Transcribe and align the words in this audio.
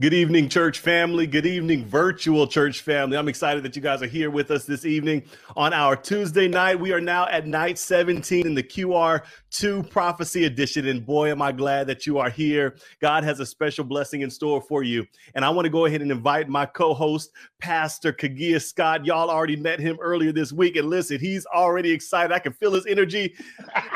Good 0.00 0.14
evening, 0.14 0.48
church 0.48 0.78
family. 0.78 1.26
Good 1.26 1.44
evening, 1.44 1.84
virtual 1.84 2.46
church 2.46 2.82
family. 2.82 3.16
I'm 3.16 3.26
excited 3.26 3.64
that 3.64 3.74
you 3.74 3.82
guys 3.82 4.00
are 4.00 4.06
here 4.06 4.30
with 4.30 4.52
us 4.52 4.64
this 4.64 4.84
evening 4.84 5.24
on 5.56 5.72
our 5.72 5.96
Tuesday 5.96 6.46
night. 6.46 6.78
We 6.78 6.92
are 6.92 7.00
now 7.00 7.26
at 7.26 7.48
night 7.48 7.78
17 7.78 8.46
in 8.46 8.54
the 8.54 8.62
QR2 8.62 9.90
prophecy 9.90 10.44
edition. 10.44 10.86
And 10.86 11.04
boy, 11.04 11.32
am 11.32 11.42
I 11.42 11.50
glad 11.50 11.88
that 11.88 12.06
you 12.06 12.18
are 12.18 12.30
here. 12.30 12.76
God 13.00 13.24
has 13.24 13.40
a 13.40 13.46
special 13.46 13.82
blessing 13.82 14.20
in 14.20 14.30
store 14.30 14.60
for 14.60 14.84
you. 14.84 15.04
And 15.34 15.44
I 15.44 15.50
want 15.50 15.64
to 15.64 15.70
go 15.70 15.86
ahead 15.86 16.00
and 16.00 16.12
invite 16.12 16.48
my 16.48 16.64
co 16.64 16.94
host, 16.94 17.32
Pastor 17.58 18.12
Kagia 18.12 18.62
Scott. 18.62 19.04
Y'all 19.04 19.30
already 19.30 19.56
met 19.56 19.80
him 19.80 19.98
earlier 20.00 20.30
this 20.30 20.52
week. 20.52 20.76
And 20.76 20.88
listen, 20.88 21.18
he's 21.18 21.44
already 21.46 21.90
excited. 21.90 22.32
I 22.32 22.38
can 22.38 22.52
feel 22.52 22.72
his 22.72 22.86
energy. 22.86 23.34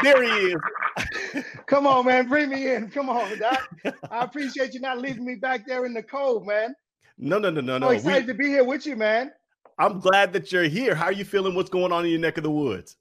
There 0.02 0.20
he 0.20 0.48
is. 0.48 0.56
Come 1.66 1.86
on, 1.86 2.06
man. 2.06 2.28
Bring 2.28 2.50
me 2.50 2.72
in. 2.72 2.90
Come 2.90 3.08
on, 3.08 3.38
Doc. 3.38 3.68
I 4.10 4.24
appreciate 4.24 4.74
you 4.74 4.80
not 4.80 4.98
leaving 4.98 5.24
me 5.24 5.36
back 5.36 5.66
there 5.66 5.84
in 5.86 5.94
the 5.94 6.02
cold, 6.02 6.46
man. 6.46 6.74
No, 7.18 7.38
no, 7.38 7.50
no, 7.50 7.60
no, 7.60 7.78
no. 7.78 7.88
I'm 7.88 7.96
excited 7.96 8.26
we, 8.26 8.32
to 8.32 8.38
be 8.38 8.48
here 8.48 8.64
with 8.64 8.86
you, 8.86 8.96
man. 8.96 9.32
I'm 9.78 10.00
glad 10.00 10.32
that 10.32 10.52
you're 10.52 10.64
here. 10.64 10.94
How 10.94 11.06
are 11.06 11.12
you 11.12 11.24
feeling? 11.24 11.54
What's 11.54 11.70
going 11.70 11.92
on 11.92 12.04
in 12.04 12.10
your 12.10 12.20
neck 12.20 12.36
of 12.36 12.44
the 12.44 12.50
woods? 12.50 12.96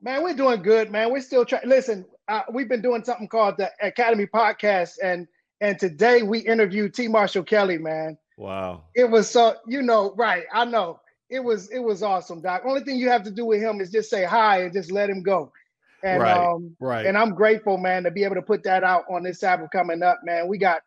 Man, 0.00 0.22
we're 0.22 0.34
doing 0.34 0.62
good, 0.62 0.90
man. 0.90 1.12
We're 1.12 1.22
still 1.22 1.44
trying. 1.44 1.68
Listen, 1.68 2.04
uh, 2.28 2.42
we've 2.52 2.68
been 2.68 2.82
doing 2.82 3.04
something 3.04 3.28
called 3.28 3.56
the 3.56 3.70
Academy 3.80 4.26
Podcast, 4.26 4.94
and 5.02 5.26
and 5.60 5.78
today 5.78 6.22
we 6.22 6.40
interviewed 6.40 6.94
T. 6.94 7.08
Marshall 7.08 7.44
Kelly, 7.44 7.78
man. 7.78 8.18
Wow. 8.36 8.84
It 8.94 9.08
was 9.08 9.30
so 9.30 9.56
you 9.66 9.82
know, 9.82 10.14
right? 10.16 10.44
I 10.52 10.64
know 10.64 11.00
it 11.30 11.42
was 11.42 11.70
it 11.70 11.78
was 11.78 12.02
awesome, 12.02 12.40
Doc. 12.40 12.62
Only 12.66 12.82
thing 12.82 12.96
you 12.96 13.08
have 13.08 13.22
to 13.24 13.30
do 13.30 13.44
with 13.46 13.60
him 13.60 13.80
is 13.80 13.90
just 13.90 14.10
say 14.10 14.24
hi 14.24 14.62
and 14.64 14.72
just 14.72 14.90
let 14.92 15.08
him 15.08 15.22
go. 15.22 15.52
And 16.04 16.22
right, 16.22 16.36
um, 16.36 16.76
right. 16.80 17.06
And 17.06 17.16
I'm 17.16 17.34
grateful, 17.34 17.78
man, 17.78 18.02
to 18.04 18.10
be 18.10 18.24
able 18.24 18.34
to 18.34 18.42
put 18.42 18.62
that 18.64 18.82
out 18.82 19.04
on 19.10 19.22
this 19.22 19.40
Sabbath 19.40 19.70
coming 19.72 20.02
up, 20.02 20.20
man. 20.24 20.48
We 20.48 20.58
got 20.58 20.82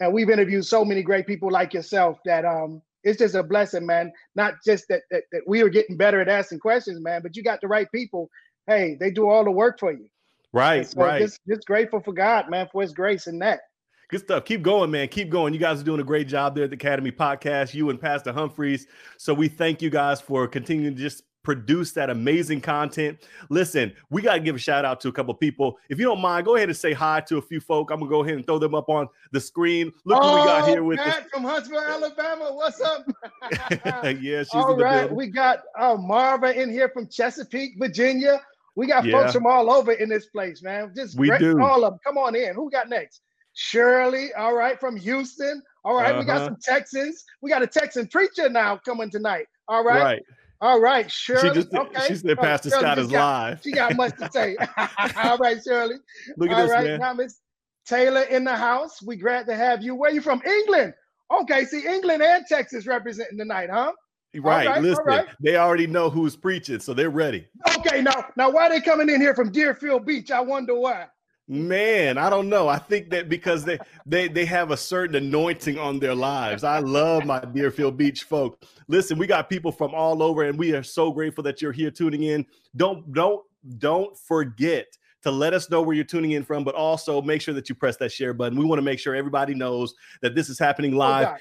and 0.00 0.12
we've 0.12 0.30
interviewed 0.30 0.64
so 0.64 0.84
many 0.84 1.02
great 1.02 1.26
people 1.26 1.50
like 1.50 1.74
yourself 1.74 2.18
that 2.24 2.44
um 2.44 2.82
it's 3.04 3.18
just 3.18 3.34
a 3.34 3.42
blessing, 3.42 3.84
man. 3.84 4.12
Not 4.36 4.54
just 4.64 4.86
that, 4.88 5.02
that 5.10 5.24
that 5.32 5.42
we 5.46 5.62
are 5.62 5.68
getting 5.68 5.96
better 5.96 6.20
at 6.20 6.28
asking 6.28 6.60
questions, 6.60 7.00
man, 7.00 7.22
but 7.22 7.36
you 7.36 7.42
got 7.42 7.60
the 7.60 7.68
right 7.68 7.90
people. 7.92 8.30
Hey, 8.66 8.96
they 8.98 9.10
do 9.10 9.28
all 9.28 9.44
the 9.44 9.50
work 9.50 9.80
for 9.80 9.92
you. 9.92 10.08
Right, 10.52 10.86
so 10.86 11.00
right. 11.00 11.22
Just, 11.22 11.40
just 11.48 11.66
grateful 11.66 12.00
for 12.00 12.12
God, 12.12 12.50
man, 12.50 12.68
for 12.70 12.82
His 12.82 12.92
grace 12.92 13.26
in 13.26 13.38
that. 13.40 13.60
Good 14.08 14.20
stuff. 14.20 14.44
Keep 14.44 14.62
going, 14.62 14.90
man. 14.90 15.08
Keep 15.08 15.30
going. 15.30 15.54
You 15.54 15.58
guys 15.58 15.80
are 15.80 15.84
doing 15.84 16.00
a 16.00 16.04
great 16.04 16.28
job 16.28 16.54
there 16.54 16.64
at 16.64 16.70
the 16.70 16.76
Academy 16.76 17.10
Podcast. 17.10 17.72
You 17.72 17.88
and 17.88 17.98
Pastor 17.98 18.30
Humphreys. 18.30 18.86
So 19.16 19.32
we 19.32 19.48
thank 19.48 19.80
you 19.80 19.88
guys 19.88 20.20
for 20.20 20.46
continuing 20.46 20.94
to 20.94 21.00
just 21.00 21.22
produce 21.42 21.92
that 21.92 22.10
amazing 22.10 22.60
content. 22.60 23.18
Listen, 23.48 23.92
we 24.10 24.22
got 24.22 24.34
to 24.34 24.40
give 24.40 24.56
a 24.56 24.58
shout 24.58 24.84
out 24.84 25.00
to 25.00 25.08
a 25.08 25.12
couple 25.12 25.34
people. 25.34 25.78
If 25.88 25.98
you 25.98 26.04
don't 26.04 26.20
mind, 26.20 26.44
go 26.44 26.56
ahead 26.56 26.68
and 26.68 26.76
say 26.76 26.92
hi 26.92 27.20
to 27.22 27.38
a 27.38 27.42
few 27.42 27.60
folk. 27.60 27.90
I'm 27.90 28.00
gonna 28.00 28.10
go 28.10 28.22
ahead 28.22 28.36
and 28.36 28.46
throw 28.46 28.58
them 28.58 28.74
up 28.74 28.88
on 28.88 29.08
the 29.32 29.40
screen. 29.40 29.92
Look 30.04 30.18
oh, 30.22 30.36
who 30.36 30.40
we 30.40 30.46
got 30.46 30.68
here 30.68 30.84
with 30.84 30.98
Pat 30.98 31.24
us. 31.24 31.30
from 31.32 31.44
Huntsville, 31.44 31.80
Alabama. 31.80 32.50
What's 32.52 32.80
up? 32.80 33.06
yeah, 34.20 34.42
she's 34.42 34.48
all 34.54 34.76
right. 34.76 35.00
Building. 35.00 35.16
We 35.16 35.26
got 35.28 35.60
uh, 35.78 35.96
Marva 35.96 36.60
in 36.60 36.70
here 36.70 36.88
from 36.88 37.08
Chesapeake, 37.08 37.72
Virginia. 37.78 38.40
We 38.74 38.86
got 38.86 39.04
yeah. 39.04 39.20
folks 39.20 39.32
from 39.32 39.46
all 39.46 39.70
over 39.70 39.92
in 39.92 40.08
this 40.08 40.26
place, 40.26 40.62
man. 40.62 40.92
Just 40.96 41.18
we 41.18 41.30
do. 41.38 41.60
all 41.60 41.84
of 41.84 41.92
them. 41.92 42.00
Come 42.04 42.16
on 42.16 42.34
in. 42.34 42.54
Who 42.54 42.70
got 42.70 42.88
next? 42.88 43.20
Shirley, 43.54 44.32
all 44.32 44.54
right, 44.54 44.80
from 44.80 44.96
Houston. 44.96 45.62
All 45.84 45.94
right, 45.94 46.12
uh-huh. 46.12 46.20
we 46.20 46.24
got 46.24 46.36
uh-huh. 46.36 46.46
some 46.46 46.56
Texans. 46.56 47.24
We 47.42 47.50
got 47.50 47.62
a 47.62 47.66
Texan 47.66 48.06
preacher 48.06 48.48
now 48.48 48.78
coming 48.78 49.10
tonight. 49.10 49.46
All 49.68 49.84
right. 49.84 50.02
Right. 50.02 50.22
All 50.62 50.78
right, 50.78 51.10
Shirley. 51.10 51.48
She 51.48 51.54
just 51.54 51.74
okay. 51.74 52.06
she 52.06 52.14
said 52.14 52.38
Pastor 52.38 52.70
oh, 52.72 52.78
Scott 52.78 52.96
is 52.96 53.08
got, 53.08 53.18
live. 53.18 53.60
She 53.64 53.72
got 53.72 53.96
much 53.96 54.16
to 54.18 54.30
say. 54.30 54.56
All 55.24 55.36
right, 55.38 55.58
Shirley. 55.62 55.96
Look 56.36 56.50
at 56.50 56.56
All 56.56 56.62
this, 56.62 56.70
right, 56.70 57.00
man. 57.00 57.16
Miss 57.16 57.40
Taylor 57.84 58.22
in 58.22 58.44
the 58.44 58.54
house. 58.54 59.02
We 59.02 59.16
glad 59.16 59.46
to 59.48 59.56
have 59.56 59.82
you. 59.82 59.96
Where 59.96 60.12
you 60.12 60.20
from? 60.20 60.40
England. 60.46 60.94
Okay, 61.32 61.64
see 61.64 61.84
England 61.84 62.22
and 62.22 62.46
Texas 62.46 62.86
representing 62.86 63.38
tonight, 63.38 63.70
huh? 63.72 63.90
Right. 64.36 64.68
right 64.68 64.82
Listen, 64.82 65.04
right. 65.04 65.26
they 65.40 65.56
already 65.56 65.88
know 65.88 66.08
who's 66.08 66.36
preaching, 66.36 66.78
so 66.78 66.94
they're 66.94 67.10
ready. 67.10 67.48
Okay, 67.78 68.00
now 68.00 68.26
now 68.36 68.48
why 68.48 68.66
are 68.66 68.70
they 68.70 68.80
coming 68.80 69.10
in 69.10 69.20
here 69.20 69.34
from 69.34 69.50
Deerfield 69.50 70.06
Beach? 70.06 70.30
I 70.30 70.40
wonder 70.40 70.78
why. 70.78 71.06
Man, 71.48 72.18
I 72.18 72.30
don't 72.30 72.48
know. 72.48 72.68
I 72.68 72.78
think 72.78 73.10
that 73.10 73.28
because 73.28 73.64
they 73.64 73.78
they 74.06 74.28
they 74.28 74.44
have 74.44 74.70
a 74.70 74.76
certain 74.76 75.16
anointing 75.16 75.76
on 75.76 75.98
their 75.98 76.14
lives. 76.14 76.62
I 76.62 76.78
love 76.78 77.24
my 77.24 77.40
Deerfield 77.40 77.96
Beach 77.96 78.22
folk. 78.22 78.62
Listen, 78.86 79.18
we 79.18 79.26
got 79.26 79.50
people 79.50 79.72
from 79.72 79.92
all 79.92 80.22
over, 80.22 80.44
and 80.44 80.56
we 80.56 80.72
are 80.72 80.84
so 80.84 81.10
grateful 81.10 81.42
that 81.44 81.60
you're 81.60 81.72
here 81.72 81.90
tuning 81.90 82.22
in. 82.22 82.46
Don't 82.76 83.12
don't 83.12 83.42
don't 83.78 84.16
forget 84.16 84.86
to 85.22 85.32
let 85.32 85.52
us 85.52 85.68
know 85.68 85.82
where 85.82 85.96
you're 85.96 86.04
tuning 86.04 86.32
in 86.32 86.44
from, 86.44 86.62
but 86.62 86.76
also 86.76 87.20
make 87.20 87.42
sure 87.42 87.54
that 87.54 87.68
you 87.68 87.74
press 87.74 87.96
that 87.96 88.12
share 88.12 88.32
button. 88.32 88.56
We 88.56 88.64
want 88.64 88.78
to 88.78 88.84
make 88.84 89.00
sure 89.00 89.14
everybody 89.14 89.54
knows 89.54 89.94
that 90.20 90.36
this 90.36 90.48
is 90.48 90.60
happening 90.60 90.94
oh, 90.94 90.98
live. 90.98 91.28
Oh 91.28 91.36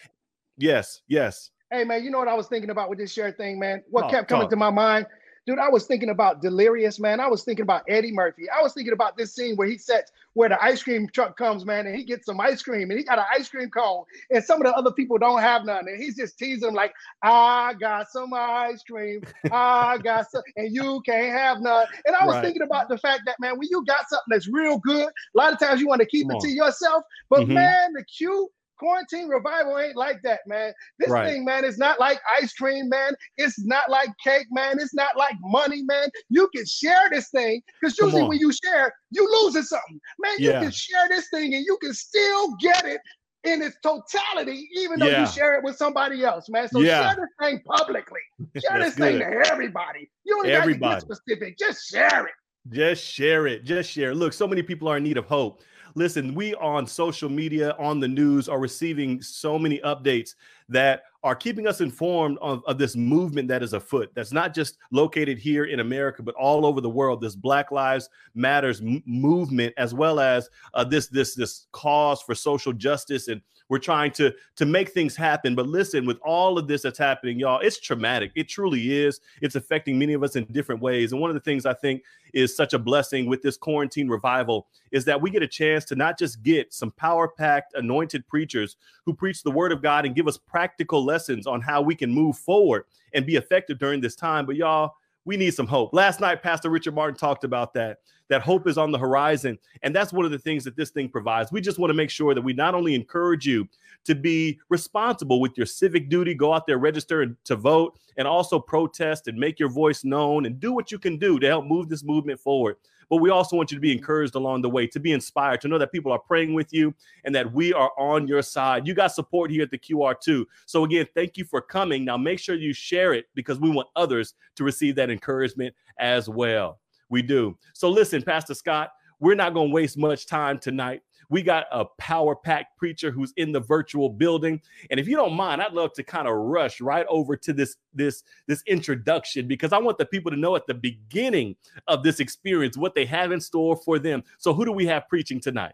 yes, 0.57 1.01
yes. 1.07 1.51
Hey 1.72 1.84
man, 1.84 2.03
you 2.03 2.09
know 2.09 2.17
what 2.17 2.28
I 2.28 2.34
was 2.34 2.47
thinking 2.47 2.72
about 2.72 2.90
with 2.90 2.97
this 2.97 3.13
share 3.13 3.31
thing, 3.31 3.59
man? 3.59 3.84
What 3.90 4.06
oh, 4.06 4.09
kept 4.09 4.29
coming 4.29 4.50
to 4.50 4.56
my 4.56 4.72
mind 4.72 5.06
Dude, 5.47 5.57
I 5.57 5.69
was 5.69 5.88
thinking 5.88 6.09
about 6.09 6.41
Delirious, 6.41 7.00
man. 7.00 7.19
I 7.19 7.28
was 7.28 7.44
thinking 7.44 7.63
about 7.63 7.81
Eddie 7.88 8.12
Murphy. 8.12 8.44
I 8.50 8.62
was 8.62 8.74
thinking 8.74 8.94
about 8.94 9.18
this 9.18 9.34
scene 9.34 9.56
where 9.56 9.68
he 9.68 9.78
sets 9.78 10.12
where 10.34 10.50
the 10.50 10.63
ice 10.63 10.84
cream 10.84 11.09
truck 11.12 11.35
comes, 11.35 11.66
man, 11.66 11.88
and 11.88 11.96
he 11.96 12.03
gets 12.03 12.28
some 12.28 12.40
ice 12.40 12.62
cream 12.62 12.90
and 12.90 12.97
he 12.97 13.03
got 13.03 13.18
an 13.18 13.25
ice 13.35 13.50
cream 13.50 13.69
cone, 13.69 14.03
and 14.29 14.44
some 14.44 14.62
of 14.62 14.68
the 14.68 14.74
other 14.75 14.91
people 14.91 15.18
don't 15.18 15.41
have 15.41 15.66
none. 15.66 15.88
And 15.88 16.02
he's 16.02 16.16
just 16.16 16.38
teasing 16.38 16.68
them 16.68 16.75
like, 16.75 16.94
I 17.24 17.74
got 17.79 18.09
some 18.09 18.34
ice 18.34 18.84
cream, 18.84 19.24
I 19.52 19.97
got 20.03 20.29
some, 20.29 20.44
and 20.56 20.74
you 20.74 21.02
can't 21.06 21.35
have 21.35 21.59
none. 21.59 21.88
And 22.06 22.16
I 22.16 22.25
was 22.25 22.35
right. 22.35 22.46
thinking 22.46 22.62
about 22.62 22.88
the 22.88 23.00
fact 23.00 23.23
that, 23.25 23.38
man, 23.40 23.58
when 23.58 23.68
you 23.72 23.84
got 23.85 24.08
something 24.09 24.29
that's 24.29 24.47
real 24.47 24.78
good, 24.78 25.08
a 25.08 25.38
lot 25.38 25.52
of 25.52 25.59
times 25.59 25.81
you 25.81 25.88
want 25.88 26.02
to 26.02 26.08
keep 26.08 26.28
Come 26.28 26.31
it 26.31 26.35
on. 26.35 26.41
to 26.41 26.50
yourself. 26.50 27.03
But 27.29 27.41
mm-hmm. 27.41 27.56
man, 27.56 27.94
the 27.94 28.03
cue 28.03 28.50
Quarantine 28.81 29.27
revival 29.27 29.77
ain't 29.77 29.95
like 29.95 30.23
that, 30.23 30.39
man. 30.47 30.73
This 30.97 31.09
right. 31.09 31.29
thing, 31.29 31.45
man, 31.45 31.63
is 31.63 31.77
not 31.77 31.99
like 31.99 32.19
ice 32.41 32.51
cream, 32.53 32.89
man. 32.89 33.13
It's 33.37 33.63
not 33.63 33.91
like 33.91 34.09
cake, 34.23 34.47
man. 34.49 34.79
It's 34.79 34.95
not 34.95 35.16
like 35.16 35.35
money, 35.41 35.83
man. 35.83 36.09
You 36.29 36.49
can 36.55 36.66
share 36.66 37.07
this 37.11 37.29
thing 37.29 37.61
because 37.79 37.95
usually 37.99 38.23
when 38.23 38.39
you 38.39 38.51
share, 38.51 38.91
you 39.11 39.29
losing 39.43 39.61
something, 39.61 40.01
man. 40.19 40.33
You 40.39 40.49
yeah. 40.49 40.61
can 40.61 40.72
share 40.72 41.07
this 41.09 41.29
thing 41.29 41.53
and 41.53 41.63
you 41.63 41.78
can 41.79 41.93
still 41.93 42.55
get 42.55 42.83
it 42.85 43.01
in 43.43 43.61
its 43.61 43.78
totality, 43.83 44.67
even 44.75 44.97
though 44.97 45.09
yeah. 45.09 45.22
you 45.22 45.27
share 45.27 45.53
it 45.59 45.63
with 45.63 45.75
somebody 45.75 46.23
else, 46.23 46.49
man. 46.49 46.67
So 46.67 46.79
yeah. 46.79 47.13
share 47.13 47.16
this 47.17 47.47
thing 47.47 47.61
publicly. 47.63 48.22
Share 48.67 48.79
this 48.79 48.95
good. 48.95 49.03
thing 49.03 49.19
to 49.19 49.51
everybody. 49.51 50.09
You 50.23 50.37
don't 50.37 50.47
everybody. 50.47 50.79
got 50.79 51.01
to 51.01 51.05
get 51.05 51.16
specific. 51.17 51.57
Just 51.59 51.87
share 51.87 52.25
it. 52.25 52.34
Just 52.69 53.03
share 53.03 53.45
it. 53.45 53.63
Just 53.63 53.91
share. 53.91 54.11
It. 54.11 54.16
Look, 54.16 54.34
so 54.34 54.47
many 54.47 54.63
people 54.63 54.87
are 54.87 54.97
in 54.97 55.03
need 55.03 55.17
of 55.17 55.25
hope. 55.25 55.61
Listen, 55.96 56.34
we 56.34 56.55
on 56.55 56.88
social 56.88 57.29
media, 57.29 57.76
on 57.79 57.99
the 57.99 58.08
news, 58.08 58.47
are 58.47 58.59
receiving 58.59 59.22
so 59.22 59.59
many 59.59 59.79
updates 59.79 60.35
that 60.70 61.03
are 61.23 61.35
keeping 61.35 61.67
us 61.67 61.82
informed 61.82 62.38
of, 62.41 62.64
of, 62.66 62.78
this 62.78 62.96
movement 62.96 63.47
that 63.47 63.61
is 63.61 63.73
afoot. 63.73 64.09
That's 64.16 64.32
not 64.32 64.53
just 64.53 64.78
located 64.91 65.38
here 65.38 65.66
in 65.66 65.79
America, 65.82 66.23
but 66.23 66.34
all 66.35 66.66
over 66.66 66.82
the 66.82 66.90
world. 66.90 67.22
This 67.22 67.35
Black 67.35 67.72
Lives 67.72 68.09
Matters 68.34 68.82
m- 68.82 69.03
movement, 69.05 69.73
as 69.78 69.93
well 69.93 70.20
as 70.20 70.49
uh, 70.73 70.84
this 70.84 71.08
this 71.08 71.35
this 71.35 71.67
cause 71.72 72.22
for 72.22 72.34
social 72.34 72.73
justice 72.73 73.28
and 73.28 73.41
We're 73.72 73.79
trying 73.79 74.12
to 74.12 74.34
to 74.58 74.66
make 74.66 74.90
things 74.90 75.16
happen. 75.16 75.56
But 75.56 75.66
listen, 75.66 76.06
with 76.06 76.20
all 76.23 76.58
of 76.58 76.68
this 76.68 76.82
that's 76.82 76.97
happening, 76.97 77.40
y'all, 77.40 77.62
it's 77.62 77.79
traumatic. 77.79 78.34
It 78.35 78.50
truly 78.50 78.91
is. 79.02 79.22
It's 79.41 79.56
affecting 79.56 79.97
many 79.97 80.12
of 80.12 80.23
us 80.23 80.35
in 80.35 80.44
different 80.52 80.82
ways. 80.82 81.14
And 81.14 81.22
one 81.22 81.29
of 81.29 81.35
the 81.35 81.40
things 81.40 81.66
I 81.66 81.73
think 81.73 82.03
is 82.34 82.53
such 82.53 82.73
a 82.73 82.79
blessing 82.79 83.28
with 83.28 83.41
this 83.41 83.56
quarantine 83.56 84.09
revival 84.09 84.68
is 84.91 85.06
that 85.06 85.22
we 85.22 85.29
get 85.29 85.41
a 85.41 85.47
chance 85.47 85.85
to 85.85 85.96
not 85.96 86.20
just 86.20 86.44
get 86.44 86.73
some 86.73 86.91
power 86.91 87.29
packed, 87.29 87.73
anointed 87.76 88.28
preachers 88.28 88.76
who 89.06 89.14
preach 89.14 89.41
the 89.41 89.52
word 89.52 89.72
of 89.72 89.82
God 89.82 90.06
and 90.06 90.16
give 90.16 90.28
us 90.28 90.35
practical 90.35 91.06
lessons 91.06 91.47
on 91.47 91.62
how 91.62 91.82
we 91.82 91.96
can 91.96 92.12
move 92.12 92.38
forward 92.38 92.84
and 93.14 93.26
be 93.26 93.38
effective 93.38 93.79
during 93.79 94.02
this 94.02 94.16
time, 94.16 94.46
but 94.46 94.58
y'all, 94.58 94.96
we 95.23 95.38
need 95.38 95.53
some 95.53 95.68
hope. 95.68 95.94
Last 95.94 96.20
night, 96.20 96.44
Pastor 96.44 96.70
Richard 96.70 96.96
Martin 96.96 97.16
talked 97.16 97.46
about 97.46 97.73
that, 97.76 98.00
that 98.31 98.41
hope 98.41 98.66
is 98.66 98.78
on 98.78 98.93
the 98.93 98.97
horizon. 98.97 99.59
And 99.83 99.93
that's 99.93 100.13
one 100.13 100.23
of 100.23 100.31
the 100.31 100.39
things 100.39 100.63
that 100.63 100.78
this 100.78 100.89
thing 100.89 101.09
provides. 101.09 101.51
We 101.51 101.59
just 101.59 101.78
want 101.78 101.89
to 101.89 101.93
make 101.93 102.09
sure 102.09 102.33
that 102.33 102.41
we 102.41 102.53
not 102.53 102.73
only 102.73 102.95
encourage 102.95 103.45
you 103.45 103.67
to 104.05 104.16
be 104.16 104.57
responsible 104.69 105.41
with 105.41 105.57
your 105.57 105.66
civic 105.66 106.07
duty, 106.07 106.33
go 106.33 106.53
out 106.53 106.66
there, 106.66 106.78
register 106.78 107.23
and 107.23 107.35
to 107.43 107.57
vote, 107.57 107.99
and 108.16 108.25
also 108.25 108.57
protest 108.57 109.28
and 109.28 109.37
make 109.37 109.59
your 109.59 109.67
voice 109.67 110.05
known 110.05 110.45
and 110.45 110.61
do 110.61 110.72
what 110.72 110.93
you 110.93 110.97
can 110.97 111.17
do 111.17 111.39
to 111.39 111.47
help 111.47 111.66
move 111.66 111.89
this 111.89 112.05
movement 112.05 112.39
forward. 112.39 112.78
But 113.09 113.17
we 113.17 113.31
also 113.31 113.57
want 113.57 113.69
you 113.69 113.75
to 113.75 113.81
be 113.81 113.91
encouraged 113.91 114.35
along 114.35 114.61
the 114.61 114.69
way, 114.69 114.87
to 114.87 114.99
be 115.01 115.11
inspired, 115.11 115.59
to 115.61 115.67
know 115.67 115.77
that 115.77 115.91
people 115.91 116.13
are 116.13 116.19
praying 116.19 116.53
with 116.53 116.72
you 116.72 116.93
and 117.25 117.35
that 117.35 117.51
we 117.51 117.73
are 117.73 117.91
on 117.99 118.29
your 118.29 118.41
side. 118.41 118.87
You 118.87 118.93
got 118.93 119.11
support 119.11 119.51
here 119.51 119.63
at 119.63 119.72
the 119.72 119.77
QR2. 119.77 120.45
So 120.67 120.85
again, 120.85 121.05
thank 121.13 121.35
you 121.35 121.43
for 121.43 121.59
coming. 121.59 122.05
Now 122.05 122.16
make 122.16 122.39
sure 122.39 122.55
you 122.55 122.72
share 122.72 123.13
it 123.13 123.25
because 123.35 123.59
we 123.59 123.69
want 123.69 123.89
others 123.97 124.35
to 124.55 124.63
receive 124.63 124.95
that 124.95 125.09
encouragement 125.09 125.75
as 125.99 126.29
well. 126.29 126.79
We 127.11 127.22
do. 127.22 127.58
So 127.73 127.90
listen, 127.90 128.23
Pastor 128.23 128.55
Scott, 128.55 128.91
we're 129.19 129.35
not 129.35 129.53
going 129.53 129.69
to 129.69 129.73
waste 129.73 129.97
much 129.97 130.25
time 130.25 130.58
tonight. 130.58 131.02
We 131.29 131.43
got 131.43 131.66
a 131.72 131.85
power 131.97 132.35
packed 132.35 132.78
preacher 132.78 133.11
who's 133.11 133.34
in 133.37 133.52
the 133.52 133.59
virtual 133.59 134.09
building. 134.09 134.61
And 134.90 134.99
if 134.99 135.08
you 135.08 135.16
don't 135.16 135.34
mind, 135.34 135.61
I'd 135.61 135.73
love 135.73 135.93
to 135.93 136.03
kind 136.03 136.28
of 136.28 136.34
rush 136.34 136.81
right 136.81 137.05
over 137.08 137.37
to 137.37 137.53
this 137.53 137.78
this 137.93 138.23
this 138.47 138.63
introduction 138.66 139.47
because 139.47 139.72
I 139.72 139.78
want 139.78 139.97
the 139.97 140.05
people 140.05 140.31
to 140.31 140.37
know 140.37 140.55
at 140.55 140.67
the 140.67 140.73
beginning 140.73 141.55
of 141.87 142.03
this 142.03 142.19
experience 142.19 142.75
what 142.75 142.96
they 142.96 143.05
have 143.05 143.31
in 143.31 143.40
store 143.40 143.78
for 143.78 143.99
them. 143.99 144.23
So 144.40 144.53
who 144.53 144.66
do 144.66 144.72
we 144.72 144.85
have 144.87 145.08
preaching 145.08 145.40
tonight? 145.40 145.73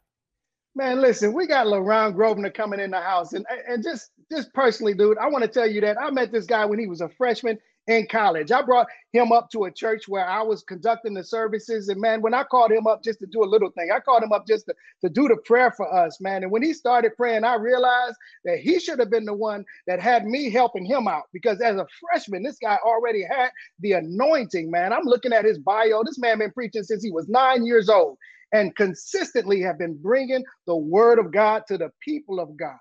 Man, 0.75 1.01
listen, 1.01 1.33
we 1.33 1.47
got 1.47 1.65
LaRon 1.65 2.13
Grosvenor 2.13 2.51
coming 2.51 2.79
in 2.79 2.91
the 2.91 3.01
house. 3.01 3.33
And, 3.33 3.43
and 3.67 3.81
just, 3.81 4.11
just 4.31 4.53
personally, 4.53 4.93
dude, 4.93 5.17
I 5.17 5.27
want 5.27 5.43
to 5.43 5.47
tell 5.47 5.65
you 5.65 5.81
that 5.81 5.99
I 5.99 6.11
met 6.11 6.31
this 6.31 6.45
guy 6.45 6.65
when 6.65 6.77
he 6.77 6.85
was 6.85 7.01
a 7.01 7.09
freshman 7.09 7.57
in 7.87 8.07
college. 8.07 8.51
I 8.51 8.63
brought 8.63 8.87
him 9.13 9.31
up 9.31 9.49
to 9.51 9.65
a 9.65 9.71
church 9.71 10.07
where 10.07 10.27
I 10.27 10.41
was 10.43 10.63
conducting 10.63 11.13
the 11.13 11.23
services. 11.23 11.89
And 11.89 12.01
man, 12.01 12.21
when 12.21 12.33
I 12.33 12.43
called 12.43 12.71
him 12.71 12.87
up 12.87 13.03
just 13.03 13.19
to 13.19 13.27
do 13.27 13.43
a 13.43 13.45
little 13.45 13.71
thing, 13.71 13.91
I 13.93 13.99
called 13.99 14.23
him 14.23 14.33
up 14.33 14.47
just 14.47 14.67
to, 14.67 14.75
to 15.03 15.09
do 15.09 15.27
the 15.27 15.37
prayer 15.45 15.71
for 15.71 15.93
us, 15.93 16.19
man. 16.21 16.43
And 16.43 16.51
when 16.51 16.63
he 16.63 16.73
started 16.73 17.13
praying, 17.17 17.45
I 17.45 17.55
realized 17.55 18.15
that 18.45 18.59
he 18.59 18.79
should 18.79 18.99
have 18.99 19.11
been 19.11 19.25
the 19.25 19.35
one 19.35 19.65
that 19.87 20.01
had 20.01 20.25
me 20.25 20.51
helping 20.51 20.85
him 20.85 21.07
out 21.07 21.25
because 21.33 21.61
as 21.61 21.77
a 21.77 21.87
freshman, 22.01 22.43
this 22.43 22.57
guy 22.61 22.77
already 22.85 23.23
had 23.23 23.49
the 23.81 23.93
anointing, 23.93 24.71
man. 24.71 24.93
I'm 24.93 25.05
looking 25.05 25.33
at 25.33 25.45
his 25.45 25.59
bio. 25.59 26.03
This 26.05 26.19
man 26.19 26.39
been 26.39 26.51
preaching 26.51 26.83
since 26.83 27.03
he 27.03 27.11
was 27.11 27.29
nine 27.29 27.65
years 27.65 27.89
old 27.89 28.17
and 28.53 28.75
consistently 28.75 29.61
have 29.61 29.79
been 29.79 29.97
bringing 30.01 30.43
the 30.67 30.75
word 30.75 31.19
of 31.19 31.31
God 31.33 31.63
to 31.67 31.77
the 31.77 31.91
people 32.01 32.39
of 32.39 32.57
God. 32.57 32.77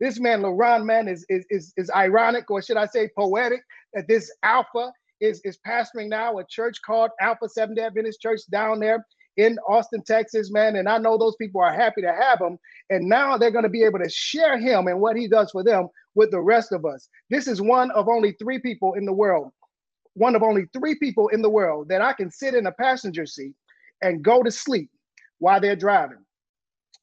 This 0.00 0.20
man, 0.20 0.42
LaRon, 0.42 0.84
man, 0.84 1.08
is, 1.08 1.24
is, 1.28 1.46
is, 1.48 1.72
is 1.76 1.90
ironic, 1.90 2.50
or 2.50 2.60
should 2.60 2.76
I 2.76 2.86
say 2.86 3.08
poetic, 3.16 3.62
that 3.94 4.06
this 4.08 4.30
Alpha 4.42 4.92
is, 5.20 5.40
is 5.44 5.58
pastoring 5.66 6.08
now 6.08 6.38
a 6.38 6.44
church 6.44 6.76
called 6.84 7.10
Alpha 7.20 7.48
Seventh 7.48 7.78
day 7.78 7.84
Adventist 7.84 8.20
Church 8.20 8.40
down 8.50 8.80
there 8.80 9.06
in 9.36 9.58
Austin, 9.68 10.02
Texas, 10.02 10.50
man. 10.50 10.76
And 10.76 10.88
I 10.88 10.98
know 10.98 11.16
those 11.16 11.36
people 11.36 11.60
are 11.60 11.72
happy 11.72 12.02
to 12.02 12.12
have 12.12 12.40
him. 12.40 12.58
And 12.90 13.08
now 13.08 13.36
they're 13.36 13.50
going 13.50 13.64
to 13.64 13.70
be 13.70 13.84
able 13.84 13.98
to 13.98 14.08
share 14.08 14.58
him 14.58 14.86
and 14.86 15.00
what 15.00 15.16
he 15.16 15.28
does 15.28 15.50
for 15.50 15.62
them 15.62 15.88
with 16.14 16.30
the 16.30 16.40
rest 16.40 16.72
of 16.72 16.84
us. 16.84 17.08
This 17.30 17.46
is 17.46 17.60
one 17.60 17.90
of 17.92 18.08
only 18.08 18.32
three 18.32 18.58
people 18.58 18.94
in 18.94 19.04
the 19.04 19.12
world, 19.12 19.50
one 20.14 20.34
of 20.34 20.42
only 20.42 20.66
three 20.72 20.94
people 20.94 21.28
in 21.28 21.42
the 21.42 21.50
world 21.50 21.88
that 21.88 22.00
I 22.00 22.12
can 22.12 22.30
sit 22.30 22.54
in 22.54 22.66
a 22.66 22.72
passenger 22.72 23.26
seat 23.26 23.54
and 24.02 24.22
go 24.22 24.42
to 24.42 24.50
sleep 24.50 24.90
while 25.38 25.60
they're 25.60 25.76
driving. 25.76 26.25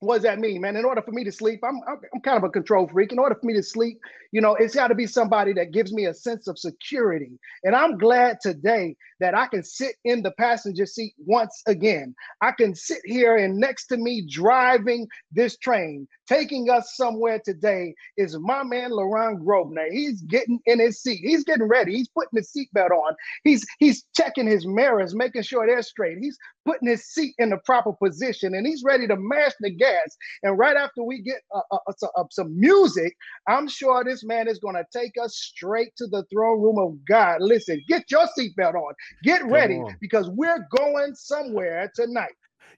What 0.03 0.15
does 0.15 0.23
that 0.23 0.39
mean, 0.39 0.61
man? 0.61 0.75
In 0.75 0.85
order 0.85 1.01
for 1.01 1.11
me 1.11 1.23
to 1.23 1.31
sleep, 1.31 1.61
I'm, 1.63 1.79
I'm 1.87 2.21
kind 2.21 2.37
of 2.37 2.43
a 2.43 2.49
control 2.49 2.87
freak. 2.87 3.11
In 3.11 3.19
order 3.19 3.35
for 3.35 3.45
me 3.45 3.53
to 3.53 3.63
sleep, 3.63 3.99
you 4.31 4.41
know, 4.41 4.55
it's 4.55 4.75
got 4.75 4.87
to 4.89 4.95
be 4.95 5.07
somebody 5.07 5.53
that 5.53 5.71
gives 5.71 5.93
me 5.93 6.05
a 6.05 6.13
sense 6.13 6.47
of 6.47 6.59
security. 6.59 7.39
And 7.63 7.75
I'm 7.75 7.97
glad 7.97 8.39
today 8.41 8.95
that 9.19 9.35
I 9.35 9.47
can 9.47 9.63
sit 9.63 9.95
in 10.03 10.21
the 10.21 10.31
passenger 10.31 10.85
seat 10.85 11.13
once 11.17 11.61
again. 11.67 12.15
I 12.41 12.51
can 12.51 12.75
sit 12.75 13.01
here 13.05 13.37
and 13.37 13.57
next 13.57 13.87
to 13.87 13.97
me 13.97 14.27
driving 14.29 15.07
this 15.31 15.57
train, 15.57 16.07
taking 16.27 16.69
us 16.69 16.95
somewhere 16.95 17.39
today 17.43 17.93
is 18.17 18.37
my 18.39 18.63
man 18.63 18.91
LaRon 18.91 19.43
Grosvenor. 19.43 19.87
He's 19.91 20.21
getting 20.23 20.59
in 20.65 20.79
his 20.79 21.01
seat. 21.01 21.21
He's 21.23 21.43
getting 21.43 21.67
ready. 21.67 21.95
He's 21.95 22.09
putting 22.09 22.37
his 22.37 22.51
seatbelt 22.51 22.91
on. 22.91 23.15
He's 23.43 23.65
he's 23.79 24.05
checking 24.15 24.47
his 24.47 24.65
mirrors, 24.65 25.15
making 25.15 25.43
sure 25.43 25.65
they're 25.67 25.81
straight. 25.81 26.17
He's 26.19 26.37
putting 26.65 26.87
his 26.87 27.05
seat 27.05 27.35
in 27.39 27.49
the 27.49 27.57
proper 27.65 27.93
position 27.93 28.55
and 28.55 28.65
he's 28.65 28.83
ready 28.85 29.07
to 29.07 29.15
mash 29.17 29.53
the 29.59 29.71
gas. 29.71 30.17
And 30.43 30.57
right 30.57 30.77
after 30.77 31.03
we 31.03 31.21
get 31.21 31.41
uh, 31.53 31.61
uh, 31.71 31.91
uh, 32.17 32.23
some 32.31 32.59
music, 32.59 33.15
I'm 33.47 33.67
sure 33.67 34.03
this 34.03 34.23
man 34.23 34.47
is 34.47 34.59
going 34.59 34.75
to 34.75 34.85
take 34.97 35.13
us 35.21 35.35
straight 35.35 35.95
to 35.97 36.07
the 36.07 36.23
throne 36.33 36.61
room 36.61 36.77
of 36.79 37.03
God. 37.05 37.41
Listen, 37.41 37.81
get 37.87 38.09
your 38.09 38.27
seatbelt 38.37 38.75
on. 38.75 38.93
Get 39.23 39.43
ready 39.45 39.83
because 39.99 40.29
we're 40.29 40.67
going 40.77 41.15
somewhere 41.15 41.91
tonight. 41.95 42.33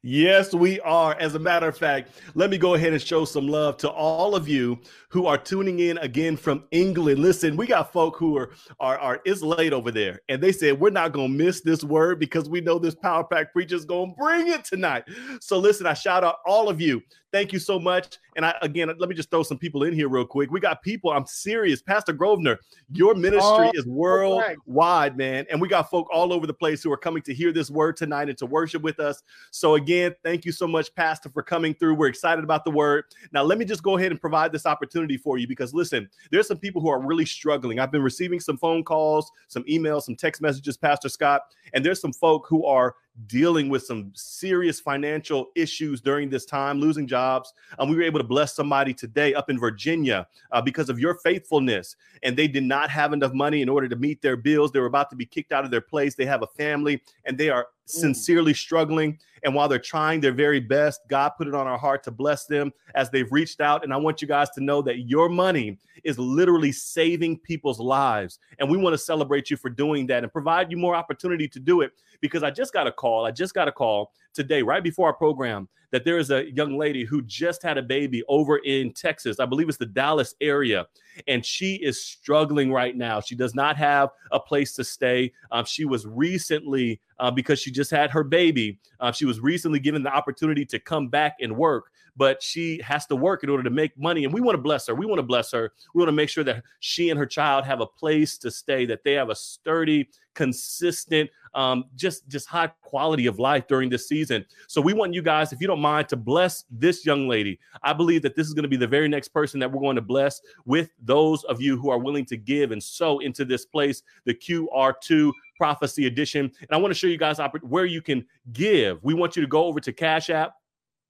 Yes, 0.08 0.54
we 0.54 0.80
are. 0.82 1.16
As 1.16 1.34
a 1.34 1.40
matter 1.40 1.68
of 1.68 1.76
fact, 1.76 2.12
let 2.36 2.52
me 2.52 2.60
go 2.60 2.76
ahead 2.76 2.94
and 2.94 3.02
show 3.02 3.26
some 3.26 3.48
love 3.48 3.78
to 3.78 3.90
all 3.90 4.36
of 4.36 4.48
you 4.48 4.80
who 5.10 5.26
are 5.26 5.38
tuning 5.38 5.80
in 5.80 5.98
again 5.98 6.38
from 6.38 6.64
England. 6.70 7.18
Listen, 7.20 7.58
we 7.58 7.66
got 7.66 7.92
folk 7.92 8.16
who 8.16 8.38
are 8.38 8.52
are, 8.80 9.00
are 9.00 9.22
it's 9.26 9.42
late 9.42 9.74
over 9.74 9.90
there, 9.90 10.22
and 10.30 10.44
they 10.44 10.52
said 10.52 10.80
we're 10.80 10.92
not 10.92 11.12
gonna 11.12 11.30
miss 11.30 11.62
this 11.62 11.84
word 11.84 12.20
because 12.20 12.48
we 12.48 12.62
know 12.62 12.78
this 12.78 12.94
power 12.94 13.24
pack 13.24 13.52
preacher 13.52 13.76
is 13.76 13.84
gonna 13.84 14.14
bring 14.16 14.48
it 14.48 14.64
tonight. 14.64 15.06
So 15.42 15.58
listen, 15.58 15.88
I 15.88 15.96
shout 15.96 16.24
out 16.24 16.36
all 16.46 16.70
of 16.70 16.80
you. 16.80 17.02
Thank 17.36 17.52
you 17.52 17.60
so 17.60 17.80
much. 17.80 18.18
And 18.36 18.46
I 18.46 18.56
again, 18.62 18.92
let 18.98 19.10
me 19.10 19.16
just 19.16 19.32
throw 19.32 19.44
some 19.44 19.58
people 19.58 19.84
in 19.84 19.94
here 19.94 20.10
real 20.10 20.26
quick. 20.26 20.52
We 20.52 20.60
got 20.60 20.82
people. 20.82 21.12
I'm 21.12 21.26
serious, 21.26 21.82
Pastor 21.82 22.14
Grosvenor. 22.14 22.60
Your 22.92 23.12
oh, 23.12 23.16
ministry 23.18 23.68
oh, 23.68 23.72
is 23.74 23.86
worldwide, 23.86 25.18
man, 25.18 25.46
and 25.50 25.60
we 25.60 25.68
got 25.68 25.90
folk 25.90 26.08
all 26.14 26.32
over 26.32 26.46
the 26.46 26.54
place 26.54 26.84
who 26.84 26.92
are 26.92 26.98
coming 26.98 27.24
to 27.24 27.34
hear 27.34 27.52
this 27.52 27.72
word 27.72 27.98
tonight 27.98 28.30
and 28.30 28.38
to 28.38 28.46
worship 28.46 28.82
with 28.82 29.00
us. 29.00 29.24
So 29.52 29.76
again 29.76 29.86
again, 29.86 30.16
thank 30.24 30.46
you 30.46 30.52
so 30.52 30.68
much, 30.68 30.94
Pastor, 30.96 31.30
for 31.30 31.44
coming 31.44 31.74
through. 31.74 31.96
We're 31.96 32.08
excited 32.08 32.44
about 32.44 32.66
the 32.66 32.72
word. 32.72 33.06
Now, 33.32 33.44
let 33.44 33.58
me 33.58 33.66
just 33.66 33.84
go 33.84 33.98
ahead 33.98 34.12
and 34.12 34.20
provide 34.20 34.52
this 34.52 34.66
opportunity 34.66 35.18
for 35.18 35.38
you 35.38 35.48
because 35.48 35.74
listen, 35.74 36.10
there's 36.32 36.48
some 36.48 36.58
people 36.58 36.82
who 36.82 36.90
are 36.90 37.00
really 37.00 37.26
struggling. 37.26 37.80
I've 37.80 37.92
been 37.92 38.02
receiving 38.02 38.40
some 38.40 38.58
phone 38.58 38.84
calls, 38.84 39.32
some 39.48 39.64
emails, 39.64 40.04
some 40.04 40.16
text 40.16 40.42
messages, 40.42 40.78
Pastor 40.78 41.10
Scott, 41.10 41.42
and 41.74 41.86
there's 41.86 42.02
some 42.02 42.14
folk 42.14 42.46
who 42.48 42.66
are 42.66 42.96
dealing 43.28 43.70
with 43.70 43.84
some 43.84 44.12
serious 44.14 44.80
financial 44.80 45.52
issues 45.56 46.02
during 46.02 46.30
this 46.30 46.46
time, 46.46 46.80
losing 46.80 47.08
jobs. 47.08 47.54
Um, 47.80 47.90
we 47.90 47.96
were 47.96 48.04
able 48.04 48.20
to 48.20 48.26
bless 48.26 48.54
somebody 48.54 48.94
today 48.94 49.34
up 49.34 49.50
in 49.50 49.60
Virginia 49.60 50.28
uh, 50.52 50.62
because 50.62 50.90
of 50.90 51.00
your 51.00 51.16
faithfulness. 51.16 51.96
And 52.24 52.36
they 52.36 52.48
did 52.48 52.64
not 52.64 52.90
have 52.90 53.14
enough 53.14 53.34
money 53.34 53.62
in 53.62 53.70
order 53.70 53.88
to 53.88 53.96
meet 53.96 54.22
their 54.22 54.36
bills. 54.36 54.72
They 54.72 54.80
were 54.80 54.86
about 54.86 55.10
to 55.12 55.16
be 55.16 55.26
kicked 55.26 55.52
out 55.52 55.66
of 55.66 55.72
their 55.72 55.82
place. 55.82 56.16
They 56.16 56.26
have 56.26 56.44
a 56.44 56.48
family 56.48 57.02
and 57.26 57.38
they 57.38 57.50
are. 57.50 57.68
Mm. 57.86 57.90
sincerely 57.90 58.54
struggling. 58.54 59.20
And 59.44 59.54
while 59.54 59.68
they're 59.68 59.78
trying 59.78 60.22
their 60.22 60.32
very 60.32 60.60
best, 60.60 61.02
God 61.08 61.30
put 61.38 61.48
it 61.48 61.54
on 61.54 61.68
our 61.68 61.78
heart 61.78 62.04
to 62.06 62.12
bless 62.12 62.46
them 62.48 62.74
as 62.96 63.12
they've 63.12 63.32
reached 63.32 63.62
out. 63.62 63.84
And 63.84 63.94
I 63.94 63.98
want 63.98 64.20
you 64.20 64.28
guys 64.28 64.50
to 64.52 64.62
know 64.62 64.82
that 64.82 65.08
your 65.08 65.30
money 65.30 65.78
is 66.04 66.18
literally 66.18 66.72
saving 66.72 67.38
people's 67.40 67.80
lives. 67.80 68.40
And 68.58 68.72
we 68.72 68.78
want 68.78 68.96
to 68.96 68.98
celebrate 68.98 69.52
you 69.52 69.58
for 69.58 69.70
doing 69.70 70.08
that 70.08 70.24
and 70.24 70.32
provide 70.32 70.72
you 70.72 70.78
more 70.78 70.96
opportunity 70.96 71.48
to 71.48 71.60
do 71.60 71.82
it 71.82 71.92
because 72.22 72.42
I 72.42 72.50
just 72.50 72.74
got 72.74 72.88
a 72.88 72.92
call. 72.92 73.26
I 73.26 73.32
just 73.32 73.54
got 73.54 73.68
a 73.68 73.72
call 73.72 74.12
today, 74.36 74.62
right 74.62 74.84
before 74.84 75.08
our 75.08 75.14
program, 75.14 75.68
that 75.92 76.04
there 76.04 76.18
is 76.18 76.30
a 76.30 76.52
young 76.52 76.78
lady 76.78 77.06
who 77.06 77.22
just 77.22 77.64
had 77.64 77.78
a 77.78 77.82
baby 77.82 78.22
over 78.28 78.58
in 78.58 78.92
Texas. 78.92 79.40
I 79.40 79.46
believe 79.46 79.70
it's 79.70 79.78
the 79.78 79.86
Dallas 79.86 80.36
area. 80.42 80.88
And 81.28 81.46
she 81.46 81.76
is 81.76 82.04
struggling 82.04 82.72
right 82.72 82.98
now. 82.98 83.22
She 83.22 83.36
does 83.36 83.56
not 83.56 83.78
have 83.78 84.10
a 84.32 84.40
place 84.40 84.74
to 84.74 84.84
stay. 84.84 85.32
Um, 85.52 85.64
she 85.64 85.86
was 85.86 86.06
recently, 86.06 87.00
uh, 87.20 87.32
because 87.32 87.60
she 87.60 87.72
just 87.72 87.92
had 87.92 88.12
her 88.12 88.24
baby, 88.24 88.80
uh, 89.00 89.12
she 89.12 89.26
was 89.26 89.40
recently 89.40 89.80
given 89.80 90.04
the 90.04 90.14
opportunity 90.14 90.66
to 90.66 90.80
come 90.80 91.08
back 91.08 91.38
and 91.40 91.56
work 91.56 91.92
but 92.16 92.42
she 92.42 92.82
has 92.82 93.06
to 93.08 93.16
work 93.16 93.44
in 93.44 93.50
order 93.50 93.64
to 93.64 93.70
make 93.70 93.98
money. 93.98 94.24
And 94.24 94.34
we 94.34 94.42
want 94.42 94.56
to 94.56 94.62
bless 94.62 94.88
her. 94.88 94.96
We 94.96 95.06
want 95.06 95.20
to 95.20 95.24
bless 95.24 95.52
her. 95.52 95.74
We 95.94 96.00
want 96.00 96.10
to 96.10 96.14
make 96.14 96.30
sure 96.30 96.44
that 96.44 96.64
she 96.80 97.10
and 97.10 97.20
her 97.20 97.26
child 97.26 97.66
have 97.66 97.82
a 97.82 97.86
place 97.86 98.38
to 98.40 98.52
stay, 98.52 98.86
that 98.86 99.04
they 99.04 99.14
have 99.14 99.30
a 99.30 99.36
sturdy, 99.36 100.10
consistent, 100.34 101.30
um, 101.56 101.86
just 101.96 102.28
just 102.28 102.48
high 102.48 102.68
quality 102.82 103.26
of 103.26 103.40
life 103.40 103.66
during 103.68 103.90
this 103.90 104.08
season. 104.08 104.46
So 104.68 104.82
we 104.82 104.94
want 104.94 105.14
you 105.14 105.22
guys, 105.22 105.54
if 105.54 105.62
you 105.62 105.68
don't 105.68 105.80
mind, 105.80 106.10
to 106.10 106.18
bless 106.18 106.66
this 106.70 107.06
young 107.06 107.28
lady. 107.28 107.60
I 107.82 107.94
believe 107.94 108.22
that 108.24 108.36
this 108.36 108.46
is 108.46 108.54
going 108.54 108.64
to 108.64 108.70
be 108.70 108.78
the 108.78 108.88
very 108.88 109.08
next 109.08 109.30
person 109.30 109.60
that 109.62 109.72
we're 109.72 109.82
going 109.82 109.96
to 109.96 110.02
bless 110.02 110.42
with 110.66 110.92
those 111.02 111.44
of 111.46 111.62
you 111.62 111.80
who 111.80 111.90
are 111.90 111.98
willing 111.98 112.26
to 112.26 112.38
give 112.38 112.72
and 112.72 112.84
sow 112.84 113.20
into 113.20 113.46
this 113.46 113.66
place, 113.66 114.04
the 114.26 114.34
QR2 114.34 115.32
prophecy 115.58 116.06
edition. 116.08 116.52
And 116.62 116.72
I 116.72 116.78
want 116.78 116.92
to 116.92 117.00
show 117.00 117.08
you 117.08 117.18
guys 117.18 117.40
where 117.62 117.86
you 117.86 118.02
can 118.02 118.26
give. 118.52 119.02
We 119.04 119.14
want 119.14 119.36
you 119.36 119.42
to 119.42 119.48
go 119.48 119.66
over 119.66 119.80
to 119.80 119.94
Cash 119.94 120.30
App. 120.30 120.56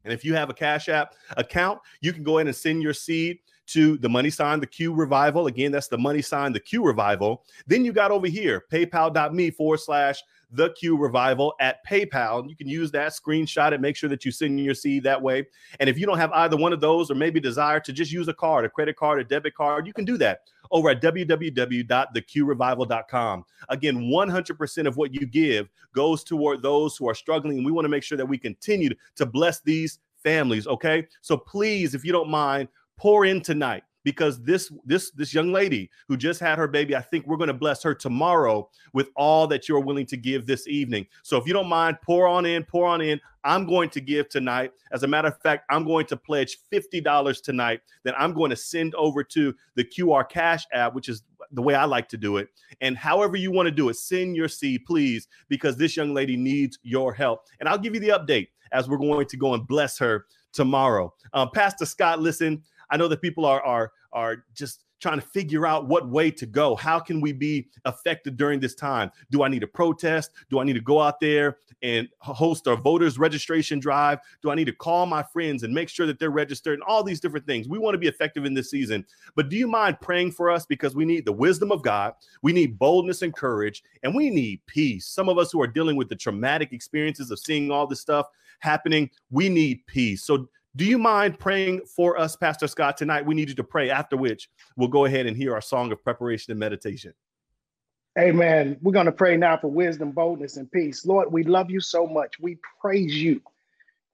And 0.05 0.13
if 0.13 0.23
you 0.23 0.33
have 0.35 0.49
a 0.49 0.53
Cash 0.53 0.87
App 0.87 1.15
account, 1.35 1.79
you 1.99 2.13
can 2.13 2.23
go 2.23 2.37
ahead 2.37 2.47
and 2.47 2.55
send 2.55 2.81
your 2.81 2.93
seed 2.93 3.39
to 3.67 3.97
the 3.97 4.07
money 4.07 4.29
sign, 4.29 4.59
the 4.59 4.67
Q 4.67 4.93
revival. 4.93 5.47
Again, 5.47 5.71
that's 5.71 5.87
the 5.87 5.97
money 5.97 6.21
sign, 6.21 6.53
the 6.53 6.59
Q 6.59 6.83
revival. 6.85 7.43
Then 7.65 7.83
you 7.83 7.91
got 7.91 8.11
over 8.11 8.27
here, 8.27 8.65
paypal.me 8.71 9.51
forward 9.51 9.79
slash 9.79 10.21
the 10.55 10.71
Q 10.71 10.97
Revival 10.97 11.53
at 11.59 11.85
PayPal. 11.85 12.49
You 12.49 12.55
can 12.55 12.67
use 12.67 12.89
that, 12.91 13.11
screenshot 13.11 13.71
it, 13.71 13.81
make 13.81 13.95
sure 13.95 14.09
that 14.09 14.25
you 14.25 14.31
send 14.31 14.59
your 14.59 14.73
seed 14.73 15.03
that 15.03 15.21
way. 15.21 15.45
And 15.79 15.87
if 15.89 15.97
you 15.97 16.05
don't 16.05 16.17
have 16.17 16.31
either 16.31 16.57
one 16.57 16.73
of 16.73 16.81
those, 16.81 17.11
or 17.11 17.15
maybe 17.15 17.39
desire 17.39 17.79
to 17.79 17.93
just 17.93 18.11
use 18.11 18.27
a 18.27 18.33
card, 18.33 18.65
a 18.65 18.69
credit 18.69 18.95
card, 18.95 19.21
a 19.21 19.23
debit 19.23 19.55
card, 19.55 19.87
you 19.87 19.93
can 19.93 20.05
do 20.05 20.17
that 20.17 20.41
over 20.71 20.89
at 20.89 21.01
www.theqrevival.com. 21.01 23.45
Again, 23.69 23.97
100% 23.97 24.87
of 24.87 24.97
what 24.97 25.13
you 25.13 25.27
give 25.27 25.69
goes 25.93 26.23
toward 26.23 26.61
those 26.61 26.95
who 26.97 27.09
are 27.09 27.15
struggling. 27.15 27.57
And 27.57 27.65
we 27.65 27.71
want 27.71 27.85
to 27.85 27.89
make 27.89 28.03
sure 28.03 28.17
that 28.17 28.25
we 28.25 28.37
continue 28.37 28.89
to 29.15 29.25
bless 29.25 29.61
these 29.61 29.99
families. 30.23 30.67
Okay. 30.67 31.07
So 31.21 31.37
please, 31.37 31.95
if 31.95 32.03
you 32.03 32.11
don't 32.11 32.29
mind, 32.29 32.67
pour 32.97 33.25
in 33.25 33.39
tonight 33.41 33.83
because 34.05 34.41
this 34.43 34.71
this 34.85 35.11
this 35.11 35.33
young 35.33 35.51
lady 35.51 35.89
who 36.07 36.15
just 36.15 36.39
had 36.39 36.57
her 36.57 36.67
baby, 36.67 36.95
I 36.95 37.01
think 37.01 37.25
we're 37.25 37.35
going 37.35 37.47
to 37.47 37.53
bless 37.53 37.83
her 37.83 37.93
tomorrow 37.93 38.69
with 38.93 39.09
all 39.17 39.47
that 39.47 39.67
you're 39.67 39.81
willing 39.81 40.05
to 40.05 40.15
give 40.15 40.45
this 40.45 40.67
evening. 40.67 41.07
So 41.23 41.37
if 41.37 41.45
you 41.45 41.53
don't 41.53 41.67
mind, 41.67 41.97
pour 42.01 42.27
on 42.27 42.45
in, 42.45 42.63
pour 42.63 42.85
on 42.87 43.01
in. 43.01 43.19
I'm 43.43 43.67
going 43.67 43.91
to 43.91 44.01
give 44.01 44.27
tonight. 44.29 44.71
As 44.91 45.03
a 45.03 45.07
matter 45.07 45.27
of 45.27 45.39
fact, 45.39 45.65
I'm 45.69 45.85
going 45.85 46.07
to 46.07 46.17
pledge 46.17 46.57
$50 46.73 47.43
tonight 47.43 47.81
that 48.03 48.19
I'm 48.19 48.33
going 48.33 48.49
to 48.49 48.55
send 48.55 48.95
over 48.95 49.23
to 49.23 49.53
the 49.75 49.83
QR 49.83 50.27
Cash 50.27 50.65
app, 50.73 50.95
which 50.95 51.09
is 51.09 51.21
the 51.51 51.61
way 51.61 51.75
I 51.75 51.85
like 51.85 52.09
to 52.09 52.17
do 52.17 52.37
it. 52.37 52.47
And 52.81 52.97
however 52.97 53.37
you 53.37 53.51
want 53.51 53.67
to 53.67 53.71
do 53.71 53.89
it, 53.89 53.97
send 53.97 54.35
your 54.35 54.47
seed, 54.47 54.81
please, 54.87 55.27
because 55.47 55.77
this 55.77 55.95
young 55.95 56.11
lady 56.11 56.35
needs 56.35 56.79
your 56.81 57.13
help. 57.13 57.45
And 57.59 57.69
I'll 57.69 57.77
give 57.77 57.93
you 57.93 57.99
the 57.99 58.09
update 58.09 58.47
as 58.71 58.89
we're 58.89 58.97
going 58.97 59.27
to 59.27 59.37
go 59.37 59.53
and 59.53 59.67
bless 59.67 59.99
her 59.99 60.25
tomorrow. 60.51 61.13
Um, 61.33 61.51
Pastor 61.53 61.85
Scott, 61.85 62.19
listen, 62.19 62.63
I 62.89 62.97
know 62.97 63.07
that 63.07 63.21
people 63.21 63.45
are 63.45 63.63
are 63.63 63.91
are 64.13 64.45
just 64.53 64.85
trying 65.01 65.19
to 65.19 65.25
figure 65.25 65.67
out 65.67 65.87
what 65.87 66.09
way 66.09 66.31
to 66.31 66.45
go. 66.45 66.75
How 66.75 66.99
can 66.99 67.21
we 67.21 67.33
be 67.33 67.67
effective 67.85 68.37
during 68.37 68.59
this 68.59 68.73
time? 68.75 69.11
Do 69.29 69.43
I 69.43 69.49
need 69.49 69.59
to 69.59 69.67
protest? 69.67 70.31
Do 70.49 70.59
I 70.59 70.63
need 70.63 70.73
to 70.73 70.81
go 70.81 71.01
out 71.01 71.19
there 71.19 71.57
and 71.83 72.07
host 72.19 72.65
a 72.67 72.75
voters 72.75 73.19
registration 73.19 73.79
drive? 73.79 74.19
Do 74.41 74.49
I 74.49 74.55
need 74.55 74.65
to 74.65 74.73
call 74.73 75.05
my 75.05 75.21
friends 75.21 75.63
and 75.63 75.73
make 75.73 75.89
sure 75.89 76.07
that 76.07 76.17
they're 76.17 76.31
registered 76.31 76.75
and 76.75 76.83
all 76.83 77.03
these 77.03 77.19
different 77.19 77.45
things? 77.45 77.67
We 77.67 77.77
want 77.77 77.93
to 77.93 77.99
be 77.99 78.07
effective 78.07 78.45
in 78.45 78.53
this 78.53 78.71
season. 78.71 79.05
But 79.35 79.49
do 79.49 79.57
you 79.57 79.67
mind 79.67 79.99
praying 80.01 80.31
for 80.31 80.49
us 80.49 80.65
because 80.65 80.95
we 80.95 81.05
need 81.05 81.25
the 81.25 81.31
wisdom 81.31 81.71
of 81.71 81.83
God, 81.83 82.13
we 82.41 82.53
need 82.53 82.79
boldness 82.79 83.21
and 83.21 83.35
courage, 83.35 83.83
and 84.03 84.15
we 84.15 84.29
need 84.29 84.61
peace. 84.65 85.07
Some 85.07 85.29
of 85.29 85.37
us 85.37 85.51
who 85.51 85.61
are 85.61 85.67
dealing 85.67 85.97
with 85.97 86.09
the 86.09 86.15
traumatic 86.15 86.71
experiences 86.71 87.31
of 87.31 87.39
seeing 87.39 87.69
all 87.69 87.85
this 87.85 88.01
stuff 88.01 88.27
happening, 88.59 89.09
we 89.29 89.49
need 89.49 89.85
peace. 89.87 90.23
So 90.23 90.47
do 90.75 90.85
you 90.85 90.97
mind 90.97 91.39
praying 91.39 91.81
for 91.85 92.19
us, 92.19 92.35
Pastor 92.35 92.67
Scott, 92.67 92.97
tonight? 92.97 93.25
We 93.25 93.33
need 93.33 93.49
you 93.49 93.55
to 93.55 93.63
pray, 93.63 93.89
after 93.89 94.17
which 94.17 94.49
we'll 94.75 94.89
go 94.89 95.05
ahead 95.05 95.25
and 95.25 95.37
hear 95.37 95.53
our 95.53 95.61
song 95.61 95.91
of 95.91 96.03
preparation 96.03 96.51
and 96.51 96.59
meditation. 96.59 97.13
Amen. 98.19 98.77
We're 98.81 98.93
going 98.93 99.05
to 99.07 99.11
pray 99.11 99.37
now 99.37 99.57
for 99.57 99.67
wisdom, 99.67 100.11
boldness, 100.11 100.57
and 100.57 100.71
peace. 100.71 101.05
Lord, 101.05 101.31
we 101.31 101.43
love 101.43 101.69
you 101.69 101.79
so 101.79 102.07
much. 102.07 102.35
We 102.39 102.57
praise 102.79 103.15
you. 103.15 103.41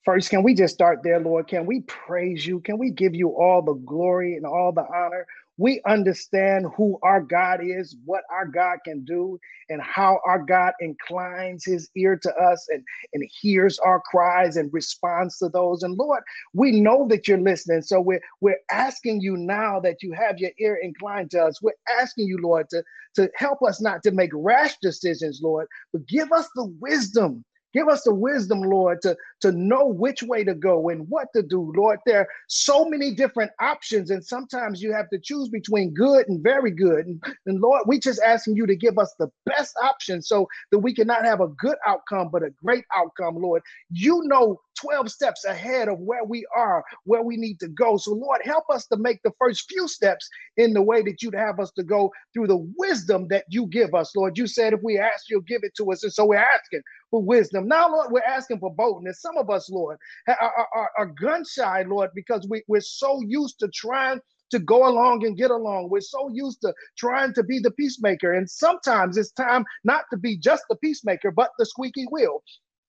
First, 0.05 0.31
can 0.31 0.41
we 0.41 0.55
just 0.55 0.73
start 0.73 1.01
there, 1.03 1.19
Lord? 1.19 1.47
Can 1.47 1.65
we 1.67 1.81
praise 1.81 2.45
you? 2.45 2.59
Can 2.61 2.79
we 2.79 2.89
give 2.89 3.13
you 3.13 3.29
all 3.29 3.61
the 3.61 3.73
glory 3.73 4.35
and 4.35 4.45
all 4.45 4.71
the 4.71 4.81
honor? 4.81 5.27
We 5.61 5.79
understand 5.85 6.65
who 6.75 6.97
our 7.03 7.21
God 7.21 7.59
is, 7.63 7.95
what 8.03 8.23
our 8.31 8.47
God 8.47 8.79
can 8.83 9.05
do, 9.05 9.39
and 9.69 9.79
how 9.79 10.19
our 10.25 10.39
God 10.39 10.73
inclines 10.79 11.63
his 11.63 11.87
ear 11.95 12.17
to 12.17 12.35
us 12.35 12.67
and, 12.69 12.83
and 13.13 13.23
hears 13.39 13.77
our 13.77 14.01
cries 14.01 14.57
and 14.57 14.73
responds 14.73 15.37
to 15.37 15.49
those. 15.49 15.83
And 15.83 15.95
Lord, 15.99 16.23
we 16.53 16.71
know 16.81 17.07
that 17.09 17.27
you're 17.27 17.39
listening. 17.39 17.83
So 17.83 18.01
we're 18.01 18.23
we're 18.41 18.57
asking 18.71 19.21
you 19.21 19.37
now 19.37 19.79
that 19.81 20.01
you 20.01 20.13
have 20.13 20.39
your 20.39 20.49
ear 20.59 20.79
inclined 20.81 21.29
to 21.31 21.43
us. 21.43 21.61
We're 21.61 21.73
asking 21.99 22.25
you, 22.25 22.39
Lord, 22.41 22.67
to, 22.71 22.83
to 23.17 23.29
help 23.35 23.61
us 23.61 23.79
not 23.79 24.01
to 24.01 24.11
make 24.11 24.31
rash 24.33 24.77
decisions, 24.81 25.41
Lord, 25.43 25.67
but 25.93 26.07
give 26.07 26.31
us 26.31 26.49
the 26.55 26.65
wisdom 26.79 27.45
Give 27.73 27.87
us 27.87 28.03
the 28.03 28.13
wisdom, 28.13 28.61
Lord, 28.61 29.01
to, 29.03 29.15
to 29.41 29.51
know 29.51 29.85
which 29.85 30.23
way 30.23 30.43
to 30.43 30.53
go 30.53 30.89
and 30.89 31.07
what 31.09 31.27
to 31.35 31.41
do, 31.41 31.73
Lord. 31.75 31.99
There 32.05 32.21
are 32.21 32.27
so 32.47 32.85
many 32.85 33.13
different 33.13 33.51
options, 33.59 34.11
and 34.11 34.23
sometimes 34.23 34.81
you 34.81 34.93
have 34.93 35.09
to 35.09 35.19
choose 35.19 35.49
between 35.49 35.93
good 35.93 36.27
and 36.27 36.43
very 36.43 36.71
good. 36.71 37.05
And, 37.05 37.23
and 37.45 37.61
Lord, 37.61 37.83
we 37.87 37.99
just 37.99 38.21
asking 38.21 38.55
you 38.55 38.65
to 38.67 38.75
give 38.75 38.97
us 38.97 39.13
the 39.19 39.29
best 39.45 39.75
option 39.81 40.21
so 40.21 40.47
that 40.71 40.79
we 40.79 40.93
can 40.93 41.07
not 41.07 41.25
have 41.25 41.41
a 41.41 41.47
good 41.47 41.77
outcome, 41.85 42.29
but 42.31 42.43
a 42.43 42.51
great 42.63 42.85
outcome, 42.95 43.35
Lord. 43.35 43.61
You 43.89 44.21
know 44.25 44.59
12 44.79 45.11
steps 45.11 45.45
ahead 45.45 45.87
of 45.87 45.99
where 45.99 46.23
we 46.23 46.45
are, 46.55 46.83
where 47.03 47.21
we 47.21 47.37
need 47.37 47.59
to 47.59 47.67
go. 47.67 47.97
So, 47.97 48.13
Lord, 48.13 48.41
help 48.43 48.65
us 48.69 48.87
to 48.87 48.97
make 48.97 49.21
the 49.23 49.31
first 49.39 49.69
few 49.69 49.87
steps 49.87 50.27
in 50.57 50.73
the 50.73 50.81
way 50.81 51.01
that 51.03 51.21
you'd 51.21 51.35
have 51.35 51.59
us 51.59 51.71
to 51.71 51.83
go 51.83 52.11
through 52.33 52.47
the 52.47 52.67
wisdom 52.77 53.27
that 53.29 53.45
you 53.49 53.67
give 53.67 53.93
us, 53.93 54.15
Lord. 54.15 54.37
You 54.37 54.47
said 54.47 54.73
if 54.73 54.81
we 54.83 54.97
ask, 54.97 55.29
you'll 55.29 55.41
give 55.41 55.63
it 55.63 55.75
to 55.77 55.91
us. 55.91 56.03
And 56.03 56.13
so 56.13 56.25
we're 56.25 56.37
asking 56.37 56.81
for 57.11 57.23
wisdom. 57.23 57.67
Now, 57.67 57.89
Lord, 57.91 58.11
we're 58.11 58.23
asking 58.23 58.59
for 58.59 58.73
boldness. 58.75 59.21
Some 59.21 59.37
of 59.37 59.51
us, 59.51 59.69
Lord, 59.71 59.97
are, 60.29 60.67
are, 60.75 60.91
are 60.97 61.07
gun 61.07 61.43
shy, 61.45 61.83
Lord, 61.87 62.11
because 62.15 62.47
we, 62.49 62.63
we're 62.69 62.81
so 62.81 63.21
used 63.27 63.59
to 63.59 63.69
trying 63.73 64.19
to 64.51 64.59
go 64.59 64.87
along 64.87 65.25
and 65.25 65.37
get 65.37 65.51
along. 65.51 65.89
We're 65.91 66.01
so 66.01 66.29
used 66.33 66.61
to 66.61 66.73
trying 66.97 67.33
to 67.35 67.43
be 67.43 67.59
the 67.59 67.71
peacemaker. 67.71 68.33
And 68.33 68.49
sometimes 68.49 69.17
it's 69.17 69.31
time 69.33 69.65
not 69.85 70.05
to 70.11 70.17
be 70.17 70.37
just 70.37 70.63
the 70.69 70.77
peacemaker, 70.77 71.31
but 71.31 71.51
the 71.59 71.67
squeaky 71.67 72.05
wheel. 72.11 72.43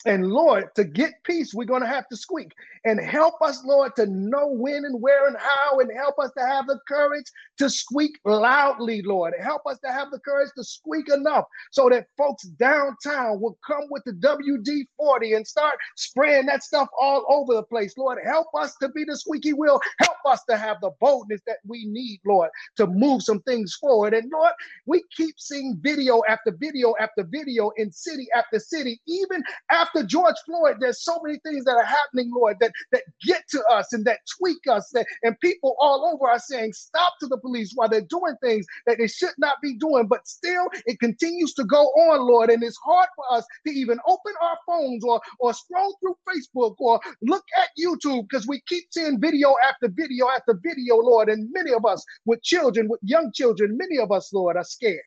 And 0.07 0.27
Lord, 0.27 0.75
to 0.77 0.85
get 0.85 1.13
peace, 1.25 1.55
we're 1.55 1.65
going 1.65 1.83
to 1.83 1.89
have 1.89 2.09
to 2.09 2.17
squeak. 2.17 2.53
And 2.85 3.01
help 3.01 3.35
us, 3.41 3.63
Lord, 3.65 3.95
to 3.97 4.07
know 4.07 4.49
when 4.49 4.85
and 4.85 5.01
where 5.01 5.29
and 5.29 5.37
how, 5.39 5.79
and 5.79 5.91
help 5.97 6.19
us 6.19 6.31
to 6.37 6.45
have 6.45 6.67
the 6.67 6.81
courage 6.89 7.27
to 7.59 7.71
squeak 7.71 8.19
loudly, 8.25 9.03
Lord. 9.03 9.35
Help 9.41 9.63
us 9.67 9.79
to 9.85 9.93
have 9.93 10.11
the 10.11 10.19
courage 10.21 10.51
to 10.57 10.65
squeak 10.65 11.09
enough 11.09 11.45
so 11.71 11.89
that 11.89 12.07
folks 12.17 12.43
downtown 12.43 13.41
will 13.41 13.57
come 13.65 13.85
with 13.91 14.03
the 14.05 14.13
WD 14.15 14.87
40 14.97 15.35
and 15.35 15.47
start 15.47 15.77
spraying 15.97 16.47
that 16.47 16.65
stuff 16.65 16.89
all 17.01 17.25
over 17.29 17.55
the 17.55 17.63
place. 17.63 17.97
Lord, 17.97 18.19
help 18.25 18.49
us 18.59 18.75
to 18.83 18.89
be 18.89 19.05
the 19.05 19.17
squeaky 19.17 19.53
wheel. 19.53 19.81
Help 20.01 20.17
us 20.27 20.43
to 20.51 20.57
have 20.57 20.79
the 20.81 20.91
boldness 21.01 21.43
that 21.47 21.59
we 21.65 21.87
need, 21.87 22.21
Lord, 22.27 22.51
to 22.79 22.87
move 22.89 23.23
some 23.23 23.41
things 23.43 23.77
forward. 23.81 24.15
And 24.15 24.31
Lord, 24.33 24.53
we 24.87 25.05
keep 25.17 25.37
seeing 25.39 25.79
video 25.81 26.23
after 26.29 26.51
video 26.51 26.95
after 26.99 27.23
video 27.23 27.71
in 27.77 27.93
city 27.93 28.27
after 28.35 28.59
city, 28.59 29.01
even 29.07 29.45
after 29.71 29.92
after 29.93 30.07
George 30.07 30.37
Floyd, 30.47 30.77
there's 30.81 31.03
so 31.03 31.21
many 31.23 31.39
things 31.41 31.65
that 31.65 31.77
are 31.77 31.85
happening, 31.85 32.31
Lord, 32.35 32.57
that, 32.61 32.73
that 32.93 33.03
get 33.23 33.43
to 33.51 33.63
us 33.67 33.93
and 33.93 34.05
that 34.05 34.21
tweak 34.39 34.67
us. 34.69 34.91
That, 34.93 35.07
and 35.23 35.39
people 35.41 35.77
all 35.79 36.13
over 36.13 36.31
are 36.31 36.39
saying, 36.39 36.73
stop 36.73 37.15
to 37.21 37.27
the 37.27 37.39
police 37.39 37.73
while 37.75 37.89
they're 37.89 38.03
doing 38.03 38.37
things 38.43 38.67
that 38.87 38.99
they 38.99 39.09
should 39.09 39.35
not 39.39 39.57
be 39.63 39.75
doing. 39.75 40.07
But 40.07 40.27
still, 40.27 40.69
it 40.87 40.99
continues 41.01 41.55
to 41.55 41.65
go 41.65 41.85
on, 41.85 42.27
Lord. 42.27 42.51
And 42.51 42.63
it's 42.63 42.79
hard 42.85 43.09
for 43.17 43.25
us 43.33 43.45
to 43.67 43.73
even 43.73 43.99
open 44.07 44.33
our 44.43 44.57
phones 44.67 45.05
or, 45.05 45.21
or 45.39 45.53
scroll 45.53 45.97
through 46.01 46.17
Facebook 46.29 46.75
or 46.79 47.01
look 47.23 47.45
at 47.59 47.69
YouTube 47.79 48.29
because 48.29 48.47
we 48.47 48.63
keep 48.67 48.85
seeing 48.91 49.21
video 49.21 49.55
after 49.67 49.89
video 49.89 50.29
after 50.29 50.59
video, 50.63 50.97
Lord. 50.97 51.29
And 51.29 51.51
many 51.53 51.73
of 51.73 51.85
us 51.85 52.05
with 52.25 52.43
children, 52.43 52.89
with 52.89 53.01
young 53.03 53.33
children, 53.33 53.77
many 53.77 53.99
of 53.99 54.13
us, 54.13 54.33
Lord, 54.33 54.57
are 54.57 54.65
scared. 54.65 55.01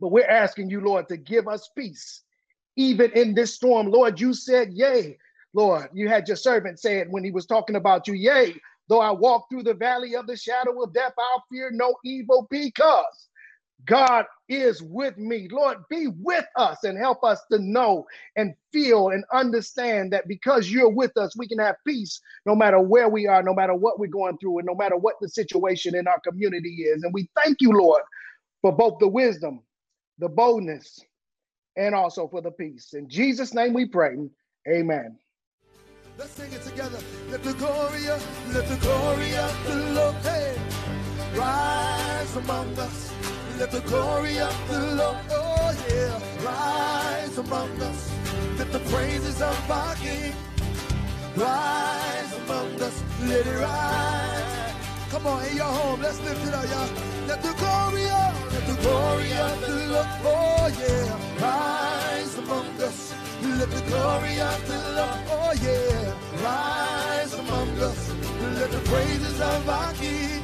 But 0.00 0.08
we're 0.08 0.26
asking 0.26 0.68
you, 0.68 0.80
Lord, 0.80 1.08
to 1.08 1.16
give 1.16 1.46
us 1.46 1.70
peace 1.76 2.22
even 2.76 3.10
in 3.12 3.34
this 3.34 3.54
storm. 3.54 3.90
Lord, 3.90 4.20
you 4.20 4.34
said, 4.34 4.72
Yea, 4.72 5.18
Lord, 5.54 5.88
you 5.92 6.08
had 6.08 6.28
your 6.28 6.36
servant 6.36 6.80
say 6.80 6.98
it 6.98 7.10
when 7.10 7.24
he 7.24 7.30
was 7.30 7.46
talking 7.46 7.76
about 7.76 8.08
you, 8.08 8.14
Yea, 8.14 8.54
though 8.88 9.00
I 9.00 9.10
walk 9.10 9.46
through 9.50 9.64
the 9.64 9.74
valley 9.74 10.16
of 10.16 10.26
the 10.26 10.36
shadow 10.36 10.82
of 10.82 10.94
death, 10.94 11.12
I'll 11.18 11.44
fear 11.50 11.70
no 11.70 11.94
evil 12.04 12.46
because 12.50 13.28
God 13.86 14.26
is 14.48 14.82
with 14.82 15.18
me. 15.18 15.48
Lord, 15.50 15.78
be 15.90 16.06
with 16.06 16.46
us 16.56 16.84
and 16.84 16.96
help 16.96 17.24
us 17.24 17.40
to 17.50 17.58
know 17.58 18.06
and 18.36 18.54
feel 18.72 19.08
and 19.08 19.24
understand 19.32 20.12
that 20.12 20.28
because 20.28 20.70
you're 20.70 20.90
with 20.90 21.16
us, 21.16 21.36
we 21.36 21.48
can 21.48 21.58
have 21.58 21.76
peace 21.86 22.20
no 22.46 22.54
matter 22.54 22.80
where 22.80 23.08
we 23.08 23.26
are, 23.26 23.42
no 23.42 23.54
matter 23.54 23.74
what 23.74 23.98
we're 23.98 24.06
going 24.06 24.38
through, 24.38 24.58
and 24.58 24.66
no 24.66 24.74
matter 24.74 24.96
what 24.96 25.16
the 25.20 25.28
situation 25.28 25.96
in 25.96 26.06
our 26.06 26.20
community 26.20 26.84
is. 26.84 27.02
And 27.02 27.12
we 27.12 27.28
thank 27.42 27.60
you, 27.60 27.72
Lord, 27.72 28.02
for 28.60 28.72
both 28.72 28.98
the 29.00 29.08
wisdom, 29.08 29.60
the 30.18 30.28
boldness, 30.28 31.00
and 31.76 31.94
also 31.94 32.28
for 32.28 32.40
the 32.40 32.50
peace. 32.50 32.94
In 32.94 33.08
Jesus' 33.08 33.54
name 33.54 33.72
we 33.72 33.86
pray. 33.86 34.16
Amen. 34.68 35.18
Let's 36.18 36.32
sing 36.32 36.52
it 36.52 36.62
together. 36.62 36.98
Let 37.30 37.42
the 37.42 37.54
glory 37.54 38.06
let 38.52 38.68
the 38.68 38.78
glory 38.80 39.34
of 39.34 39.66
the 39.66 39.76
Lord 39.94 40.14
hey, 40.16 40.56
rise 41.34 42.36
among 42.36 42.78
us. 42.78 43.12
Let 43.58 43.70
the 43.70 43.80
glory 43.80 44.38
of 44.38 44.68
the 44.68 44.96
Lord, 44.96 45.16
oh 45.30 45.76
yeah, 45.88 46.44
rise 46.44 47.38
among 47.38 47.80
us. 47.80 48.12
Let 48.58 48.72
the 48.72 48.80
praises 48.90 49.40
of 49.40 49.70
our 49.70 49.94
King 49.96 50.34
rise 51.36 52.32
among 52.44 52.80
us. 52.82 53.02
Let 53.22 53.46
it 53.46 53.58
rise. 53.58 54.61
Come 55.12 55.26
on, 55.26 55.44
in 55.44 55.56
your 55.56 55.66
home, 55.66 56.00
let's 56.00 56.18
lift 56.22 56.42
it 56.46 56.54
up, 56.54 56.64
y'all. 56.64 56.88
Let 57.28 57.42
the 57.42 57.52
glory 57.52 58.04
of, 58.04 58.52
let 58.54 58.66
the 58.66 58.80
glory 58.80 59.32
of 59.34 59.60
the 59.60 59.74
Lord, 59.92 60.06
oh 60.24 60.66
yeah, 60.80 61.44
rise 61.44 62.38
among 62.38 62.66
us. 62.80 63.14
Let 63.42 63.70
the 63.70 63.82
glory 63.90 64.40
of 64.40 64.66
the 64.66 64.78
Lord, 64.96 65.20
oh 65.36 65.52
yeah, 65.60 66.14
rise 66.42 67.34
among 67.34 67.78
us. 67.78 68.10
Let 68.58 68.70
the 68.70 68.78
praises 68.88 69.38
of 69.38 69.68
our 69.68 69.92
King 69.92 70.42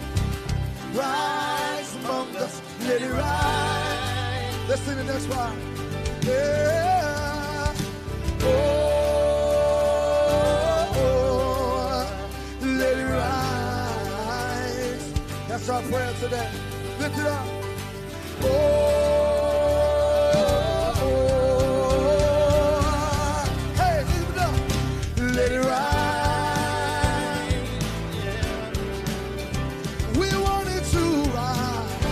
rise 0.92 1.96
among 1.96 2.37
us. 2.37 2.60
Let 2.80 3.00
it 3.00 3.10
rise. 3.10 4.68
Let's 4.68 4.82
sing 4.82 4.96
the 4.98 5.04
next 5.04 5.30
part. 5.30 5.56
Yeah. 6.26 7.75
Oh, 8.42 9.08
our 15.78 15.85
prayer 15.90 16.12
today. 16.20 16.50
Lift 16.99 17.18
it 17.18 17.26
up. 17.26 17.47
Oh. 18.42 18.94
Let 25.37 25.52
it 25.52 25.64
rise. 25.64 27.54
We 30.18 30.28
want 30.42 30.68
it 30.68 30.85
to 30.94 31.04
rise. 31.30 32.04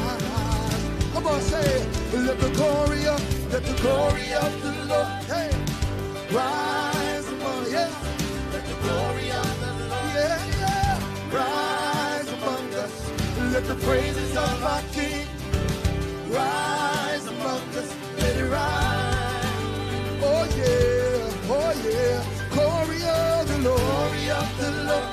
I'm 1.17 1.23
gonna 1.25 1.43
say, 1.43 1.87
let 2.15 2.39
the 2.39 2.51
glory 2.51 3.05
let 3.51 3.65
the 3.65 3.75
glory 3.83 4.33
of 4.35 4.63
the 4.63 4.73
Lord, 4.89 5.09
hey, 5.33 5.51
rise 6.33 6.86
the 13.67 13.75
praises 13.87 14.31
of 14.37 14.63
our 14.65 14.83
King 14.93 15.27
rise 16.31 17.27
among 17.27 17.63
us. 17.81 17.95
Let 18.19 18.37
it 18.37 18.49
rise. 18.49 19.83
Oh 20.23 20.45
yeah, 20.57 21.51
oh 21.51 21.73
yeah. 21.85 22.25
Glory 22.55 23.03
of 23.03 23.49
the 23.49 23.59
Lord, 23.69 23.81
glory 23.81 24.31
of 24.31 24.49
the 24.61 24.71
Lord, 24.89 25.09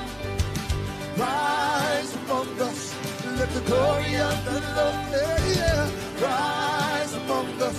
rise 1.18 2.14
among 2.14 2.60
us. 2.60 2.94
Let 3.38 3.50
the 3.50 3.60
glory 3.62 4.16
of 4.16 4.44
the 4.44 4.60
Lord, 4.76 5.04
yeah, 5.10 5.38
yeah, 5.58 5.90
rise 6.22 7.14
among 7.14 7.60
us. 7.60 7.78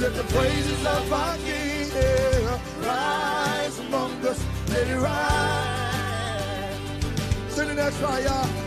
Let 0.00 0.14
the 0.14 0.24
praises 0.34 0.86
of 0.86 1.12
our 1.12 1.36
King 1.38 1.90
yeah, 1.94 2.58
rise 2.80 3.78
among 3.80 4.12
us. 4.26 4.40
Let 4.70 4.88
it 4.88 4.96
rise. 4.96 6.80
Sing 7.48 7.74
next 7.76 8.00
part, 8.00 8.22
y'all. 8.22 8.65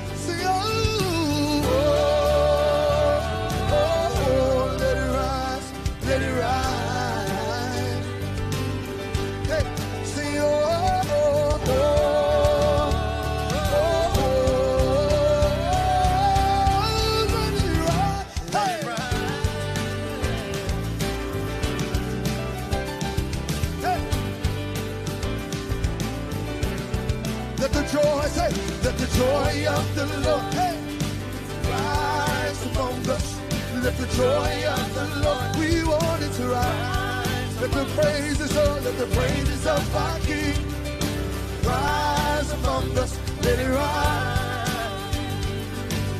Joy 29.19 29.67
of 29.67 29.95
the 29.95 30.05
Lord, 30.25 30.53
hey, 30.53 30.77
rise 31.69 32.65
among 32.67 33.05
us. 33.09 33.27
Let 33.83 33.97
the 33.97 34.07
joy 34.15 34.51
of 34.75 34.85
the 34.95 35.05
Lord, 35.25 35.55
we 35.59 35.83
want 35.83 36.23
it 36.23 36.31
to 36.39 36.47
rise. 36.47 37.61
Let 37.61 37.71
the 37.79 37.85
praises 37.99 38.55
of, 38.55 38.85
let 38.85 38.97
the 38.97 39.07
praises 39.17 39.67
of 39.67 39.95
our 40.03 40.19
King 40.19 40.55
rise 41.63 42.49
among 42.59 42.97
us. 42.97 43.19
Let 43.43 43.59
it 43.59 43.71
rise. 43.81 45.15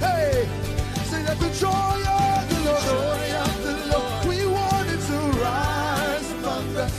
Hey, 0.05 0.49
say 1.05 1.23
that 1.23 1.39
the 1.39 1.51
joy 1.65 1.99
of 2.25 2.41
the 2.51 2.59
Lord, 2.67 2.83
joy 2.83 3.23
of 3.45 3.53
the 3.63 3.75
Lord, 3.93 4.27
we 4.27 4.45
want 4.45 4.87
it 4.95 5.01
to 5.11 5.19
rise 5.47 6.31
among 6.33 6.75
us. 6.75 6.95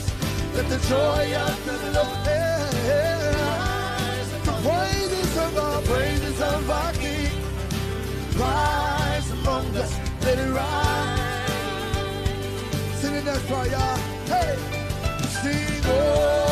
Let 0.55 0.67
the 0.67 0.79
joy 0.89 1.25
of 1.45 1.57
the 1.69 1.70
praises 5.85 6.41
of 6.41 6.69
our 6.69 6.93
King 6.93 7.31
rise 8.37 9.31
among 9.31 9.75
us. 9.77 9.97
Let 10.23 10.37
it 10.39 10.51
rise. 10.51 11.19
Sing 12.99 13.13
the 13.13 13.23
next 13.23 13.47
part, 13.47 13.69
y'all. 13.69 13.97
Hey, 14.27 14.55
sing 15.41 15.81
oh, 15.85 16.50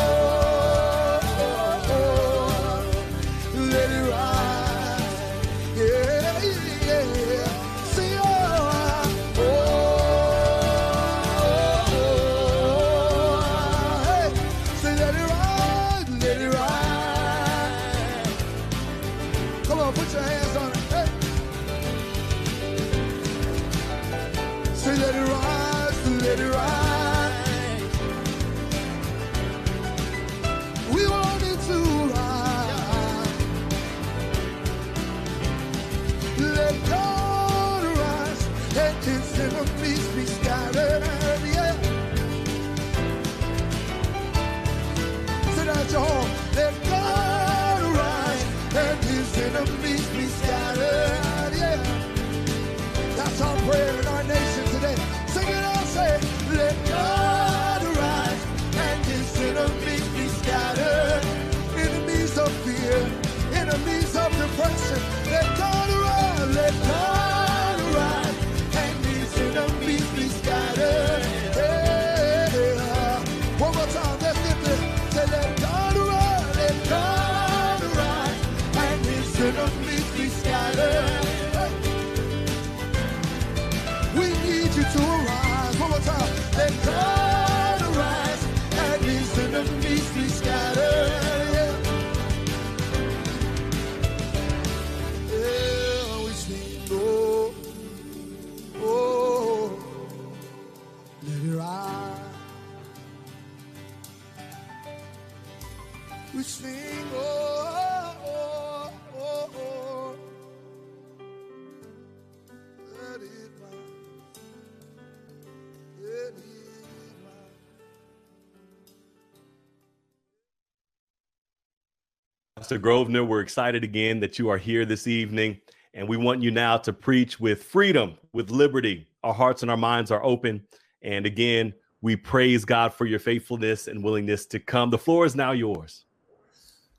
Pastor 122.70 122.82
Grosvenor, 122.82 123.24
we're 123.24 123.40
excited 123.40 123.82
again 123.82 124.20
that 124.20 124.38
you 124.38 124.48
are 124.48 124.56
here 124.56 124.84
this 124.84 125.08
evening. 125.08 125.60
And 125.92 126.08
we 126.08 126.16
want 126.16 126.40
you 126.40 126.52
now 126.52 126.76
to 126.76 126.92
preach 126.92 127.40
with 127.40 127.64
freedom, 127.64 128.14
with 128.32 128.48
liberty. 128.48 129.08
Our 129.24 129.34
hearts 129.34 129.62
and 129.62 129.70
our 129.72 129.76
minds 129.76 130.12
are 130.12 130.22
open. 130.22 130.62
And 131.02 131.26
again, 131.26 131.74
we 132.00 132.14
praise 132.14 132.64
God 132.64 132.94
for 132.94 133.06
your 133.06 133.18
faithfulness 133.18 133.88
and 133.88 134.04
willingness 134.04 134.46
to 134.46 134.60
come. 134.60 134.90
The 134.90 134.98
floor 134.98 135.26
is 135.26 135.34
now 135.34 135.50
yours. 135.50 136.04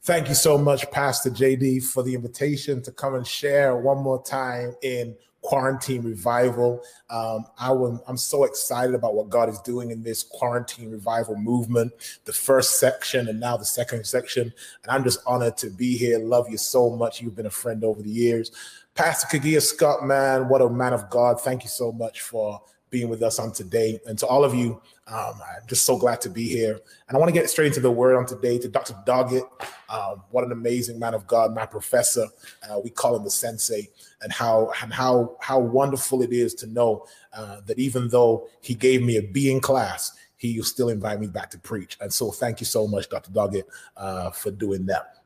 Thank 0.03 0.27
you 0.27 0.36
so 0.36 0.57
much, 0.57 0.91
Pastor 0.91 1.29
JD, 1.29 1.86
for 1.86 2.03
the 2.03 2.15
invitation 2.15 2.81
to 2.81 2.91
come 2.91 3.15
and 3.15 3.25
share 3.25 3.77
one 3.77 3.99
more 3.99 4.21
time 4.21 4.75
in 4.84 5.15
quarantine 5.41 6.04
revival. 6.04 6.82
Um, 7.10 7.45
I 7.58 7.71
am 7.71 8.17
so 8.17 8.43
excited 8.43 8.95
about 8.95 9.15
what 9.15 9.30
God 9.30 9.49
is 9.49 9.60
doing 9.60 9.91
in 9.91 10.04
this 10.04 10.23
quarantine 10.23 10.91
revival 10.91 11.36
movement, 11.36 11.91
the 12.25 12.34
first 12.34 12.80
section 12.80 13.27
and 13.27 13.39
now 13.39 13.58
the 13.58 13.65
second 13.65 14.06
section. 14.06 14.54
And 14.84 14.91
I'm 14.91 15.04
just 15.04 15.19
honored 15.25 15.58
to 15.58 15.69
be 15.69 15.97
here. 15.97 16.19
Love 16.19 16.49
you 16.49 16.58
so 16.58 16.89
much. 16.89 17.21
You've 17.21 17.36
been 17.36 17.47
a 17.47 17.51
friend 17.51 17.84
over 17.84 18.01
the 18.01 18.10
years. 18.10 18.51
Pastor 18.93 19.38
Kagia 19.38 19.62
Scott, 19.62 20.06
man, 20.06 20.49
what 20.49 20.62
a 20.62 20.69
man 20.69 20.93
of 20.93 21.10
God. 21.10 21.41
Thank 21.41 21.63
you 21.63 21.69
so 21.69 21.91
much 21.91 22.21
for 22.21 22.62
being 22.89 23.10
with 23.10 23.23
us 23.23 23.39
on 23.39 23.54
today. 23.54 23.99
And 24.06 24.19
to 24.19 24.27
all 24.27 24.43
of 24.43 24.54
you, 24.54 24.82
um, 25.12 25.41
I'm 25.41 25.67
just 25.67 25.86
so 25.86 25.97
glad 25.97 26.21
to 26.21 26.30
be 26.30 26.47
here. 26.47 26.80
And 27.08 27.17
I 27.17 27.19
want 27.19 27.28
to 27.28 27.38
get 27.38 27.50
straight 27.50 27.67
into 27.67 27.82
the 27.82 27.91
word 27.91 28.15
on 28.15 28.26
today 28.26 28.58
to 28.60 28.69
Dr. 28.69 28.95
Doggett. 29.06 29.43
Um, 29.89 30.24
what 30.30 30.45
an 30.45 30.54
amazing 30.54 31.00
man 31.00 31.13
of 31.13 31.28
God, 31.28 31.54
my 31.54 31.65
professor. 31.65 32.28
Uh, 32.69 32.80
we 32.82 32.89
call 32.89 33.17
him 33.17 33.24
the 33.26 33.30
sensei, 33.30 33.89
and 34.21 34.32
how 34.32 34.71
and 34.82 34.93
how 34.93 35.36
how 35.41 35.60
wonderful 35.60 36.21
it 36.21 36.32
is 36.32 36.54
to 36.56 36.67
know 36.67 37.06
uh, 37.34 37.60
that 37.65 37.78
even 37.78 38.08
though 38.08 38.47
he 38.62 38.74
gave 38.74 39.04
me 39.04 39.17
a 39.17 39.21
B 39.21 39.52
in 39.52 39.60
class, 39.60 40.13
he 40.38 40.58
will 40.58 40.63
still 40.63 40.88
invite 40.88 41.19
me 41.19 41.28
back 41.28 41.50
to 41.52 41.60
preach. 41.60 41.97
And 42.00 42.13
so, 42.13 42.32
thank 42.32 42.62
you 42.62 42.65
so 42.65 42.88
much, 42.88 43.10
Dr. 43.10 43.32
Doggett, 43.32 43.63
uh, 43.97 44.32
for 44.32 44.50
doing 44.50 44.86
that. 44.86 45.17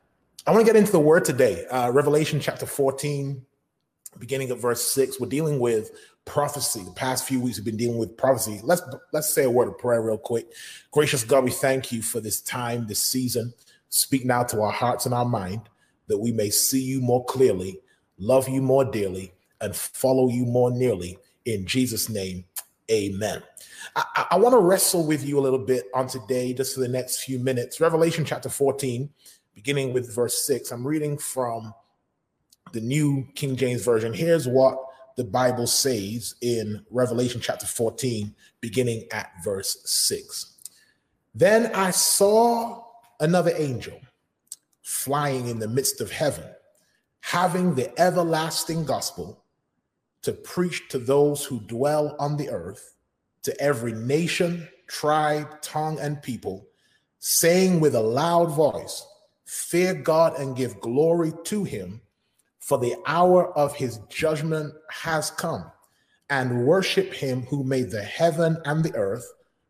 I 0.48 0.50
want 0.50 0.66
to 0.66 0.72
get 0.72 0.78
into 0.78 0.92
the 0.92 1.00
word 1.00 1.24
today. 1.24 1.64
Uh, 1.66 1.90
Revelation 1.92 2.40
chapter 2.40 2.66
14, 2.66 3.40
beginning 4.18 4.50
of 4.50 4.60
verse 4.60 4.82
6. 4.92 5.20
We're 5.20 5.28
dealing 5.28 5.60
with 5.60 5.92
prophecy. 6.26 6.82
The 6.82 6.90
past 6.90 7.26
few 7.26 7.40
weeks 7.40 7.56
we've 7.56 7.64
been 7.64 7.78
dealing 7.78 7.96
with 7.96 8.16
prophecy. 8.18 8.60
Let's 8.62 8.82
let's 9.12 9.32
say 9.32 9.44
a 9.44 9.50
word 9.50 9.68
of 9.68 9.78
prayer 9.78 10.02
real 10.02 10.18
quick. 10.18 10.52
Gracious 10.90 11.24
God, 11.24 11.44
we 11.44 11.50
thank 11.50 11.90
you 11.90 12.02
for 12.02 12.20
this 12.20 12.42
time, 12.42 12.86
this 12.86 13.02
season. 13.02 13.54
Speak 13.88 14.26
now 14.26 14.42
to 14.42 14.60
our 14.60 14.72
hearts 14.72 15.06
and 15.06 15.14
our 15.14 15.24
mind 15.24 15.62
that 16.08 16.18
we 16.18 16.32
may 16.32 16.50
see 16.50 16.82
you 16.82 17.00
more 17.00 17.24
clearly, 17.24 17.80
love 18.18 18.48
you 18.48 18.60
more 18.60 18.84
dearly, 18.84 19.32
and 19.60 19.74
follow 19.74 20.28
you 20.28 20.44
more 20.44 20.70
nearly. 20.70 21.16
In 21.46 21.64
Jesus' 21.64 22.08
name, 22.08 22.44
amen. 22.90 23.42
I, 23.94 24.26
I 24.32 24.36
want 24.36 24.52
to 24.52 24.58
wrestle 24.58 25.06
with 25.06 25.24
you 25.24 25.38
a 25.38 25.40
little 25.40 25.58
bit 25.58 25.84
on 25.94 26.08
today, 26.08 26.52
just 26.52 26.74
for 26.74 26.80
the 26.80 26.88
next 26.88 27.20
few 27.20 27.38
minutes. 27.38 27.80
Revelation 27.80 28.24
chapter 28.24 28.48
14, 28.48 29.08
beginning 29.54 29.92
with 29.92 30.14
verse 30.14 30.42
6. 30.46 30.70
I'm 30.72 30.86
reading 30.86 31.16
from 31.16 31.72
the 32.72 32.80
New 32.80 33.26
King 33.34 33.56
James 33.56 33.84
Version. 33.84 34.12
Here's 34.12 34.46
what 34.46 34.78
the 35.16 35.24
Bible 35.24 35.66
says 35.66 36.34
in 36.42 36.84
Revelation 36.90 37.40
chapter 37.40 37.66
14, 37.66 38.34
beginning 38.60 39.06
at 39.12 39.32
verse 39.42 39.78
6. 39.84 40.54
Then 41.34 41.74
I 41.74 41.90
saw 41.90 42.84
another 43.18 43.52
angel 43.56 43.98
flying 44.82 45.48
in 45.48 45.58
the 45.58 45.68
midst 45.68 46.00
of 46.00 46.10
heaven, 46.10 46.44
having 47.20 47.74
the 47.74 47.98
everlasting 47.98 48.84
gospel 48.84 49.42
to 50.22 50.32
preach 50.32 50.88
to 50.90 50.98
those 50.98 51.44
who 51.44 51.60
dwell 51.60 52.14
on 52.18 52.36
the 52.36 52.50
earth, 52.50 52.94
to 53.42 53.58
every 53.60 53.92
nation, 53.92 54.68
tribe, 54.86 55.62
tongue, 55.62 55.98
and 55.98 56.22
people, 56.22 56.66
saying 57.20 57.80
with 57.80 57.94
a 57.94 58.00
loud 58.00 58.50
voice, 58.50 59.06
Fear 59.46 59.94
God 59.94 60.38
and 60.38 60.56
give 60.56 60.80
glory 60.80 61.32
to 61.44 61.62
him 61.62 62.00
for 62.66 62.78
the 62.78 62.96
hour 63.06 63.56
of 63.56 63.76
his 63.76 63.98
judgment 64.08 64.74
has 64.90 65.30
come, 65.30 65.70
and 66.30 66.66
worship 66.66 67.14
him 67.14 67.42
who 67.42 67.62
made 67.62 67.92
the 67.92 68.02
heaven 68.02 68.56
and 68.64 68.82
the 68.82 68.92
earth, 68.96 69.24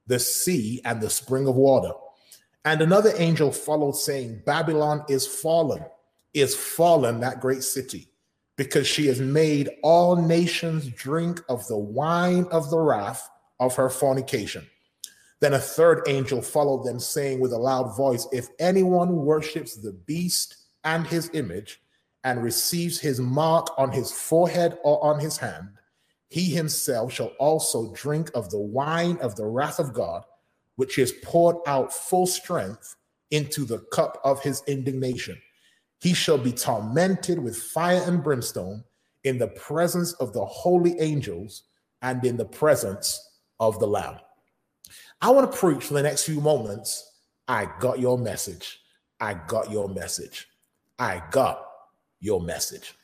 the 0.07 0.19
sea, 0.19 0.81
and 0.83 0.99
the 0.99 1.11
spring 1.11 1.47
of 1.47 1.57
water. 1.57 1.93
And 2.65 2.81
another 2.81 3.13
angel 3.19 3.53
followed, 3.53 3.97
saying, 3.97 4.41
Babylon 4.47 5.05
is 5.11 5.27
fallen, 5.27 5.85
is 6.33 6.57
fallen, 6.57 7.21
that 7.21 7.43
great 7.43 7.63
city, 7.63 8.09
because 8.57 8.87
she 8.87 9.09
has 9.09 9.21
made 9.21 9.69
all 9.83 10.17
nations 10.17 10.89
drink 10.89 11.43
of 11.51 11.67
the 11.67 11.77
wine 11.77 12.47
of 12.51 12.71
the 12.71 12.79
wrath 12.79 13.29
of 13.61 13.77
her 13.77 13.91
fornication. 13.91 14.67
Then 15.41 15.53
a 15.53 15.59
third 15.59 16.01
angel 16.09 16.41
followed 16.41 16.85
them, 16.85 16.99
saying 16.99 17.41
with 17.41 17.53
a 17.53 17.59
loud 17.59 17.95
voice, 17.95 18.27
If 18.33 18.49
anyone 18.59 19.17
worships 19.17 19.77
the 19.77 19.93
beast 19.93 20.57
and 20.83 21.07
his 21.07 21.29
image, 21.35 21.83
and 22.27 22.43
receives 22.43 22.99
his 22.99 23.21
mark 23.21 23.69
on 23.79 23.93
his 23.93 24.11
forehead 24.11 24.77
or 24.83 25.03
on 25.03 25.21
his 25.21 25.37
hand, 25.37 25.69
he 26.29 26.47
himself 26.47 27.13
shall 27.13 27.31
also 27.39 27.95
drink 27.95 28.33
of 28.35 28.51
the 28.51 28.59
wine 28.59 29.17
of 29.19 29.37
the 29.37 29.47
wrath 29.47 29.79
of 29.79 29.95
God, 29.95 30.25
which 30.75 30.99
is 30.99 31.15
poured 31.23 31.57
out 31.69 31.93
full 31.93 32.27
strength 32.27 32.97
into 33.31 33.65
the 33.65 33.79
cup 33.93 34.21
of 34.25 34.43
his 34.43 34.61
indignation. 34.67 35.41
He 36.01 36.15
shall 36.15 36.37
be 36.37 36.51
tormented 36.51 37.39
with 37.39 37.57
fire 37.57 38.03
and 38.05 38.25
brimstone 38.25 38.83
in 39.23 39.39
the 39.39 39.49
presence 39.49 40.13
of 40.15 40.33
the 40.33 40.45
holy 40.45 40.99
angels 40.99 41.63
and 42.03 42.25
in 42.25 42.37
the 42.37 42.45
presence 42.45 43.37
of 43.61 43.79
the 43.79 43.87
Lamb. 43.87 44.19
I 45.23 45.31
want 45.31 45.51
to 45.51 45.57
preach 45.57 45.85
for 45.85 45.95
the 45.95 46.03
next 46.03 46.25
few 46.25 46.41
moments. 46.41 47.19
I 47.47 47.69
got 47.79 48.01
your 48.01 48.19
message. 48.19 48.81
I 49.21 49.35
got 49.35 49.71
your 49.71 49.89
message. 49.89 50.49
I 50.99 51.23
got 51.31 51.66
your 52.21 52.41
message. 52.41 52.95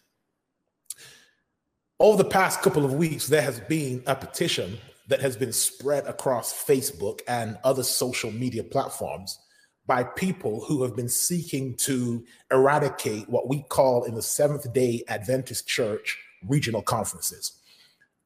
Over 2.01 2.22
the 2.22 2.29
past 2.29 2.62
couple 2.62 2.85
of 2.85 2.94
weeks, 2.94 3.29
there 3.29 3.42
has 3.42 3.61
been 3.61 4.03
a 4.07 4.14
petition 4.14 4.79
that 5.09 5.20
has 5.20 5.37
been 5.37 5.53
spread 5.53 6.07
across 6.07 6.64
Facebook 6.64 7.20
and 7.29 7.59
other 7.64 7.83
social 7.83 8.31
media 8.31 8.64
platforms 8.64 9.38
by 9.87 10.03
people 10.05 10.64
who 10.64 10.83
have 10.83 10.96
been 10.96 11.09
seeking 11.09 11.75
to 11.77 12.25
eradicate 12.51 13.29
what 13.29 13.48
we 13.48 13.62
call 13.68 14.05
in 14.05 14.14
the 14.14 14.22
Seventh 14.22 14.72
day 14.72 15.03
Adventist 15.09 15.66
Church 15.66 16.18
regional 16.48 16.83
conferences. 16.83 17.61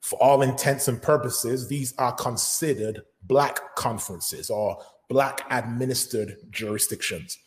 For 0.00 0.22
all 0.22 0.42
intents 0.42 0.88
and 0.88 1.02
purposes, 1.02 1.68
these 1.68 1.94
are 1.98 2.12
considered 2.12 3.02
Black 3.24 3.74
conferences 3.74 4.50
or 4.50 4.78
Black 5.08 5.44
administered 5.50 6.36
jurisdictions 6.50 7.38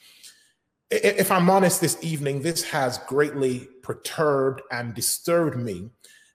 if 0.92 1.32
I'm 1.32 1.50
honest 1.50 1.82
this 1.82 1.98
evening, 2.02 2.42
this 2.42 2.64
has 2.64 2.98
greatly 3.00 3.68
perturbed 3.84 4.62
and 4.72 4.94
disturbed 4.94 5.58
me 5.58 5.90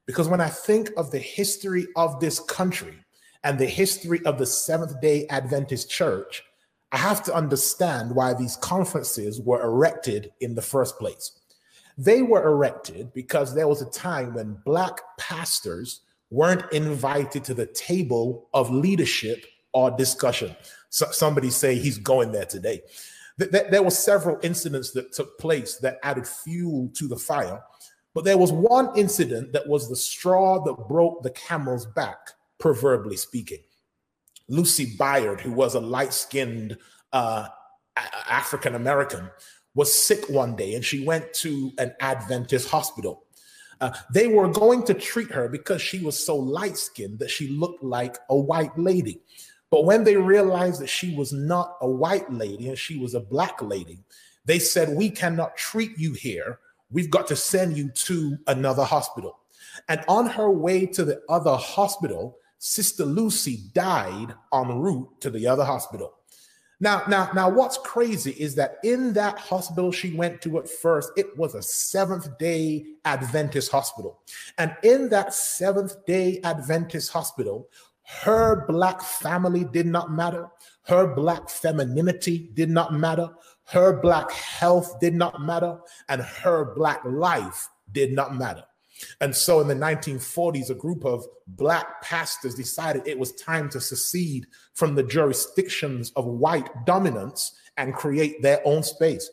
because 0.06 0.28
when 0.28 0.40
I 0.40 0.48
think 0.48 0.90
of 0.96 1.10
the 1.10 1.18
history 1.18 1.88
of 1.96 2.20
this 2.20 2.38
country 2.40 2.98
and 3.42 3.58
the 3.58 3.66
history 3.66 4.24
of 4.24 4.38
the 4.38 4.46
Seventh 4.46 5.00
day 5.00 5.26
Adventist 5.28 5.90
Church, 5.90 6.44
I 6.92 6.98
have 6.98 7.22
to 7.24 7.34
understand 7.34 8.14
why 8.14 8.34
these 8.34 8.56
conferences 8.56 9.40
were 9.40 9.62
erected 9.62 10.30
in 10.40 10.54
the 10.54 10.62
first 10.62 10.98
place. 10.98 11.32
They 11.98 12.22
were 12.22 12.46
erected 12.46 13.12
because 13.12 13.54
there 13.54 13.68
was 13.68 13.82
a 13.82 13.90
time 13.90 14.34
when 14.34 14.58
Black 14.64 15.00
pastors 15.18 16.00
weren't 16.30 16.70
invited 16.72 17.44
to 17.44 17.54
the 17.54 17.66
table 17.66 18.48
of 18.54 18.70
leadership 18.70 19.44
or 19.72 19.90
discussion. 19.90 20.54
So 20.90 21.06
somebody 21.10 21.50
say 21.50 21.76
he's 21.76 21.98
going 21.98 22.30
there 22.30 22.44
today. 22.44 22.82
Th- 23.38 23.50
there 23.50 23.82
were 23.82 23.90
several 23.90 24.38
incidents 24.42 24.92
that 24.92 25.12
took 25.12 25.38
place 25.38 25.76
that 25.78 25.98
added 26.02 26.26
fuel 26.26 26.90
to 26.94 27.08
the 27.08 27.16
fire, 27.16 27.62
but 28.14 28.24
there 28.24 28.38
was 28.38 28.52
one 28.52 28.96
incident 28.96 29.52
that 29.52 29.66
was 29.66 29.88
the 29.88 29.96
straw 29.96 30.62
that 30.64 30.88
broke 30.88 31.22
the 31.22 31.30
camel's 31.30 31.86
back, 31.86 32.18
proverbially 32.58 33.16
speaking. 33.16 33.58
Lucy 34.48 34.96
Byard, 34.96 35.40
who 35.40 35.52
was 35.52 35.74
a 35.74 35.80
light 35.80 36.12
skinned 36.12 36.76
uh, 37.12 37.48
African 38.28 38.74
American, 38.74 39.30
was 39.74 39.92
sick 39.92 40.28
one 40.28 40.54
day 40.54 40.74
and 40.74 40.84
she 40.84 41.04
went 41.04 41.32
to 41.34 41.72
an 41.78 41.92
Adventist 42.00 42.68
hospital. 42.68 43.24
Uh, 43.80 43.92
they 44.12 44.28
were 44.28 44.48
going 44.48 44.84
to 44.84 44.94
treat 44.94 45.30
her 45.32 45.48
because 45.48 45.82
she 45.82 45.98
was 45.98 46.18
so 46.24 46.36
light 46.36 46.76
skinned 46.76 47.18
that 47.18 47.30
she 47.30 47.48
looked 47.48 47.82
like 47.82 48.16
a 48.30 48.36
white 48.36 48.76
lady. 48.78 49.20
But 49.74 49.86
when 49.86 50.04
they 50.04 50.14
realized 50.14 50.80
that 50.82 50.88
she 50.88 51.16
was 51.16 51.32
not 51.32 51.78
a 51.80 51.88
white 51.88 52.32
lady 52.32 52.68
and 52.68 52.78
she 52.78 52.96
was 52.96 53.14
a 53.14 53.18
black 53.18 53.60
lady, 53.60 53.98
they 54.44 54.60
said, 54.60 54.96
We 54.96 55.10
cannot 55.10 55.56
treat 55.56 55.98
you 55.98 56.12
here. 56.12 56.60
We've 56.92 57.10
got 57.10 57.26
to 57.26 57.34
send 57.34 57.76
you 57.76 57.90
to 57.90 58.38
another 58.46 58.84
hospital. 58.84 59.40
And 59.88 60.04
on 60.06 60.28
her 60.28 60.48
way 60.48 60.86
to 60.86 61.04
the 61.04 61.22
other 61.28 61.56
hospital, 61.56 62.38
Sister 62.60 63.04
Lucy 63.04 63.64
died 63.74 64.36
en 64.52 64.78
route 64.78 65.08
to 65.22 65.28
the 65.28 65.48
other 65.48 65.64
hospital. 65.64 66.14
Now, 66.78 67.02
now, 67.08 67.30
now, 67.34 67.48
what's 67.48 67.78
crazy 67.78 68.32
is 68.32 68.54
that 68.56 68.76
in 68.84 69.12
that 69.14 69.38
hospital 69.38 69.90
she 69.90 70.14
went 70.14 70.42
to 70.42 70.58
at 70.58 70.68
first, 70.68 71.10
it 71.16 71.36
was 71.36 71.54
a 71.54 71.62
Seventh 71.62 72.38
day 72.38 72.84
Adventist 73.04 73.72
hospital. 73.72 74.20
And 74.58 74.76
in 74.82 75.08
that 75.08 75.34
Seventh 75.34 76.04
day 76.04 76.40
Adventist 76.44 77.10
hospital, 77.10 77.68
her 78.04 78.66
black 78.66 79.02
family 79.02 79.64
did 79.64 79.86
not 79.86 80.12
matter. 80.12 80.48
Her 80.82 81.14
black 81.14 81.48
femininity 81.48 82.50
did 82.54 82.70
not 82.70 82.92
matter. 82.92 83.30
Her 83.64 83.98
black 84.00 84.30
health 84.30 85.00
did 85.00 85.14
not 85.14 85.40
matter. 85.40 85.78
And 86.08 86.20
her 86.20 86.74
black 86.74 87.00
life 87.04 87.68
did 87.92 88.12
not 88.12 88.36
matter. 88.36 88.64
And 89.20 89.34
so 89.34 89.60
in 89.60 89.68
the 89.68 89.74
1940s, 89.74 90.70
a 90.70 90.74
group 90.74 91.04
of 91.04 91.26
black 91.46 92.02
pastors 92.02 92.54
decided 92.54 93.02
it 93.06 93.18
was 93.18 93.32
time 93.32 93.68
to 93.70 93.80
secede 93.80 94.46
from 94.74 94.94
the 94.94 95.02
jurisdictions 95.02 96.12
of 96.14 96.26
white 96.26 96.68
dominance 96.84 97.58
and 97.76 97.94
create 97.94 98.42
their 98.42 98.60
own 98.64 98.82
space. 98.82 99.28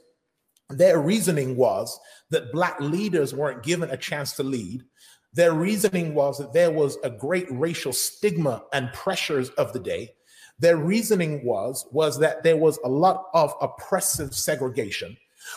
Their 0.70 1.00
reasoning 1.00 1.58
was 1.58 2.00
that 2.30 2.52
black 2.52 2.80
leaders 2.80 3.36
weren't 3.36 3.64
given 3.64 3.90
a 3.92 3.98
chance 3.98 4.34
to 4.34 4.44
lead, 4.44 4.84
Their 5.34 5.54
reasoning 5.54 6.13
was 6.13 6.38
that 6.39 6.54
there 6.54 6.72
was 6.72 6.98
a 7.04 7.10
great 7.10 7.48
racial 7.50 7.94
stigma 7.94 8.63
and 8.74 8.91
pressures 8.94 9.50
of 9.52 9.72
the 9.72 9.80
day. 9.80 10.13
Their 10.60 10.78
reasoning 10.78 11.44
was 11.46 11.86
was 11.91 12.20
that 12.20 12.44
there 12.44 12.58
was 12.58 12.78
a 12.84 12.89
lot 12.89 13.28
of 13.34 13.54
oppressive 13.62 14.36
segregation. 14.36 15.15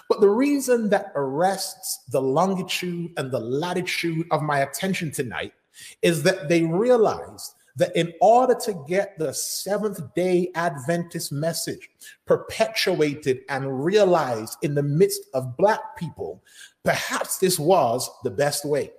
But 0.08 0.20
the 0.20 0.30
reason 0.30 0.88
that 0.90 1.12
arrests 1.14 2.04
the 2.08 2.22
longitude 2.22 3.12
and 3.16 3.30
the 3.30 3.40
latitude 3.40 4.26
of 4.30 4.42
my 4.42 4.60
attention 4.60 5.10
tonight 5.10 5.52
is 6.02 6.22
that 6.22 6.48
they 6.48 6.62
realized 6.62 7.54
that 7.76 7.94
in 7.96 8.12
order 8.20 8.54
to 8.54 8.84
get 8.86 9.18
the 9.18 9.34
Seventh 9.34 10.14
day 10.14 10.50
Adventist 10.54 11.32
message 11.32 11.90
perpetuated 12.26 13.40
and 13.48 13.84
realized 13.84 14.56
in 14.62 14.74
the 14.74 14.82
midst 14.82 15.22
of 15.34 15.56
Black 15.56 15.96
people, 15.96 16.42
perhaps 16.84 17.38
this 17.38 17.58
was 17.58 18.08
the 18.22 18.30
best 18.30 18.64
way 18.64 18.92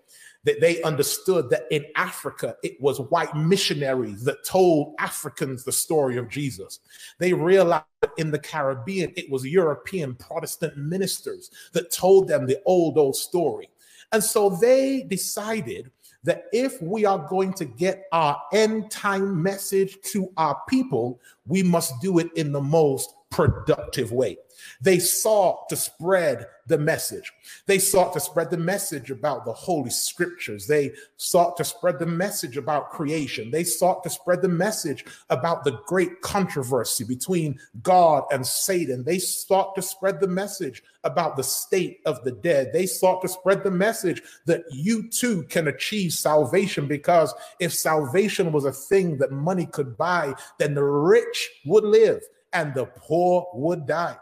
that 0.45 0.61
they 0.61 0.81
understood 0.83 1.49
that 1.49 1.63
in 1.71 1.85
Africa, 1.95 2.55
it 2.63 2.79
was 2.79 3.01
white 3.01 3.35
missionaries 3.35 4.23
that 4.23 4.45
told 4.45 4.95
Africans 4.99 5.63
the 5.63 5.71
story 5.71 6.17
of 6.17 6.29
Jesus. 6.29 6.79
They 7.19 7.33
realized 7.33 7.85
that 8.01 8.11
in 8.17 8.31
the 8.31 8.39
Caribbean, 8.39 9.11
it 9.17 9.29
was 9.29 9.45
European 9.45 10.15
Protestant 10.15 10.77
ministers 10.77 11.51
that 11.73 11.91
told 11.91 12.27
them 12.27 12.45
the 12.45 12.61
old, 12.65 12.97
old 12.97 13.15
story. 13.15 13.69
And 14.11 14.23
so 14.23 14.49
they 14.49 15.03
decided 15.03 15.91
that 16.23 16.45
if 16.51 16.81
we 16.81 17.05
are 17.05 17.27
going 17.27 17.53
to 17.53 17.65
get 17.65 18.05
our 18.11 18.39
end 18.53 18.89
time 18.89 19.41
message 19.41 19.97
to 20.03 20.31
our 20.37 20.59
people, 20.69 21.19
we 21.47 21.63
must 21.63 21.99
do 22.01 22.19
it 22.19 22.31
in 22.35 22.51
the 22.51 22.61
most 22.61 23.13
productive 23.29 24.11
way. 24.11 24.37
They 24.81 24.99
sought 24.99 25.69
to 25.69 25.75
spread 25.75 26.47
the 26.67 26.77
message. 26.77 27.31
They 27.67 27.77
sought 27.77 28.13
to 28.13 28.19
spread 28.19 28.49
the 28.49 28.57
message 28.57 29.11
about 29.11 29.45
the 29.45 29.53
Holy 29.53 29.91
Scriptures. 29.91 30.65
They 30.65 30.93
sought 31.17 31.57
to 31.57 31.63
spread 31.63 31.99
the 31.99 32.07
message 32.07 32.57
about 32.57 32.89
creation. 32.89 33.51
They 33.51 33.63
sought 33.63 34.03
to 34.03 34.09
spread 34.09 34.41
the 34.41 34.49
message 34.49 35.05
about 35.29 35.63
the 35.63 35.79
great 35.85 36.21
controversy 36.21 37.03
between 37.03 37.59
God 37.83 38.23
and 38.31 38.45
Satan. 38.45 39.03
They 39.03 39.19
sought 39.19 39.75
to 39.75 39.81
spread 39.81 40.19
the 40.19 40.27
message 40.27 40.81
about 41.03 41.37
the 41.37 41.43
state 41.43 41.99
of 42.05 42.23
the 42.23 42.31
dead. 42.31 42.73
They 42.73 42.87
sought 42.87 43.21
to 43.21 43.27
spread 43.27 43.63
the 43.63 43.71
message 43.71 44.23
that 44.45 44.63
you 44.71 45.07
too 45.09 45.43
can 45.43 45.67
achieve 45.67 46.13
salvation 46.13 46.87
because 46.87 47.33
if 47.59 47.73
salvation 47.73 48.51
was 48.51 48.65
a 48.65 48.71
thing 48.71 49.19
that 49.19 49.31
money 49.31 49.67
could 49.67 49.97
buy, 49.97 50.33
then 50.57 50.73
the 50.73 50.83
rich 50.83 51.51
would 51.65 51.83
live 51.83 52.23
and 52.55 52.73
the 52.73 52.85
poor 52.85 53.47
would 53.53 53.85
die. 53.85 54.17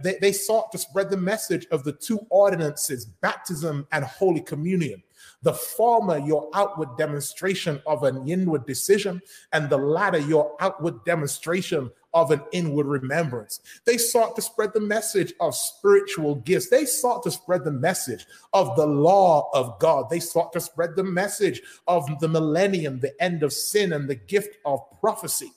They, 0.00 0.16
they 0.20 0.32
sought 0.32 0.70
to 0.72 0.78
spread 0.78 1.10
the 1.10 1.16
message 1.16 1.66
of 1.72 1.82
the 1.82 1.92
two 1.92 2.20
ordinances, 2.30 3.04
baptism 3.04 3.86
and 3.92 4.04
Holy 4.04 4.40
Communion. 4.40 5.02
The 5.42 5.52
former, 5.52 6.18
your 6.18 6.48
outward 6.54 6.96
demonstration 6.96 7.82
of 7.86 8.04
an 8.04 8.26
inward 8.28 8.64
decision, 8.66 9.20
and 9.52 9.68
the 9.68 9.76
latter, 9.76 10.18
your 10.18 10.56
outward 10.60 11.04
demonstration 11.04 11.90
of 12.14 12.30
an 12.30 12.40
inward 12.52 12.86
remembrance. 12.86 13.60
They 13.84 13.98
sought 13.98 14.36
to 14.36 14.42
spread 14.42 14.72
the 14.72 14.80
message 14.80 15.34
of 15.40 15.54
spiritual 15.54 16.36
gifts. 16.36 16.70
They 16.70 16.84
sought 16.84 17.24
to 17.24 17.30
spread 17.30 17.64
the 17.64 17.72
message 17.72 18.24
of 18.52 18.76
the 18.76 18.86
law 18.86 19.50
of 19.52 19.78
God. 19.80 20.08
They 20.08 20.20
sought 20.20 20.52
to 20.52 20.60
spread 20.60 20.94
the 20.94 21.04
message 21.04 21.60
of 21.88 22.06
the 22.20 22.28
millennium, 22.28 23.00
the 23.00 23.20
end 23.20 23.42
of 23.42 23.52
sin, 23.52 23.92
and 23.92 24.08
the 24.08 24.14
gift 24.14 24.56
of 24.64 24.80
prophecy. 25.00 25.50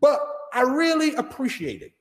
But 0.00 0.20
I 0.52 0.62
really 0.62 1.14
appreciated 1.14 1.92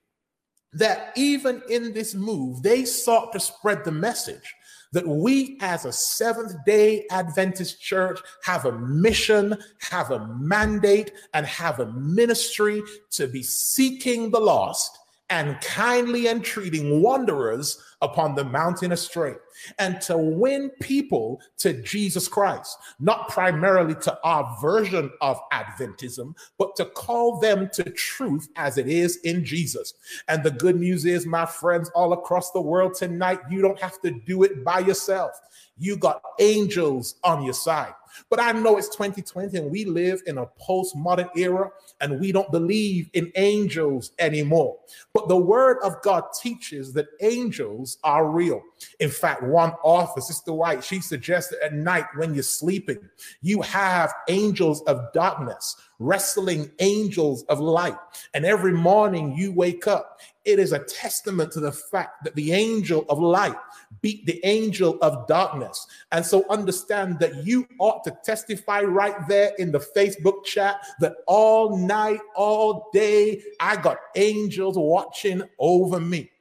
that 0.73 1.13
even 1.15 1.63
in 1.69 1.93
this 1.93 2.13
move, 2.13 2.62
they 2.62 2.85
sought 2.85 3.33
to 3.33 3.39
spread 3.39 3.83
the 3.83 3.91
message 3.91 4.55
that 4.91 5.07
we 5.07 5.57
as 5.62 5.85
a 5.85 5.91
Seventh 5.91 6.53
day 6.65 7.05
Adventist 7.12 7.81
church 7.81 8.19
have 8.43 8.65
a 8.65 8.71
mission, 8.71 9.57
have 9.79 10.12
a 10.12 10.27
mandate, 10.27 11.12
and 11.33 11.45
have 11.45 11.79
a 11.79 11.91
ministry 11.93 12.81
to 13.12 13.27
be 13.27 13.43
seeking 13.43 14.31
the 14.31 14.39
lost 14.39 14.98
and 15.29 15.59
kindly 15.61 16.27
entreating 16.27 17.01
wanderers 17.01 17.81
upon 18.01 18.33
the 18.33 18.43
mountain 18.43 18.91
astray 18.91 19.33
and 19.77 20.01
to 20.01 20.17
win 20.17 20.69
people 20.81 21.41
to 21.57 21.73
Jesus 21.83 22.27
Christ, 22.27 22.77
not 22.99 23.27
primarily 23.29 23.95
to 23.95 24.19
our 24.23 24.57
version 24.61 25.11
of 25.21 25.39
Adventism, 25.51 26.33
but 26.57 26.75
to 26.77 26.85
call 26.85 27.39
them 27.39 27.69
to 27.73 27.83
truth 27.83 28.47
as 28.55 28.77
it 28.77 28.87
is 28.87 29.17
in 29.17 29.43
Jesus. 29.43 29.93
And 30.27 30.43
the 30.43 30.51
good 30.51 30.77
news 30.77 31.05
is, 31.05 31.25
my 31.25 31.45
friends, 31.45 31.89
all 31.93 32.13
across 32.13 32.51
the 32.51 32.61
world 32.61 32.93
tonight, 32.93 33.39
you 33.49 33.61
don't 33.61 33.79
have 33.79 34.01
to 34.01 34.11
do 34.11 34.43
it 34.43 34.63
by 34.63 34.79
yourself. 34.79 35.31
You 35.77 35.97
got 35.97 36.21
angels 36.39 37.15
on 37.23 37.43
your 37.43 37.53
side. 37.53 37.93
But 38.29 38.39
I 38.39 38.51
know 38.51 38.77
it's 38.77 38.89
2020 38.89 39.57
and 39.57 39.71
we 39.71 39.85
live 39.85 40.21
in 40.25 40.37
a 40.37 40.47
postmodern 40.61 41.29
era 41.35 41.69
and 42.01 42.19
we 42.19 42.31
don't 42.31 42.51
believe 42.51 43.09
in 43.13 43.31
angels 43.35 44.11
anymore. 44.19 44.77
But 45.13 45.27
the 45.27 45.37
word 45.37 45.77
of 45.83 46.01
God 46.01 46.23
teaches 46.41 46.93
that 46.93 47.07
angels 47.21 47.97
are 48.03 48.29
real. 48.29 48.61
In 48.99 49.09
fact, 49.09 49.43
one 49.43 49.71
author, 49.83 50.21
Sister 50.21 50.53
White, 50.53 50.83
she 50.83 50.99
suggested 50.99 51.59
at 51.63 51.73
night 51.73 52.05
when 52.15 52.33
you're 52.33 52.43
sleeping, 52.43 52.99
you 53.41 53.61
have 53.61 54.13
angels 54.27 54.81
of 54.83 55.11
darkness 55.13 55.75
wrestling 55.99 56.71
angels 56.79 57.43
of 57.43 57.59
light. 57.59 57.97
And 58.33 58.45
every 58.45 58.73
morning 58.73 59.35
you 59.35 59.51
wake 59.51 59.85
up, 59.85 60.19
it 60.45 60.57
is 60.57 60.71
a 60.71 60.79
testament 60.79 61.51
to 61.51 61.59
the 61.59 61.71
fact 61.71 62.23
that 62.23 62.35
the 62.35 62.53
angel 62.53 63.05
of 63.09 63.19
light 63.19 63.55
beat 64.01 64.25
the 64.25 64.43
angel 64.45 64.97
of 65.01 65.27
darkness. 65.27 65.85
And 66.12 66.25
so 66.25 66.45
understand 66.49 67.19
that 67.19 67.45
you 67.45 67.67
ought 67.79 68.03
to 68.05 68.17
testify 68.23 68.81
right 68.81 69.15
there 69.27 69.51
in 69.59 69.71
the 69.71 69.79
Facebook 69.79 70.45
chat 70.45 70.81
that 71.01 71.17
all 71.27 71.77
night, 71.77 72.21
all 72.35 72.89
day, 72.93 73.43
I 73.59 73.75
got 73.75 73.97
angels 74.15 74.77
watching 74.77 75.43
over 75.59 75.99
me. 75.99 76.31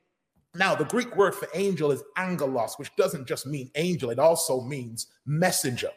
Now, 0.54 0.74
the 0.74 0.84
Greek 0.84 1.14
word 1.16 1.34
for 1.34 1.48
angel 1.54 1.90
is 1.90 2.02
angelos, 2.16 2.78
which 2.78 2.94
doesn't 2.96 3.28
just 3.28 3.46
mean 3.46 3.70
angel, 3.74 4.10
it 4.10 4.18
also 4.18 4.60
means 4.60 5.08
messenger. 5.26 5.90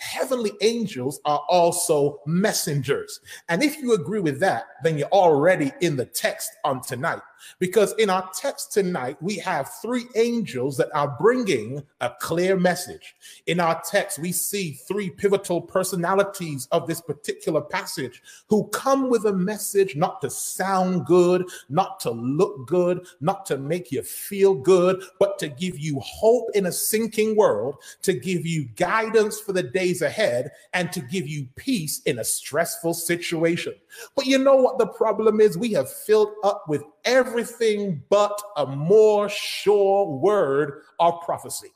Heavenly 0.00 0.52
angels 0.62 1.20
are 1.26 1.44
also 1.48 2.20
messengers. 2.26 3.20
And 3.50 3.62
if 3.62 3.76
you 3.76 3.92
agree 3.92 4.20
with 4.20 4.40
that, 4.40 4.64
then 4.82 4.96
you're 4.96 5.08
already 5.08 5.72
in 5.82 5.96
the 5.96 6.06
text 6.06 6.50
on 6.64 6.80
tonight. 6.80 7.20
Because 7.58 7.94
in 7.98 8.10
our 8.10 8.28
text 8.34 8.72
tonight, 8.72 9.16
we 9.20 9.36
have 9.36 9.70
three 9.82 10.04
angels 10.16 10.76
that 10.76 10.88
are 10.94 11.16
bringing 11.20 11.82
a 12.00 12.10
clear 12.20 12.56
message. 12.56 13.14
In 13.46 13.60
our 13.60 13.80
text, 13.82 14.18
we 14.18 14.32
see 14.32 14.72
three 14.72 15.10
pivotal 15.10 15.60
personalities 15.60 16.68
of 16.72 16.86
this 16.86 17.00
particular 17.00 17.60
passage 17.60 18.22
who 18.48 18.68
come 18.68 19.10
with 19.10 19.24
a 19.26 19.32
message 19.32 19.96
not 19.96 20.20
to 20.20 20.30
sound 20.30 21.06
good, 21.06 21.44
not 21.68 22.00
to 22.00 22.10
look 22.10 22.66
good, 22.66 23.06
not 23.20 23.46
to 23.46 23.56
make 23.56 23.92
you 23.92 24.02
feel 24.02 24.54
good, 24.54 25.02
but 25.18 25.38
to 25.38 25.48
give 25.48 25.78
you 25.78 25.98
hope 26.00 26.48
in 26.54 26.66
a 26.66 26.72
sinking 26.72 27.36
world, 27.36 27.76
to 28.02 28.12
give 28.12 28.46
you 28.46 28.64
guidance 28.76 29.40
for 29.40 29.52
the 29.52 29.62
days 29.62 30.02
ahead, 30.02 30.50
and 30.72 30.92
to 30.92 31.00
give 31.00 31.26
you 31.26 31.46
peace 31.56 32.00
in 32.06 32.18
a 32.18 32.24
stressful 32.24 32.94
situation. 32.94 33.74
But 34.14 34.26
you 34.26 34.38
know 34.38 34.56
what 34.56 34.78
the 34.78 34.86
problem 34.86 35.40
is? 35.40 35.58
We 35.58 35.72
have 35.72 35.90
filled 35.90 36.34
up 36.44 36.64
with 36.68 36.82
everything 37.04 38.02
but 38.08 38.40
a 38.56 38.66
more 38.66 39.28
sure 39.28 40.06
word 40.06 40.82
of 40.98 41.20
prophecy. 41.22 41.68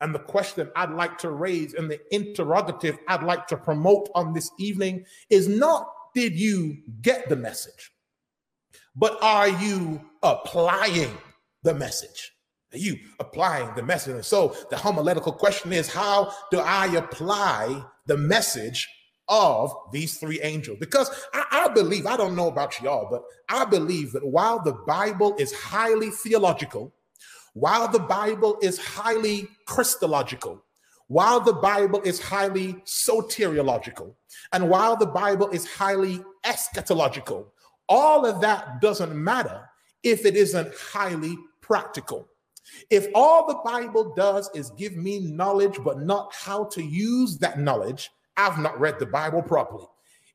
And 0.00 0.14
the 0.14 0.20
question 0.20 0.70
I'd 0.76 0.92
like 0.92 1.18
to 1.18 1.30
raise 1.30 1.74
and 1.74 1.90
the 1.90 2.00
interrogative 2.14 2.98
I'd 3.08 3.22
like 3.22 3.46
to 3.48 3.56
promote 3.56 4.08
on 4.14 4.32
this 4.32 4.50
evening 4.58 5.04
is 5.28 5.48
not 5.48 5.92
did 6.14 6.38
you 6.38 6.78
get 7.02 7.28
the 7.28 7.36
message, 7.36 7.92
but 8.96 9.16
are 9.22 9.48
you 9.48 10.00
applying 10.22 11.16
the 11.62 11.74
message? 11.74 12.32
Are 12.72 12.78
you 12.78 12.98
applying 13.18 13.74
the 13.74 13.82
message? 13.82 14.14
And 14.14 14.24
so 14.24 14.56
the 14.70 14.76
homiletical 14.76 15.32
question 15.32 15.72
is 15.72 15.92
how 15.92 16.32
do 16.50 16.60
I 16.60 16.86
apply 16.96 17.84
the 18.06 18.16
message 18.16 18.88
of 19.30 19.72
these 19.92 20.18
three 20.18 20.40
angels. 20.42 20.76
Because 20.80 21.10
I, 21.32 21.44
I, 21.52 21.68
believe, 21.68 22.06
I 22.06 22.16
don't 22.16 22.36
know 22.36 22.48
about 22.48 22.80
y'all, 22.82 23.08
but 23.10 23.22
I 23.48 23.64
believe 23.64 24.12
that 24.12 24.26
while 24.26 24.62
the 24.62 24.72
Bible 24.72 25.36
is 25.38 25.52
highly 25.52 26.10
theological, 26.10 26.92
while 27.54 27.88
the 27.88 28.00
Bible 28.00 28.58
is 28.60 28.78
highly 28.78 29.48
Christological, 29.66 30.62
while 31.06 31.40
the 31.40 31.52
Bible 31.52 32.00
is 32.02 32.20
highly 32.20 32.74
soteriological, 32.84 34.14
and 34.52 34.68
while 34.68 34.96
the 34.96 35.06
Bible 35.06 35.48
is 35.50 35.66
highly 35.66 36.22
eschatological, 36.44 37.46
all 37.88 38.26
of 38.26 38.40
that 38.40 38.80
doesn't 38.80 39.14
matter 39.14 39.68
if 40.02 40.24
it 40.24 40.36
isn't 40.36 40.72
highly 40.74 41.36
practical. 41.60 42.28
If 42.90 43.08
all 43.14 43.46
the 43.46 43.60
Bible 43.64 44.14
does 44.14 44.48
is 44.54 44.70
give 44.70 44.96
me 44.96 45.18
knowledge, 45.20 45.78
but 45.84 46.00
not 46.00 46.32
how 46.32 46.64
to 46.66 46.82
use 46.82 47.38
that 47.38 47.58
knowledge, 47.58 48.10
I've 48.40 48.58
not 48.58 48.80
read 48.80 48.98
the 48.98 49.06
Bible 49.06 49.42
properly. 49.42 49.86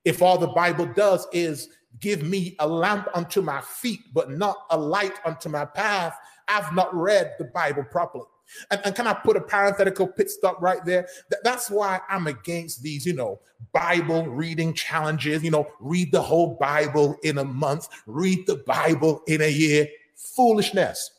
If 0.04 0.22
all 0.22 0.38
the 0.38 0.48
Bible 0.48 0.86
does 0.86 1.28
is 1.34 1.70
give 2.00 2.22
me 2.22 2.56
a 2.60 2.68
lamp 2.68 3.08
unto 3.16 3.42
my 3.42 3.62
feet, 3.62 4.02
but 4.14 4.30
not 4.30 4.58
a 4.70 4.78
light 4.78 5.14
unto 5.26 5.50
my 5.50 5.66
path, 5.66 6.16
I've 6.48 6.72
not 6.74 6.94
read 6.94 7.34
the 7.40 7.46
Bible 7.46 7.84
properly. 7.84 8.26
And, 8.70 8.80
and, 8.86 8.96
can 8.96 9.08
I 9.08 9.14
put 9.14 9.38
a 9.38 9.42
parenthetical 9.42 10.06
pit 10.08 10.30
stop 10.30 10.62
right 10.62 10.86
there? 10.86 11.08
that's 11.44 11.72
why 11.72 12.00
I'm 12.08 12.28
against 12.28 12.84
these, 12.84 13.04
you 13.04 13.14
know, 13.14 13.40
Bible 13.74 14.28
reading 14.28 14.76
challenges. 14.76 15.44
You 15.44 15.50
know, 15.50 15.68
read 15.80 16.12
the 16.12 16.22
whole 16.22 16.56
Bible 16.62 17.18
in 17.24 17.40
a 17.40 17.44
month, 17.44 17.88
read 18.06 18.46
the 18.46 18.58
Bible 18.58 19.24
in 19.26 19.42
a 19.42 19.50
year. 19.50 19.88
Foolishness 20.14 21.10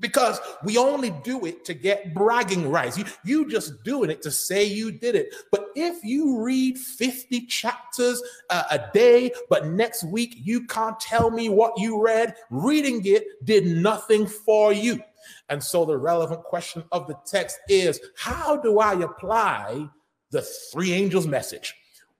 because 0.00 0.40
we 0.64 0.78
only 0.78 1.10
do 1.22 1.44
it 1.46 1.64
to 1.66 1.74
get 1.74 2.14
bragging 2.14 2.70
rights. 2.70 2.98
You, 2.98 3.04
you 3.24 3.48
just 3.48 3.84
doing 3.84 4.10
it 4.10 4.22
to 4.22 4.30
say 4.30 4.64
you 4.64 4.90
did 4.90 5.14
it. 5.14 5.34
But 5.50 5.68
if 5.76 6.02
you 6.02 6.42
read 6.42 6.78
50 6.78 7.46
chapters 7.46 8.22
uh, 8.48 8.64
a 8.70 8.80
day, 8.92 9.32
but 9.48 9.66
next 9.66 10.04
week 10.04 10.36
you 10.42 10.66
can't 10.66 10.98
tell 10.98 11.30
me 11.30 11.48
what 11.48 11.78
you 11.78 12.02
read, 12.02 12.34
reading 12.50 13.04
it 13.04 13.44
did 13.44 13.66
nothing 13.66 14.26
for 14.26 14.72
you. 14.72 15.02
And 15.48 15.62
so 15.62 15.84
the 15.84 15.96
relevant 15.96 16.44
question 16.44 16.82
of 16.92 17.06
the 17.06 17.16
text 17.26 17.58
is 17.68 18.00
how 18.16 18.56
do 18.56 18.78
I 18.80 18.94
apply 18.94 19.88
the 20.30 20.42
three 20.42 20.92
angels' 20.92 21.26
message? 21.26 21.74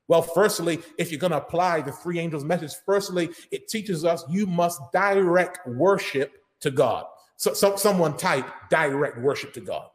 Well, 0.09 0.23
firstly, 0.23 0.81
if 0.99 1.13
you're 1.13 1.21
going 1.21 1.31
to 1.31 1.39
apply 1.39 1.83
the 1.83 1.93
three 1.93 2.19
angels' 2.19 2.45
message, 2.45 2.73
firstly, 2.85 3.31
it 3.53 3.69
teaches 3.69 4.05
us 4.05 4.25
you 4.29 4.45
must 4.47 4.81
direct 4.93 5.67
worship 5.69 6.43
to 6.61 6.71
God. 6.73 7.07
So, 7.41 7.55
so 7.55 7.75
someone 7.77 8.19
type 8.19 8.45
direct 8.69 9.17
worship 9.19 9.55
to 9.55 9.63
God. 9.63 9.89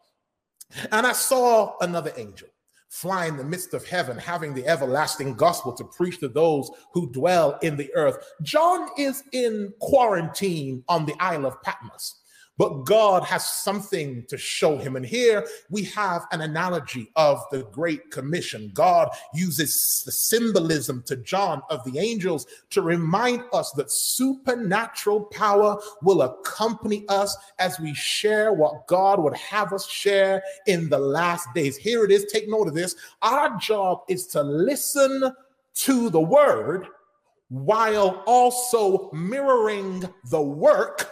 And 0.91 1.05
I 1.05 1.11
saw 1.11 1.75
another 1.79 2.11
angel 2.17 2.47
fly 2.89 3.27
in 3.27 3.37
the 3.37 3.43
midst 3.43 3.75
of 3.75 3.85
heaven, 3.85 4.17
having 4.17 4.55
the 4.55 4.65
everlasting 4.65 5.35
gospel 5.35 5.71
to 5.73 5.83
preach 5.83 6.19
to 6.21 6.27
those 6.27 6.71
who 6.91 7.11
dwell 7.11 7.59
in 7.61 7.77
the 7.77 7.93
earth. 7.93 8.17
John 8.41 8.87
is 8.97 9.21
in 9.31 9.71
quarantine 9.79 10.83
on 10.87 11.05
the 11.05 11.13
Isle 11.19 11.45
of 11.45 11.61
Patmos 11.61 12.21
but 12.57 12.85
God 12.85 13.23
has 13.23 13.45
something 13.45 14.25
to 14.27 14.37
show 14.37 14.77
him. 14.77 14.95
And 14.95 15.05
here 15.05 15.45
we 15.69 15.83
have 15.85 16.25
an 16.31 16.41
analogy 16.41 17.11
of 17.15 17.41
the 17.51 17.63
Great 17.71 18.11
Commission. 18.11 18.71
God 18.73 19.09
uses 19.33 20.03
the 20.05 20.11
symbolism 20.11 21.03
to 21.07 21.17
John 21.17 21.61
of 21.69 21.83
the 21.83 21.99
angels 21.99 22.45
to 22.71 22.81
remind 22.81 23.43
us 23.53 23.71
that 23.73 23.91
supernatural 23.91 25.25
power 25.25 25.77
will 26.01 26.21
accompany 26.21 27.05
us 27.09 27.35
as 27.59 27.79
we 27.79 27.93
share 27.93 28.53
what 28.53 28.87
God 28.87 29.19
would 29.21 29.35
have 29.35 29.73
us 29.73 29.87
share 29.87 30.41
in 30.67 30.89
the 30.89 30.99
last 30.99 31.47
days. 31.53 31.77
Here 31.77 32.05
it 32.05 32.11
is. 32.11 32.25
Take 32.25 32.49
note 32.49 32.67
of 32.67 32.73
this. 32.73 32.95
Our 33.21 33.57
job 33.57 34.01
is 34.07 34.27
to 34.27 34.41
listen 34.41 35.33
to 35.75 36.09
the 36.09 36.21
word 36.21 36.87
while 37.49 38.23
also 38.25 39.11
mirroring 39.11 40.03
the 40.31 40.41
work 40.41 41.11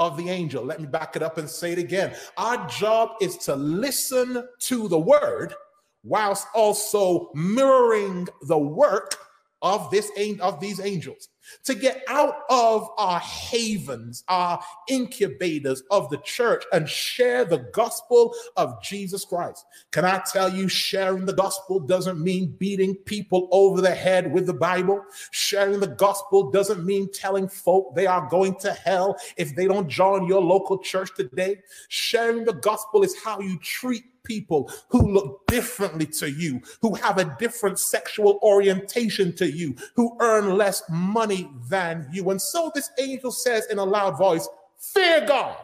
of 0.00 0.16
the 0.16 0.30
angel. 0.30 0.64
Let 0.64 0.80
me 0.80 0.86
back 0.86 1.14
it 1.14 1.22
up 1.22 1.36
and 1.36 1.48
say 1.48 1.72
it 1.72 1.78
again. 1.78 2.16
Our 2.38 2.66
job 2.66 3.10
is 3.20 3.36
to 3.38 3.54
listen 3.54 4.48
to 4.62 4.88
the 4.88 4.98
word 4.98 5.54
whilst 6.02 6.46
also 6.54 7.30
mirroring 7.34 8.26
the 8.48 8.58
work 8.58 9.14
of 9.62 9.90
this 9.90 10.10
of 10.40 10.58
these 10.58 10.80
angels 10.80 11.28
to 11.64 11.74
get 11.74 12.02
out 12.08 12.42
of 12.48 12.88
our 12.98 13.20
havens, 13.20 14.24
our 14.28 14.60
incubators 14.88 15.82
of 15.90 16.10
the 16.10 16.18
church, 16.18 16.64
and 16.72 16.88
share 16.88 17.44
the 17.44 17.58
gospel 17.72 18.34
of 18.56 18.82
Jesus 18.82 19.24
Christ. 19.24 19.64
Can 19.90 20.04
I 20.04 20.22
tell 20.32 20.52
you, 20.52 20.68
sharing 20.68 21.26
the 21.26 21.32
gospel 21.32 21.80
doesn't 21.80 22.20
mean 22.20 22.54
beating 22.58 22.94
people 22.94 23.48
over 23.50 23.80
the 23.80 23.94
head 23.94 24.32
with 24.32 24.46
the 24.46 24.54
Bible? 24.54 25.02
Sharing 25.30 25.80
the 25.80 25.86
gospel 25.86 26.50
doesn't 26.50 26.84
mean 26.84 27.10
telling 27.12 27.48
folk 27.48 27.94
they 27.94 28.06
are 28.06 28.28
going 28.28 28.54
to 28.56 28.72
hell 28.72 29.16
if 29.36 29.54
they 29.54 29.66
don't 29.66 29.88
join 29.88 30.26
your 30.26 30.42
local 30.42 30.78
church 30.78 31.10
today. 31.16 31.60
Sharing 31.88 32.44
the 32.44 32.54
gospel 32.54 33.02
is 33.02 33.16
how 33.22 33.40
you 33.40 33.58
treat 33.58 34.04
people 34.22 34.70
who 34.88 35.12
look 35.12 35.46
differently 35.46 36.06
to 36.06 36.30
you, 36.30 36.60
who 36.82 36.94
have 36.94 37.18
a 37.18 37.36
different 37.38 37.78
sexual 37.78 38.38
orientation 38.42 39.34
to 39.36 39.50
you, 39.50 39.74
who 39.96 40.16
earn 40.20 40.56
less 40.56 40.82
money 40.88 41.29
than 41.68 42.08
you. 42.12 42.30
And 42.30 42.40
so 42.40 42.70
this 42.74 42.90
angel 42.98 43.30
says 43.30 43.66
in 43.66 43.78
a 43.78 43.84
loud 43.84 44.18
voice, 44.18 44.48
Fear 44.78 45.26
God, 45.26 45.56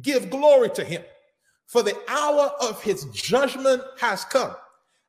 give 0.00 0.30
glory 0.30 0.70
to 0.70 0.84
him, 0.84 1.02
for 1.66 1.82
the 1.82 1.96
hour 2.08 2.52
of 2.60 2.82
his 2.82 3.04
judgment 3.06 3.82
has 3.98 4.24
come. 4.24 4.54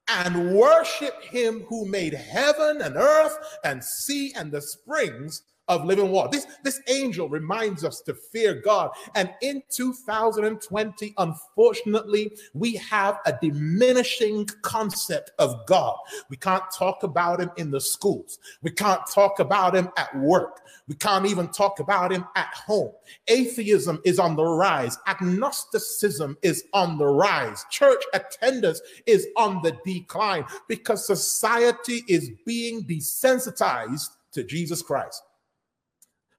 And 0.09 0.55
worship 0.55 1.23
him 1.23 1.61
who 1.61 1.85
made 1.85 2.13
heaven 2.13 2.81
and 2.81 2.97
earth 2.97 3.37
and 3.63 3.81
sea 3.81 4.33
and 4.35 4.51
the 4.51 4.61
springs 4.61 5.43
of 5.73 5.85
living 5.85 6.11
water. 6.11 6.29
This, 6.31 6.47
this 6.63 6.81
angel 6.87 7.27
reminds 7.29 7.83
us 7.83 8.01
to 8.01 8.13
fear 8.13 8.61
God. 8.61 8.91
And 9.15 9.33
in 9.41 9.63
2020, 9.69 11.13
unfortunately, 11.17 12.31
we 12.53 12.75
have 12.75 13.19
a 13.25 13.33
diminishing 13.41 14.47
concept 14.61 15.31
of 15.39 15.65
God. 15.65 15.97
We 16.29 16.37
can't 16.37 16.63
talk 16.71 17.03
about 17.03 17.41
him 17.41 17.51
in 17.57 17.71
the 17.71 17.81
schools. 17.81 18.39
We 18.61 18.71
can't 18.71 19.01
talk 19.07 19.39
about 19.39 19.75
him 19.75 19.89
at 19.97 20.15
work. 20.15 20.61
We 20.87 20.95
can't 20.95 21.25
even 21.25 21.47
talk 21.47 21.79
about 21.79 22.11
him 22.11 22.25
at 22.35 22.53
home. 22.53 22.91
Atheism 23.27 24.01
is 24.05 24.19
on 24.19 24.35
the 24.35 24.43
rise. 24.43 24.97
Agnosticism 25.07 26.37
is 26.41 26.65
on 26.73 26.97
the 26.97 27.05
rise. 27.05 27.65
Church 27.71 28.03
attendance 28.13 28.81
is 29.05 29.27
on 29.37 29.61
the 29.63 29.77
decline 29.85 30.45
because 30.67 31.05
society 31.07 32.03
is 32.07 32.31
being 32.45 32.83
desensitized 32.83 34.09
to 34.33 34.43
Jesus 34.43 34.81
Christ. 34.81 35.21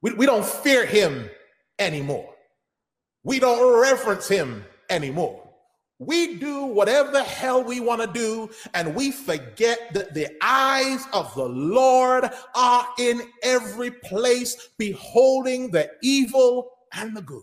We, 0.05 0.13
we 0.13 0.27
don't 0.27 0.45
fear 0.45 0.85
him 0.85 1.31
anymore. 1.79 2.29
We 3.23 3.41
don't 3.41 3.81
reference 3.81 4.29
him 4.29 4.67
anymore. 4.91 5.41
We 5.99 6.37
do 6.37 6.67
whatever 6.67 7.11
the 7.11 7.23
hell 7.23 7.65
we 7.65 7.81
want 7.81 8.03
to 8.03 8.07
do, 8.07 8.51
and 8.75 8.95
we 8.95 9.11
forget 9.11 9.95
that 9.95 10.13
the 10.13 10.29
eyes 10.43 11.07
of 11.15 11.35
the 11.35 11.49
Lord 11.49 12.31
are 12.55 12.87
in 12.99 13.23
every 13.43 13.93
place, 13.93 14.69
beholding 14.77 15.71
the 15.71 15.91
evil 16.03 16.73
and 16.93 17.17
the 17.17 17.23
good. 17.23 17.43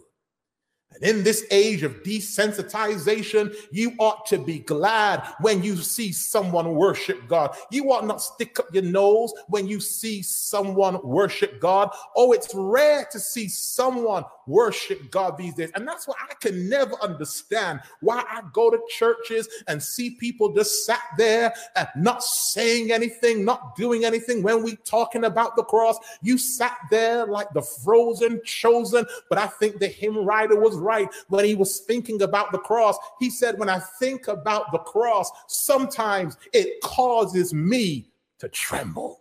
And 1.02 1.18
in 1.18 1.24
this 1.24 1.46
age 1.52 1.84
of 1.84 2.04
desensitization, 2.04 3.56
you 3.72 3.94
ought 4.00 4.26
to 4.28 4.38
be 4.38 4.60
glad 4.60 5.28
when 5.42 5.64
you 5.64 5.76
see 5.78 6.12
someone 6.12 6.76
worship 6.76 7.28
God. 7.28 7.56
You 7.72 7.92
ought 7.92 8.06
not 8.06 8.22
stick 8.22 8.60
up 8.60 8.74
your 8.74 8.84
nose 8.84 9.34
when 9.48 9.68
you 9.68 9.80
see 9.80 10.22
someone 10.22 11.00
worship 11.04 11.60
God. 11.60 11.90
Oh, 12.16 12.32
it's 12.32 12.54
rare 12.54 13.08
to 13.12 13.20
see 13.20 13.48
someone 13.48 14.24
worship 14.48 15.12
God 15.12 15.38
these 15.38 15.54
days. 15.54 15.72
And 15.76 15.88
that's 15.88 16.08
why 16.08 16.16
I 16.30 16.34
can 16.36 16.70
never 16.70 16.96
understand 17.02 17.82
why 18.02 18.24
I 18.30 18.42
go 18.54 18.70
to 18.70 18.80
churches 18.90 19.48
and 19.68 19.82
see 19.82 20.12
people 20.12 20.54
just 20.54 20.86
sat 20.86 21.02
there 21.18 21.54
and 21.76 21.88
not 21.96 22.24
saying 22.24 22.92
anything, 22.92 23.46
not 23.46 23.76
doing 23.76 24.06
anything 24.06 24.44
when 24.44 24.64
we 24.64 24.76
talking 24.78 25.26
about 25.26 25.56
the 25.56 25.64
cross. 25.64 25.98
You 26.22 26.38
sat 26.38 26.78
there 26.90 27.26
like 27.26 27.52
the 27.54 27.62
frozen 27.62 28.42
chosen, 28.46 29.06
but 29.30 29.38
I 29.38 29.48
think 29.48 29.80
the 29.80 29.88
hymn 29.88 30.18
writer 30.18 30.60
was 30.60 30.76
right 30.76 31.10
when 31.28 31.46
he 31.46 31.56
was 31.56 31.80
thinking 31.80 32.22
about 32.22 32.52
the 32.52 32.60
cross. 32.60 32.98
He 33.20 33.30
said, 33.30 33.58
When 33.58 33.70
I 33.70 33.80
think 34.00 34.28
about 34.28 34.72
the 34.72 34.80
cross, 34.80 35.32
sometimes 35.48 36.38
it 36.54 36.82
causes 36.82 37.54
me 37.54 38.08
to 38.40 38.50
tremble. 38.50 39.21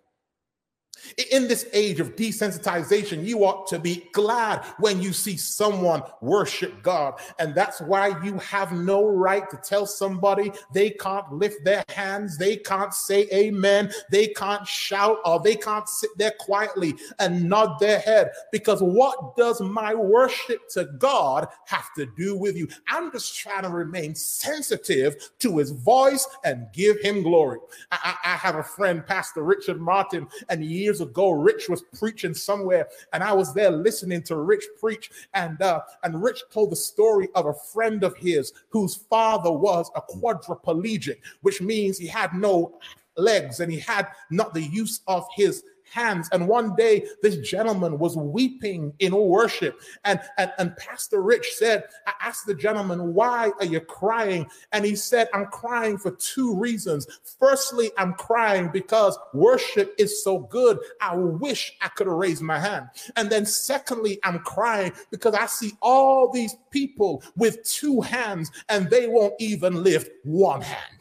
In 1.31 1.49
this 1.49 1.67
age 1.73 2.01
of 2.01 2.17
desensitization, 2.17 3.25
you 3.25 3.45
ought 3.45 3.67
to 3.69 3.79
be 3.79 4.09
glad 4.13 4.65
when 4.79 5.01
you 5.01 5.13
see 5.13 5.37
someone 5.37 6.03
worship 6.21 6.83
God. 6.83 7.21
And 7.39 7.55
that's 7.55 7.81
why 7.81 8.23
you 8.23 8.39
have 8.39 8.73
no 8.73 9.07
right 9.07 9.49
to 9.51 9.57
tell 9.57 9.87
somebody 9.87 10.53
they 10.73 10.91
can't 10.91 11.31
lift 11.33 11.65
their 11.65 11.85
hands, 11.89 12.37
they 12.37 12.57
can't 12.57 12.93
say 12.95 13.29
amen, 13.33 13.93
they 14.11 14.29
can't 14.29 14.67
shout, 14.67 15.19
or 15.25 15.41
they 15.41 15.57
can't 15.57 15.89
sit 15.89 16.11
there 16.17 16.35
quietly 16.41 16.95
and 17.19 17.49
nod 17.49 17.79
their 17.79 17.99
head. 17.99 18.31
Because 18.53 18.83
what 18.83 19.37
does 19.37 19.61
my 19.61 19.95
worship 19.95 20.69
to 20.71 20.87
God 20.99 21.49
have 21.67 21.89
to 21.97 22.07
do 22.17 22.37
with 22.37 22.57
you? 22.57 22.69
I'm 22.89 23.13
just 23.13 23.37
trying 23.37 23.63
to 23.63 23.71
remain 23.71 24.15
sensitive 24.15 25.17
to 25.39 25.59
his 25.59 25.71
voice 25.71 26.27
and 26.45 26.67
give 26.73 27.01
him 27.01 27.23
glory. 27.23 27.59
I, 27.91 28.17
I, 28.25 28.33
I 28.33 28.37
have 28.37 28.57
a 28.57 28.63
friend, 28.63 29.07
Pastor 29.07 29.43
Richard 29.43 29.81
Martin, 29.81 30.27
and 30.49 30.65
years 30.65 30.90
ago, 30.99 31.31
Rich 31.31 31.69
was 31.69 31.83
preaching 31.97 32.35
somewhere, 32.35 32.89
and 33.13 33.23
I 33.23 33.33
was 33.33 33.55
there 33.55 33.71
listening 33.71 34.25
to 34.25 34.37
Rich 34.37 34.65
preach. 34.81 35.11
And 35.35 35.63
uh, 35.63 35.83
and 36.03 36.21
Rich 36.21 36.43
told 36.51 36.73
the 36.73 36.77
story 36.77 37.29
of 37.37 37.47
a 37.47 37.55
friend 37.73 38.03
of 38.03 38.17
his 38.17 38.53
whose 38.71 38.97
father 38.97 39.53
was 39.53 39.89
a 39.95 40.03
quadriplegic, 40.03 41.19
which 41.43 41.63
means 41.63 41.97
he 41.97 42.09
had 42.09 42.35
no 42.35 42.81
legs 43.17 43.61
and 43.61 43.71
he 43.71 43.79
had 43.79 44.09
not 44.31 44.55
the 44.55 44.63
use 44.63 45.01
of 45.07 45.27
his 45.37 45.63
hands. 45.91 46.29
And 46.33 46.49
one 46.49 46.75
day, 46.77 47.07
this 47.23 47.37
gentleman 47.37 47.99
was 47.99 48.17
weeping 48.17 48.93
in 48.99 49.15
worship. 49.15 49.81
And, 50.05 50.21
and, 50.39 50.53
and 50.59 50.77
Pastor 50.77 51.23
Rich 51.23 51.53
said, 51.55 51.85
I 52.07 52.13
asked 52.21 52.47
the 52.47 52.55
gentleman, 52.55 53.15
Why 53.15 53.51
are 53.59 53.65
you 53.65 53.81
crying? 53.81 54.47
And 54.73 54.85
he 54.85 54.97
said, 54.97 55.29
I'm 55.35 55.47
crying 55.47 55.99
for 55.99 56.13
two 56.13 56.55
reasons. 56.55 57.07
Firstly, 57.39 57.91
I'm 57.99 58.15
crying 58.15 58.71
because 58.73 59.19
worship 59.35 59.95
is 59.99 60.23
so 60.23 60.39
good. 60.39 60.79
I 61.01 61.17
wish 61.17 61.77
I 61.81 61.89
could 61.89 62.07
have 62.07 62.17
raised 62.17 62.43
my 62.43 62.59
hand. 62.59 62.89
And 63.17 63.31
then, 63.31 63.45
secondly, 63.47 64.19
I'm 64.25 64.39
crying 64.41 64.93
because 65.11 65.35
I 65.35 65.47
see 65.47 65.73
all 65.83 66.31
these 66.31 66.57
people 66.71 67.23
with 67.37 67.63
two 67.65 68.01
hands 68.01 68.51
and 68.69 68.89
they 68.91 69.07
won't 69.09 69.35
even 69.39 69.83
lift 69.83 70.11
one 70.25 70.61
hand. 70.61 71.01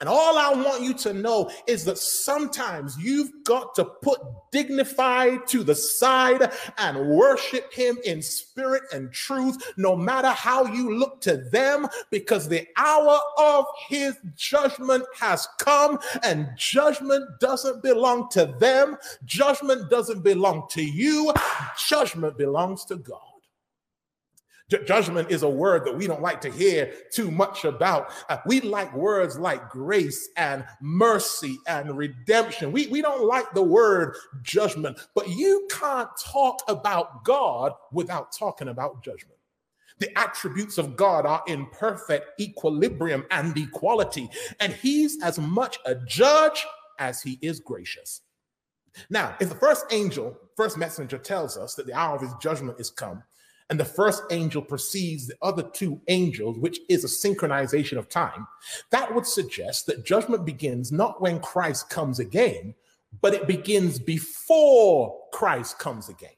And 0.00 0.10
all 0.10 0.36
I 0.36 0.52
want 0.52 0.82
you 0.82 0.92
to 0.94 1.14
know 1.14 1.50
is 1.66 1.84
that 1.86 1.96
sometimes 1.96 2.98
you've 2.98 3.32
got 3.44 3.74
to 3.76 3.84
put 3.84 4.20
dignified 4.52 5.46
to 5.46 5.64
the 5.64 5.74
side 5.74 6.52
and 6.76 7.08
worship 7.08 7.72
him 7.72 7.96
in 8.04 8.20
spirit 8.20 8.82
and 8.92 9.10
truth, 9.10 9.72
no 9.78 9.96
matter 9.96 10.28
how 10.28 10.66
you 10.66 10.98
look 10.98 11.22
to 11.22 11.38
them, 11.38 11.86
because 12.10 12.46
the 12.46 12.66
hour 12.76 13.18
of 13.38 13.64
his 13.88 14.16
judgment 14.34 15.04
has 15.18 15.48
come, 15.58 15.98
and 16.22 16.48
judgment 16.58 17.24
doesn't 17.40 17.82
belong 17.82 18.28
to 18.30 18.54
them. 18.58 18.98
Judgment 19.24 19.88
doesn't 19.88 20.22
belong 20.22 20.66
to 20.70 20.82
you. 20.82 21.32
Judgment 21.78 22.36
belongs 22.36 22.84
to 22.84 22.96
God. 22.96 23.25
J- 24.68 24.84
judgment 24.84 25.30
is 25.30 25.42
a 25.42 25.48
word 25.48 25.84
that 25.84 25.96
we 25.96 26.06
don't 26.06 26.22
like 26.22 26.40
to 26.40 26.50
hear 26.50 26.92
too 27.12 27.30
much 27.30 27.64
about. 27.64 28.10
Uh, 28.28 28.38
we 28.46 28.60
like 28.60 28.94
words 28.94 29.38
like 29.38 29.68
grace 29.70 30.28
and 30.36 30.64
mercy 30.80 31.56
and 31.68 31.96
redemption. 31.96 32.72
We, 32.72 32.88
we 32.88 33.00
don't 33.00 33.24
like 33.24 33.52
the 33.54 33.62
word 33.62 34.16
judgment, 34.42 34.98
but 35.14 35.28
you 35.28 35.68
can't 35.70 36.10
talk 36.18 36.62
about 36.68 37.24
God 37.24 37.72
without 37.92 38.32
talking 38.32 38.68
about 38.68 39.02
judgment. 39.02 39.38
The 39.98 40.16
attributes 40.18 40.76
of 40.76 40.96
God 40.96 41.24
are 41.24 41.42
in 41.46 41.66
perfect 41.66 42.38
equilibrium 42.40 43.24
and 43.30 43.56
equality, 43.56 44.28
and 44.60 44.72
He's 44.72 45.22
as 45.22 45.38
much 45.38 45.78
a 45.86 45.94
judge 45.94 46.66
as 46.98 47.22
He 47.22 47.38
is 47.40 47.60
gracious. 47.60 48.20
Now, 49.10 49.36
if 49.40 49.48
the 49.48 49.54
first 49.54 49.86
angel, 49.90 50.36
first 50.56 50.76
messenger 50.76 51.18
tells 51.18 51.56
us 51.56 51.74
that 51.74 51.86
the 51.86 51.94
hour 51.94 52.16
of 52.16 52.22
his 52.22 52.34
judgment 52.40 52.80
is 52.80 52.90
come, 52.90 53.22
and 53.68 53.80
the 53.80 53.84
first 53.84 54.22
angel 54.30 54.62
precedes 54.62 55.26
the 55.26 55.34
other 55.42 55.62
two 55.62 56.00
angels, 56.08 56.58
which 56.58 56.78
is 56.88 57.04
a 57.04 57.08
synchronization 57.08 57.98
of 57.98 58.08
time, 58.08 58.46
that 58.90 59.12
would 59.12 59.26
suggest 59.26 59.86
that 59.86 60.04
judgment 60.04 60.44
begins 60.44 60.92
not 60.92 61.20
when 61.20 61.40
Christ 61.40 61.90
comes 61.90 62.20
again, 62.20 62.74
but 63.20 63.34
it 63.34 63.46
begins 63.46 63.98
before 63.98 65.18
Christ 65.32 65.78
comes 65.78 66.08
again. 66.08 66.30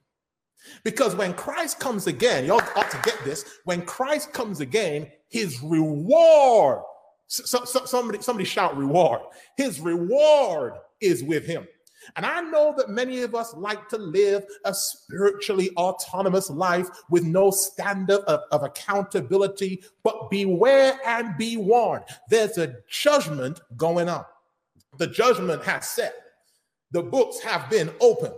Because 0.85 1.15
when 1.15 1.35
Christ 1.35 1.81
comes 1.81 2.07
again, 2.07 2.45
y'all 2.45 2.63
ought 2.77 2.91
to 2.91 3.01
get 3.03 3.23
this. 3.25 3.59
When 3.65 3.83
Christ 3.83 4.33
comes 4.33 4.61
again, 4.61 5.11
his 5.29 5.63
reward, 5.63 6.83
so, 7.27 7.65
so, 7.65 7.85
somebody, 7.85 8.23
somebody 8.23 8.45
shout 8.45 8.77
reward. 8.77 9.21
His 9.57 9.81
reward 9.81 10.75
is 11.01 11.23
with 11.23 11.47
him. 11.47 11.67
And 12.17 12.25
I 12.27 12.41
know 12.41 12.75
that 12.77 12.89
many 12.89 13.23
of 13.23 13.35
us 13.35 13.55
like 13.55 13.89
to 13.91 13.99
live 13.99 14.45
a 14.65 14.75
spiritually 14.75 15.71
autonomous 15.77 16.51
life 16.51 16.89
with 17.11 17.25
no 17.25 17.51
standard 17.51 18.21
of, 18.21 18.41
of, 18.51 18.63
accountability, 18.63 19.83
but 20.03 20.31
beware 20.31 20.99
and 21.07 21.37
be 21.37 21.57
warned. 21.57 22.05
There's 22.29 22.59
a 22.59 22.75
judgment 22.89 23.61
going 23.77 24.09
on. 24.09 24.25
The 24.99 25.07
judgment 25.07 25.63
has 25.65 25.89
set, 25.89 26.15
the 26.91 27.03
books 27.03 27.41
have 27.41 27.71
been 27.71 27.91
opened. 28.01 28.35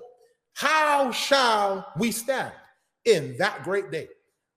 How 0.55 1.11
shall 1.11 1.93
we 1.97 2.13
stand 2.13 2.53
in 3.05 3.37
that 3.39 3.63
great 3.65 3.91
day? 3.91 4.09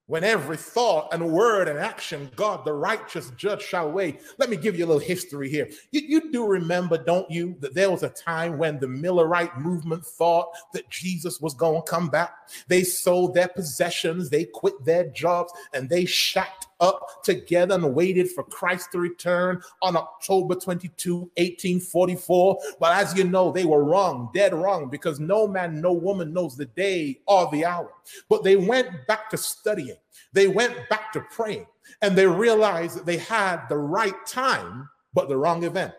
When 0.06 0.22
every 0.22 0.56
thought 0.56 1.08
and 1.12 1.30
word 1.30 1.66
and 1.66 1.78
action 1.78 2.30
God, 2.36 2.64
the 2.64 2.72
righteous 2.72 3.30
judge, 3.36 3.62
shall 3.62 3.90
weigh. 3.90 4.18
Let 4.38 4.50
me 4.50 4.56
give 4.56 4.78
you 4.78 4.84
a 4.84 4.88
little 4.88 5.00
history 5.00 5.48
here. 5.48 5.68
You, 5.92 6.02
you, 6.02 6.32
do 6.32 6.46
remember, 6.46 6.98
don't 6.98 7.30
you, 7.30 7.56
that 7.60 7.74
there 7.74 7.90
was 7.90 8.02
a 8.02 8.10
time 8.10 8.58
when 8.58 8.78
the 8.78 8.86
Millerite 8.86 9.58
movement 9.58 10.04
thought 10.04 10.50
that 10.72 10.88
Jesus 10.90 11.40
was 11.40 11.54
going 11.54 11.82
to 11.82 11.90
come 11.90 12.08
back. 12.08 12.34
They 12.68 12.84
sold 12.84 13.34
their 13.34 13.48
possessions, 13.48 14.28
they 14.28 14.44
quit 14.44 14.84
their 14.84 15.08
jobs, 15.08 15.52
and 15.72 15.88
they 15.88 16.04
shacked 16.04 16.63
up 16.80 17.22
together 17.24 17.74
and 17.74 17.94
waited 17.94 18.30
for 18.30 18.44
Christ 18.44 18.92
to 18.92 18.98
return 18.98 19.62
on 19.82 19.96
October 19.96 20.54
22, 20.54 21.16
1844. 21.16 22.58
But 22.80 22.92
as 22.92 23.16
you 23.16 23.24
know, 23.24 23.50
they 23.50 23.64
were 23.64 23.84
wrong, 23.84 24.30
dead 24.34 24.54
wrong, 24.54 24.88
because 24.90 25.20
no 25.20 25.46
man, 25.46 25.80
no 25.80 25.92
woman 25.92 26.32
knows 26.32 26.56
the 26.56 26.66
day 26.66 27.20
or 27.26 27.50
the 27.50 27.64
hour. 27.64 27.90
But 28.28 28.44
they 28.44 28.56
went 28.56 29.06
back 29.06 29.30
to 29.30 29.36
studying, 29.36 29.96
they 30.32 30.48
went 30.48 30.76
back 30.88 31.12
to 31.12 31.20
praying, 31.20 31.66
and 32.02 32.16
they 32.16 32.26
realized 32.26 32.98
that 32.98 33.06
they 33.06 33.18
had 33.18 33.66
the 33.68 33.78
right 33.78 34.26
time, 34.26 34.88
but 35.12 35.28
the 35.28 35.36
wrong 35.36 35.64
event. 35.64 35.92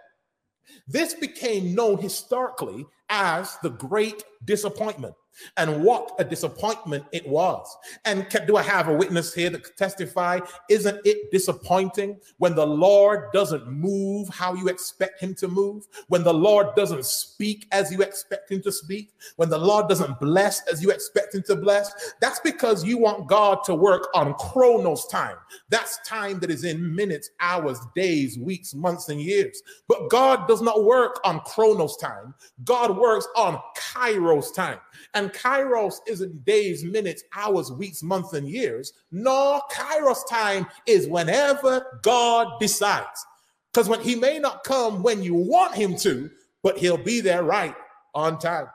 This 0.88 1.14
became 1.14 1.76
known 1.76 1.98
historically 1.98 2.86
as 3.10 3.58
the 3.62 3.70
Great 3.70 4.24
Disappointment. 4.44 5.16
And 5.58 5.84
what 5.84 6.12
a 6.20 6.24
disappointment 6.24 7.06
it 7.12 7.28
was. 7.28 7.76
And 8.06 8.28
do 8.48 8.58
I 8.58 8.62
have 8.62 8.88
a 8.88 8.94
witness 8.94 9.34
here 9.34 9.50
that 9.50 9.78
testify? 9.78 10.40
Isn't 10.70 11.00
it 11.06 11.32
disappointing 11.32 12.20
when 12.38 12.56
the 12.56 12.66
Lord 12.66 13.32
doesn't 13.34 13.68
move 13.68 14.30
how 14.30 14.54
you 14.54 14.68
expect 14.68 15.22
him 15.22 15.34
to 15.36 15.48
move? 15.48 15.88
When 16.08 16.24
the 16.24 16.34
Lord 16.34 16.76
doesn't 16.76 17.06
speak 17.06 17.68
as 17.72 17.92
you 17.92 18.02
expect 18.02 18.52
him 18.52 18.62
to 18.64 18.72
speak? 18.72 19.12
When 19.36 19.50
the 19.50 19.58
Lord 19.58 19.88
doesn't 19.88 20.20
bless 20.20 20.66
as 20.68 20.82
you 20.82 20.92
expect 20.92 21.36
him 21.36 21.44
to 21.44 21.56
bless? 21.56 22.14
That's 22.22 22.40
because 22.40 22.84
you 22.84 22.98
want 22.98 23.28
God 23.28 23.60
to 23.66 23.76
work 23.76 24.08
on 24.14 24.34
chronos 24.36 25.08
time. 25.08 25.38
That's 25.70 26.00
time 26.08 26.40
that 26.40 26.52
is 26.52 26.64
in 26.64 26.96
minutes, 26.96 27.32
hours, 27.40 27.80
days, 27.96 28.38
weeks, 28.38 28.74
months, 28.74 29.10
and 29.10 29.22
years. 29.22 29.62
But 29.88 30.10
God 30.10 30.48
does 30.48 30.62
not 30.62 30.84
work 30.84 31.20
on 31.24 31.40
chronos 31.42 31.98
time. 31.98 32.34
God 32.64 32.98
works 32.98 33.28
on 33.36 33.60
kairos 33.78 34.54
time. 34.54 34.80
And 35.14 35.25
kairos 35.30 35.96
isn't 36.08 36.46
days, 36.46 36.84
minutes, 36.84 37.24
hours, 37.36 37.72
weeks, 37.72 38.04
months, 38.04 38.34
and 38.34 38.48
years. 38.48 38.94
No, 39.12 39.62
kairos 39.72 40.28
time 40.30 40.68
is 40.86 41.08
whenever 41.08 42.00
God 42.02 42.60
decides. 42.60 43.26
Because 43.74 43.90
when 43.90 44.02
he 44.02 44.16
may 44.16 44.40
not 44.40 44.64
come 44.64 45.04
when 45.04 45.22
you 45.22 45.36
want 45.36 45.76
him 45.76 45.96
to, 45.98 46.30
but 46.64 46.78
he'll 46.78 46.98
be 46.98 47.22
there 47.22 47.44
right 47.44 47.76
on 48.14 48.40
time. 48.40 48.68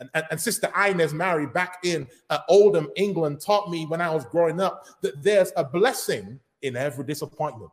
And, 0.00 0.10
and, 0.14 0.24
and 0.30 0.40
Sister 0.40 0.72
Inez 0.76 1.12
Mary 1.12 1.46
back 1.46 1.78
in 1.84 2.06
uh, 2.30 2.38
Oldham, 2.48 2.88
England, 2.96 3.40
taught 3.40 3.70
me 3.70 3.86
when 3.86 4.00
I 4.00 4.10
was 4.10 4.24
growing 4.26 4.60
up 4.60 4.84
that 5.02 5.22
there's 5.22 5.52
a 5.56 5.64
blessing 5.64 6.40
in 6.62 6.76
every 6.76 7.04
disappointment. 7.04 7.70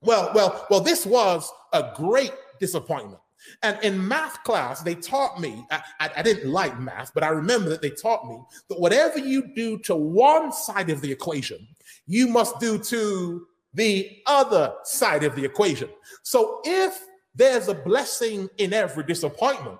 Well, 0.00 0.30
well, 0.34 0.66
well, 0.68 0.80
this 0.80 1.06
was 1.06 1.50
a 1.72 1.92
great 1.94 2.32
disappointment. 2.60 3.20
And 3.62 3.78
in 3.82 4.06
math 4.06 4.42
class, 4.44 4.82
they 4.82 4.94
taught 4.94 5.40
me, 5.40 5.66
I, 5.70 5.82
I, 6.00 6.10
I, 6.16 6.22
didn't 6.22 6.50
like 6.50 6.78
math, 6.80 7.12
but 7.14 7.22
I 7.22 7.28
remember 7.28 7.68
that 7.70 7.82
they 7.82 7.90
taught 7.90 8.26
me 8.26 8.38
that 8.68 8.80
whatever 8.80 9.18
you 9.18 9.54
do 9.54 9.78
to 9.80 9.94
one 9.94 10.52
side 10.52 10.90
of 10.90 11.00
the 11.00 11.10
equation, 11.10 11.66
you 12.06 12.28
must 12.28 12.58
do 12.60 12.78
to 12.78 13.46
the 13.74 14.18
other 14.26 14.74
side 14.84 15.24
of 15.24 15.34
the 15.34 15.44
equation. 15.44 15.88
So 16.22 16.60
if 16.64 17.04
there's 17.34 17.68
a 17.68 17.74
blessing 17.74 18.48
in 18.58 18.72
every 18.72 19.04
disappointment, 19.04 19.78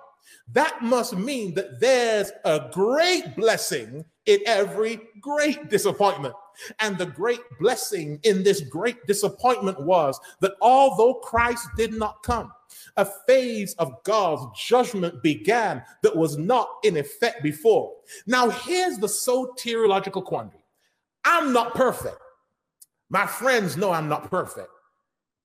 that 0.53 0.81
must 0.81 1.15
mean 1.15 1.53
that 1.55 1.79
there's 1.79 2.31
a 2.43 2.69
great 2.71 3.35
blessing 3.35 4.05
in 4.25 4.39
every 4.45 4.99
great 5.19 5.69
disappointment. 5.69 6.35
And 6.79 6.97
the 6.97 7.07
great 7.07 7.41
blessing 7.59 8.19
in 8.23 8.43
this 8.43 8.61
great 8.61 9.05
disappointment 9.07 9.81
was 9.81 10.19
that 10.39 10.53
although 10.61 11.15
Christ 11.15 11.67
did 11.75 11.93
not 11.93 12.23
come, 12.23 12.51
a 12.97 13.05
phase 13.27 13.73
of 13.75 14.03
God's 14.03 14.45
judgment 14.59 15.21
began 15.21 15.83
that 16.01 16.15
was 16.15 16.37
not 16.37 16.69
in 16.83 16.97
effect 16.97 17.43
before. 17.43 17.93
Now, 18.25 18.49
here's 18.49 18.97
the 18.97 19.07
soteriological 19.07 20.23
quandary 20.23 20.63
I'm 21.23 21.53
not 21.53 21.75
perfect. 21.75 22.17
My 23.09 23.25
friends 23.25 23.77
know 23.77 23.91
I'm 23.91 24.09
not 24.09 24.29
perfect. 24.29 24.69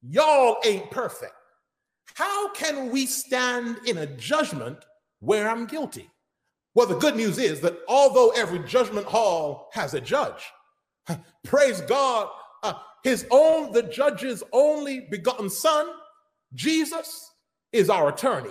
Y'all 0.02 0.56
ain't 0.64 0.90
perfect. 0.90 1.32
How 2.14 2.52
can 2.52 2.90
we 2.90 3.06
stand 3.06 3.78
in 3.86 3.98
a 3.98 4.06
judgment 4.06 4.78
where 5.20 5.48
I'm 5.48 5.66
guilty? 5.66 6.10
Well, 6.74 6.86
the 6.86 6.98
good 6.98 7.16
news 7.16 7.38
is 7.38 7.60
that 7.60 7.78
although 7.88 8.30
every 8.30 8.60
judgment 8.60 9.06
hall 9.06 9.70
has 9.72 9.94
a 9.94 10.00
judge, 10.00 10.44
praise 11.44 11.80
God, 11.82 12.28
uh, 12.62 12.74
his 13.02 13.26
own, 13.30 13.72
the 13.72 13.82
judge's 13.82 14.42
only 14.52 15.06
begotten 15.10 15.50
son, 15.50 15.88
Jesus, 16.54 17.29
is 17.72 17.90
our 17.90 18.08
attorney. 18.08 18.50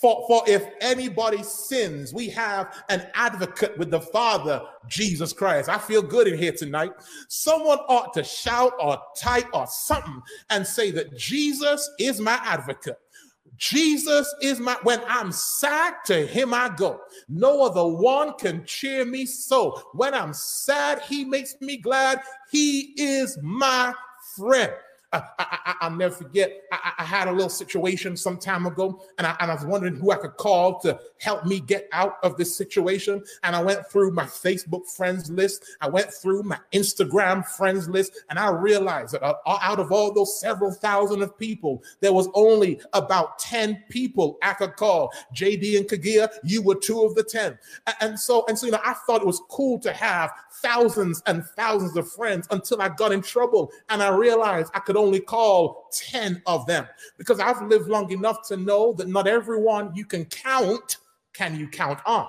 For, 0.00 0.24
for 0.28 0.42
if 0.46 0.64
anybody 0.80 1.42
sins, 1.42 2.14
we 2.14 2.28
have 2.30 2.82
an 2.88 3.06
advocate 3.14 3.76
with 3.76 3.90
the 3.90 4.00
Father, 4.00 4.62
Jesus 4.88 5.32
Christ. 5.32 5.68
I 5.68 5.76
feel 5.76 6.00
good 6.00 6.26
in 6.26 6.38
here 6.38 6.52
tonight. 6.52 6.92
Someone 7.28 7.78
ought 7.88 8.14
to 8.14 8.24
shout 8.24 8.72
or 8.80 8.98
type 9.16 9.48
or 9.52 9.66
something 9.66 10.22
and 10.48 10.66
say 10.66 10.90
that 10.92 11.18
Jesus 11.18 11.90
is 11.98 12.18
my 12.18 12.40
advocate. 12.44 12.98
Jesus 13.58 14.34
is 14.40 14.58
my, 14.58 14.74
when 14.84 15.02
I'm 15.06 15.32
sad, 15.32 15.96
to 16.06 16.26
him 16.26 16.54
I 16.54 16.70
go. 16.74 17.00
No 17.28 17.62
other 17.62 17.86
one 17.86 18.32
can 18.38 18.64
cheer 18.64 19.04
me 19.04 19.26
so. 19.26 19.82
When 19.92 20.14
I'm 20.14 20.32
sad, 20.32 21.02
he 21.02 21.26
makes 21.26 21.56
me 21.60 21.76
glad. 21.76 22.22
He 22.50 22.94
is 22.96 23.38
my 23.42 23.92
friend. 24.34 24.72
I, 25.12 25.76
will 25.82 25.96
never 25.96 26.14
forget. 26.14 26.62
I, 26.70 26.92
I, 26.98 27.04
had 27.04 27.26
a 27.26 27.32
little 27.32 27.48
situation 27.48 28.16
some 28.16 28.36
time 28.38 28.66
ago, 28.66 29.02
and 29.18 29.26
I, 29.26 29.34
and 29.40 29.50
I 29.50 29.54
was 29.54 29.64
wondering 29.64 29.96
who 29.96 30.12
I 30.12 30.16
could 30.16 30.36
call 30.36 30.78
to 30.80 31.00
help 31.18 31.44
me 31.44 31.58
get 31.58 31.88
out 31.92 32.18
of 32.22 32.36
this 32.36 32.56
situation. 32.56 33.24
And 33.42 33.56
I 33.56 33.62
went 33.62 33.86
through 33.86 34.12
my 34.12 34.24
Facebook 34.24 34.88
friends 34.88 35.28
list, 35.30 35.64
I 35.80 35.88
went 35.88 36.12
through 36.12 36.44
my 36.44 36.58
Instagram 36.72 37.44
friends 37.44 37.88
list, 37.88 38.20
and 38.30 38.38
I 38.38 38.50
realized 38.50 39.14
that 39.14 39.24
uh, 39.24 39.34
out 39.46 39.80
of 39.80 39.90
all 39.90 40.12
those 40.12 40.40
several 40.40 40.72
thousand 40.72 41.22
of 41.22 41.36
people, 41.36 41.82
there 42.00 42.12
was 42.12 42.28
only 42.34 42.80
about 42.92 43.38
10 43.40 43.84
people 43.88 44.38
I 44.42 44.52
could 44.52 44.76
call. 44.76 45.12
JD 45.34 45.76
and 45.76 45.88
Kagia, 45.88 46.28
you 46.44 46.62
were 46.62 46.76
two 46.76 47.02
of 47.02 47.16
the 47.16 47.24
10. 47.24 47.58
And 48.00 48.18
so, 48.18 48.44
and 48.46 48.56
so, 48.56 48.66
you 48.66 48.72
know, 48.72 48.80
I 48.84 48.94
thought 49.06 49.22
it 49.22 49.26
was 49.26 49.42
cool 49.50 49.80
to 49.80 49.92
have 49.92 50.30
thousands 50.62 51.20
and 51.26 51.44
thousands 51.56 51.96
of 51.96 52.10
friends 52.12 52.46
until 52.50 52.80
I 52.80 52.90
got 52.90 53.12
in 53.12 53.22
trouble 53.22 53.72
and 53.88 54.02
I 54.02 54.14
realized 54.14 54.70
I 54.74 54.78
could 54.78 54.96
only 55.00 55.20
call 55.20 55.88
10 55.92 56.42
of 56.46 56.66
them 56.66 56.86
because 57.18 57.40
I've 57.40 57.62
lived 57.62 57.88
long 57.88 58.10
enough 58.12 58.46
to 58.48 58.56
know 58.56 58.92
that 58.94 59.08
not 59.08 59.26
everyone 59.26 59.92
you 59.94 60.04
can 60.04 60.24
count 60.26 60.98
can 61.32 61.58
you 61.58 61.68
count 61.68 62.00
on. 62.06 62.28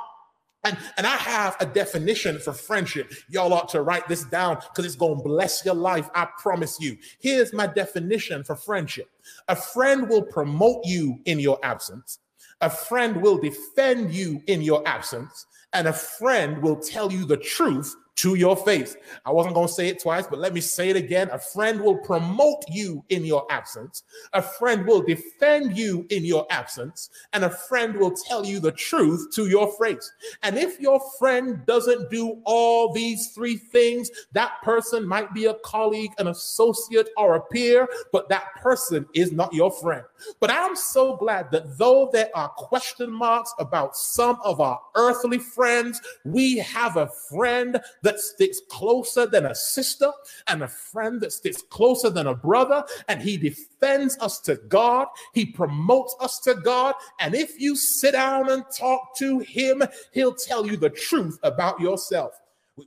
And, 0.63 0.78
and 0.97 1.07
I 1.07 1.15
have 1.15 1.57
a 1.59 1.65
definition 1.65 2.38
for 2.38 2.53
friendship. 2.53 3.11
Y'all 3.30 3.51
ought 3.53 3.69
to 3.69 3.82
write 3.82 4.07
this 4.07 4.24
down 4.26 4.57
because 4.57 4.86
it's 4.86 4.95
going 4.95 5.17
to 5.17 5.24
bless 5.24 5.65
your 5.65 5.74
life. 5.74 6.07
I 6.13 6.28
promise 6.38 6.80
you. 6.80 6.97
Here's 7.19 7.51
my 7.51 7.65
definition 7.67 8.43
for 8.43 8.55
friendship 8.55 9.09
a 9.47 9.55
friend 9.55 10.07
will 10.07 10.22
promote 10.22 10.86
you 10.86 11.19
in 11.26 11.39
your 11.39 11.57
absence, 11.63 12.19
a 12.61 12.69
friend 12.69 13.22
will 13.22 13.38
defend 13.38 14.13
you 14.13 14.41
in 14.47 14.61
your 14.61 14.88
absence, 14.88 15.47
and 15.74 15.88
a 15.88 15.93
friend 15.93 16.61
will 16.61 16.78
tell 16.78 17.11
you 17.11 17.26
the 17.26 17.38
truth 17.38 17.95
to 18.18 18.36
your 18.36 18.55
face. 18.55 18.95
I 19.26 19.32
wasn't 19.32 19.55
going 19.55 19.68
to 19.68 19.74
say 19.74 19.88
it 19.88 20.01
twice, 20.01 20.28
but 20.28 20.39
let 20.39 20.53
me 20.53 20.62
say 20.62 20.89
it 20.89 20.95
again. 20.95 21.30
A 21.32 21.39
friend 21.39 21.82
will 21.82 21.97
promote 21.97 22.64
you 22.70 23.03
in 23.09 23.26
your 23.26 23.45
absence, 23.49 24.03
a 24.34 24.41
friend 24.41 24.86
will 24.86 25.01
defend 25.01 25.78
you 25.78 26.05
in 26.09 26.24
your 26.24 26.45
absence, 26.49 27.09
and 27.34 27.43
a 27.43 27.49
friend 27.49 27.95
will 27.95 28.12
tell 28.12 28.45
you 28.45 28.59
the 28.59 28.72
truth 28.74 29.30
to 29.34 29.47
your 29.47 29.72
face. 29.82 30.12
And 30.43 30.57
if 30.57 30.80
your 30.80 31.01
friend 31.18 31.66
doesn't 31.66 32.09
do 32.12 32.41
all 32.45 32.93
these 32.93 33.30
three 33.30 33.57
things, 33.57 34.09
that 34.34 34.53
person 34.64 35.07
might 35.07 35.34
be 35.34 35.45
a 35.45 35.55
colleague, 35.66 36.12
an 36.18 36.28
associate, 36.28 37.09
or 37.18 37.36
a 37.36 37.41
peer, 37.41 37.88
but 38.12 38.30
that 38.30 38.45
person 38.62 39.05
is 39.14 39.32
not 39.32 39.53
your 39.53 39.72
friend. 39.72 40.03
But 40.39 40.51
I'm 40.51 40.76
so 40.76 41.15
glad 41.15 41.51
that 41.51 41.78
though 41.78 42.09
there 42.11 42.30
are 42.36 42.49
question 42.49 43.11
marks 43.11 43.53
about 43.59 43.95
some 43.95 44.38
of 44.43 44.59
our 44.59 44.80
earthly 44.95 45.39
friends, 45.39 46.01
we 46.26 46.57
have 46.57 46.97
a 46.97 47.07
friend 47.30 47.80
that 48.03 48.19
sticks 48.19 48.61
closer 48.69 49.26
than 49.26 49.45
a 49.45 49.55
sister 49.55 50.11
and 50.47 50.63
a 50.63 50.67
friend 50.67 51.22
that 51.22 51.34
sticks 51.34 51.61
closer 51.61 52.09
than 52.09 52.28
a 52.28 52.36
brother. 52.36 52.84
And 53.07 53.22
he 53.22 53.38
defends 53.38 54.17
us 54.19 54.39
to 54.41 54.55
God, 54.55 55.07
he 55.34 55.45
promotes 55.45 56.15
us 56.19 56.39
to 56.41 56.55
God. 56.55 56.95
And 57.19 57.36
if 57.36 57.59
you 57.59 57.76
sit 57.76 58.11
down 58.13 58.49
and 58.49 58.63
talk 58.76 59.15
to 59.17 59.39
him, 59.39 59.84
he'll 60.13 60.36
tell 60.36 60.65
you 60.65 60.78
the 60.78 60.89
truth 60.89 61.39
about 61.43 61.80
yourself. 61.80 62.34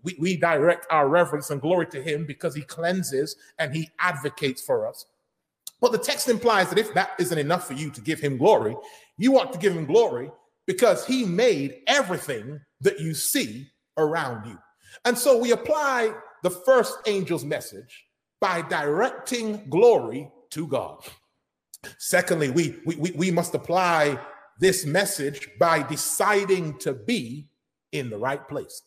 We, 0.02 0.16
we, 0.18 0.36
direct 0.36 0.86
our 0.90 1.08
reverence 1.08 1.50
and 1.50 1.60
glory 1.60 1.86
to 1.88 2.02
him 2.02 2.24
because 2.24 2.54
he 2.54 2.62
cleanses 2.62 3.36
and 3.58 3.74
he 3.74 3.90
advocates 4.00 4.62
for 4.62 4.88
us. 4.88 5.06
But 5.84 5.92
the 5.92 5.98
text 5.98 6.30
implies 6.30 6.70
that 6.70 6.78
if 6.78 6.94
that 6.94 7.10
isn't 7.18 7.36
enough 7.36 7.66
for 7.66 7.74
you 7.74 7.90
to 7.90 8.00
give 8.00 8.18
him 8.18 8.38
glory, 8.38 8.74
you 9.18 9.38
ought 9.38 9.52
to 9.52 9.58
give 9.58 9.76
him 9.76 9.84
glory 9.84 10.30
because 10.66 11.04
he 11.04 11.26
made 11.26 11.82
everything 11.86 12.58
that 12.80 13.00
you 13.00 13.12
see 13.12 13.68
around 13.98 14.46
you. 14.46 14.58
And 15.04 15.18
so 15.18 15.36
we 15.36 15.52
apply 15.52 16.14
the 16.42 16.48
first 16.48 16.96
angel's 17.06 17.44
message 17.44 18.06
by 18.40 18.62
directing 18.62 19.68
glory 19.68 20.30
to 20.52 20.66
God. 20.66 21.04
Secondly, 21.98 22.48
we, 22.48 22.78
we, 22.86 23.10
we 23.10 23.30
must 23.30 23.54
apply 23.54 24.18
this 24.58 24.86
message 24.86 25.50
by 25.60 25.82
deciding 25.82 26.78
to 26.78 26.94
be 26.94 27.46
in 27.92 28.08
the 28.08 28.16
right 28.16 28.48
place. 28.48 28.84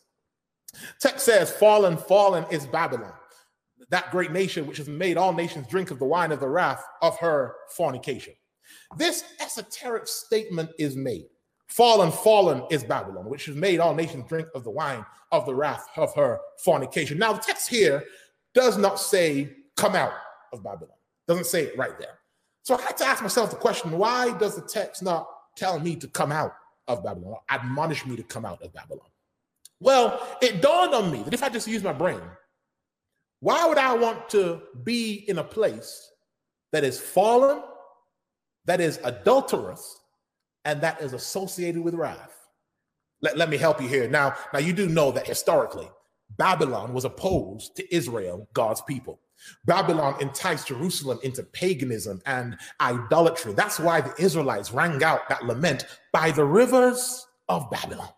Text 0.98 1.26
says, 1.26 1.48
Fallen, 1.48 1.96
fallen 1.96 2.44
is 2.50 2.66
Babylon, 2.66 3.12
that 3.90 4.10
great 4.10 4.32
nation 4.32 4.66
which 4.66 4.78
has 4.78 4.88
made 4.88 5.16
all 5.16 5.32
nations 5.32 5.66
drink 5.68 5.90
of 5.90 5.98
the 5.98 6.04
wine 6.04 6.32
of 6.32 6.40
the 6.40 6.48
wrath 6.48 6.84
of 7.02 7.18
her 7.18 7.54
fornication. 7.76 8.34
This 8.96 9.24
esoteric 9.40 10.06
statement 10.06 10.70
is 10.78 10.96
made 10.96 11.26
Fallen, 11.68 12.10
fallen 12.10 12.62
is 12.70 12.82
Babylon, 12.82 13.28
which 13.28 13.44
has 13.44 13.54
made 13.54 13.78
all 13.78 13.94
nations 13.94 14.26
drink 14.26 14.48
of 14.54 14.64
the 14.64 14.70
wine 14.70 15.04
of 15.32 15.44
the 15.44 15.54
wrath 15.54 15.86
of 15.96 16.14
her 16.14 16.40
fornication. 16.64 17.18
Now, 17.18 17.34
the 17.34 17.40
text 17.40 17.68
here 17.68 18.04
does 18.54 18.78
not 18.78 18.98
say, 18.98 19.54
come 19.76 19.94
out 19.94 20.14
of 20.52 20.64
Babylon. 20.64 20.96
Doesn't 21.28 21.44
say 21.44 21.64
it 21.64 21.76
right 21.76 21.98
there. 21.98 22.18
So 22.62 22.76
I 22.76 22.80
had 22.80 22.96
to 22.96 23.06
ask 23.06 23.22
myself 23.22 23.50
the 23.50 23.56
question, 23.56 23.92
why 23.92 24.36
does 24.38 24.56
the 24.56 24.62
text 24.62 25.02
not 25.02 25.28
tell 25.56 25.78
me 25.78 25.94
to 25.96 26.08
come 26.08 26.32
out 26.32 26.54
of 26.88 27.04
Babylon, 27.04 27.36
admonish 27.50 28.06
me 28.06 28.16
to 28.16 28.22
come 28.22 28.46
out 28.46 28.62
of 28.62 28.72
Babylon? 28.72 29.06
Well, 29.78 30.26
it 30.40 30.62
dawned 30.62 30.94
on 30.94 31.12
me 31.12 31.22
that 31.22 31.34
if 31.34 31.42
I 31.42 31.50
just 31.50 31.68
use 31.68 31.82
my 31.82 31.92
brain, 31.92 32.20
why 33.40 33.66
would 33.66 33.78
I 33.78 33.94
want 33.94 34.28
to 34.30 34.62
be 34.82 35.24
in 35.28 35.38
a 35.38 35.44
place 35.44 36.10
that 36.72 36.84
is 36.84 37.00
fallen, 37.00 37.62
that 38.64 38.80
is 38.80 39.00
adulterous, 39.04 40.00
and 40.64 40.80
that 40.80 41.00
is 41.00 41.12
associated 41.12 41.82
with 41.82 41.94
wrath. 41.94 42.34
Let, 43.22 43.36
let 43.36 43.48
me 43.48 43.56
help 43.56 43.80
you 43.80 43.88
here. 43.88 44.08
Now, 44.08 44.34
now 44.52 44.58
you 44.58 44.72
do 44.72 44.88
know 44.88 45.10
that 45.12 45.26
historically, 45.26 45.88
Babylon 46.36 46.92
was 46.92 47.04
opposed 47.04 47.74
to 47.76 47.94
Israel, 47.94 48.48
God's 48.52 48.82
people. 48.82 49.20
Babylon 49.64 50.20
enticed 50.20 50.68
Jerusalem 50.68 51.18
into 51.22 51.42
paganism 51.42 52.20
and 52.26 52.56
idolatry. 52.80 53.54
That's 53.54 53.78
why 53.78 54.00
the 54.00 54.14
Israelites 54.18 54.72
rang 54.72 55.02
out 55.02 55.28
that 55.28 55.46
lament 55.46 55.86
by 56.12 56.32
the 56.32 56.44
rivers 56.44 57.26
of 57.48 57.70
Babylon. 57.70 58.10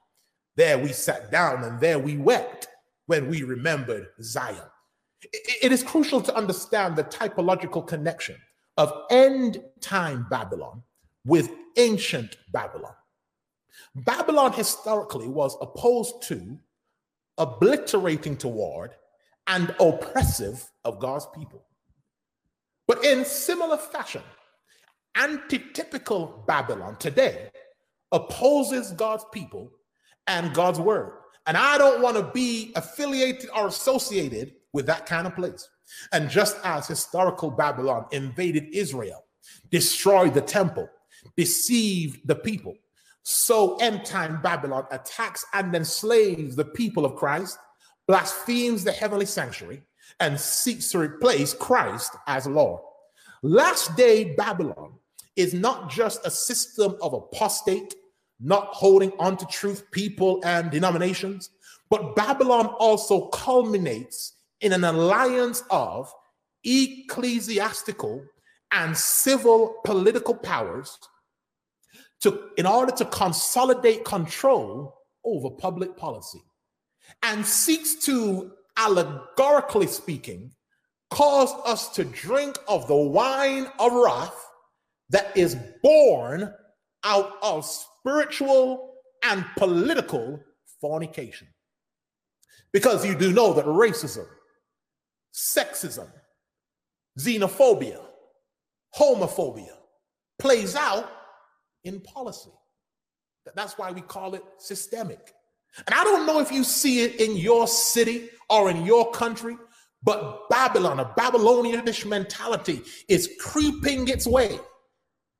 There 0.56 0.78
we 0.78 0.92
sat 0.92 1.30
down 1.30 1.62
and 1.62 1.78
there 1.78 1.98
we 1.98 2.16
wept 2.16 2.68
when 3.06 3.28
we 3.28 3.42
remembered 3.42 4.08
Zion. 4.22 4.69
It 5.22 5.72
is 5.72 5.82
crucial 5.82 6.20
to 6.22 6.34
understand 6.34 6.96
the 6.96 7.04
typological 7.04 7.86
connection 7.86 8.36
of 8.76 8.92
end 9.10 9.62
time 9.80 10.26
Babylon 10.30 10.82
with 11.24 11.50
ancient 11.76 12.36
Babylon. 12.52 12.94
Babylon 13.94 14.52
historically 14.52 15.28
was 15.28 15.56
opposed 15.60 16.22
to, 16.24 16.58
obliterating 17.38 18.36
toward, 18.36 18.92
and 19.46 19.74
oppressive 19.80 20.70
of 20.84 21.00
God's 21.00 21.26
people. 21.34 21.64
But 22.86 23.04
in 23.04 23.24
similar 23.24 23.76
fashion, 23.76 24.22
antitypical 25.16 26.46
Babylon 26.46 26.96
today 26.96 27.50
opposes 28.12 28.92
God's 28.92 29.24
people 29.32 29.70
and 30.26 30.54
God's 30.54 30.80
word. 30.80 31.12
And 31.46 31.56
I 31.56 31.78
don't 31.78 32.02
want 32.02 32.16
to 32.16 32.30
be 32.32 32.72
affiliated 32.76 33.50
or 33.54 33.68
associated 33.68 34.54
with 34.72 34.86
that 34.86 35.06
kind 35.06 35.26
of 35.26 35.34
place. 35.34 35.68
And 36.12 36.30
just 36.30 36.56
as 36.64 36.86
historical 36.86 37.50
Babylon 37.50 38.06
invaded 38.12 38.68
Israel, 38.72 39.24
destroyed 39.70 40.34
the 40.34 40.40
temple, 40.40 40.88
deceived 41.36 42.26
the 42.26 42.34
people. 42.34 42.74
So 43.22 43.76
end 43.76 44.04
time 44.04 44.40
Babylon 44.42 44.86
attacks 44.90 45.44
and 45.52 45.74
enslaves 45.74 46.56
the 46.56 46.64
people 46.64 47.04
of 47.04 47.16
Christ, 47.16 47.58
blasphemes 48.06 48.84
the 48.84 48.92
heavenly 48.92 49.26
sanctuary, 49.26 49.82
and 50.20 50.38
seeks 50.38 50.90
to 50.90 50.98
replace 50.98 51.54
Christ 51.54 52.16
as 52.26 52.46
Lord. 52.46 52.80
Last 53.42 53.96
day 53.96 54.34
Babylon 54.34 54.94
is 55.36 55.54
not 55.54 55.90
just 55.90 56.26
a 56.26 56.30
system 56.30 56.96
of 57.02 57.14
apostate, 57.14 57.94
not 58.40 58.68
holding 58.68 59.12
on 59.18 59.36
to 59.36 59.46
truth 59.46 59.90
people 59.90 60.40
and 60.44 60.70
denominations, 60.70 61.50
but 61.88 62.14
Babylon 62.16 62.66
also 62.78 63.28
culminates 63.28 64.34
in 64.60 64.72
an 64.72 64.84
alliance 64.84 65.62
of 65.70 66.12
ecclesiastical 66.64 68.24
and 68.72 68.96
civil 68.96 69.76
political 69.84 70.34
powers 70.34 70.98
to, 72.20 72.50
in 72.56 72.66
order 72.66 72.92
to 72.92 73.04
consolidate 73.06 74.04
control 74.04 74.94
over 75.24 75.50
public 75.50 75.96
policy 75.96 76.42
and 77.22 77.44
seeks 77.44 77.94
to, 78.06 78.52
allegorically 78.78 79.86
speaking, 79.86 80.52
cause 81.10 81.52
us 81.66 81.88
to 81.90 82.04
drink 82.04 82.56
of 82.68 82.86
the 82.86 82.94
wine 82.94 83.66
of 83.78 83.92
wrath 83.92 84.46
that 85.08 85.36
is 85.36 85.56
born 85.82 86.52
out 87.04 87.32
of 87.42 87.64
spiritual 87.64 88.94
and 89.24 89.44
political 89.56 90.38
fornication. 90.80 91.48
Because 92.72 93.04
you 93.04 93.16
do 93.16 93.32
know 93.32 93.52
that 93.54 93.64
racism, 93.64 94.26
sexism, 95.34 96.08
xenophobia, 97.18 98.00
homophobia, 98.98 99.76
plays 100.38 100.74
out 100.76 101.10
in 101.84 102.00
policy. 102.00 102.50
That's 103.54 103.78
why 103.78 103.90
we 103.90 104.00
call 104.00 104.34
it 104.34 104.44
systemic. 104.58 105.32
And 105.86 105.94
I 105.94 106.04
don't 106.04 106.26
know 106.26 106.40
if 106.40 106.50
you 106.50 106.64
see 106.64 107.02
it 107.02 107.20
in 107.20 107.36
your 107.36 107.66
city 107.66 108.28
or 108.48 108.70
in 108.70 108.84
your 108.84 109.10
country, 109.12 109.56
but 110.02 110.48
Babylon, 110.48 111.00
a 111.00 111.04
Babylonianish 111.04 112.06
mentality, 112.06 112.82
is 113.08 113.30
creeping 113.40 114.08
its 114.08 114.26
way 114.26 114.58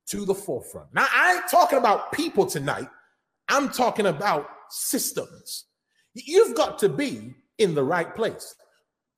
to 0.09 0.24
the 0.24 0.34
forefront. 0.34 0.93
Now, 0.93 1.07
I 1.12 1.36
ain't 1.36 1.51
talking 1.51 1.78
about 1.78 2.12
people 2.12 2.47
tonight, 2.47 2.88
I'm 3.49 3.70
talking 3.70 4.07
about 4.07 4.49
systems. 4.70 5.66
You've 6.14 6.57
got 6.57 6.78
to 6.80 6.88
be 6.88 7.34
in 7.59 7.74
the 7.74 7.84
right 7.84 8.14
place. 8.14 8.55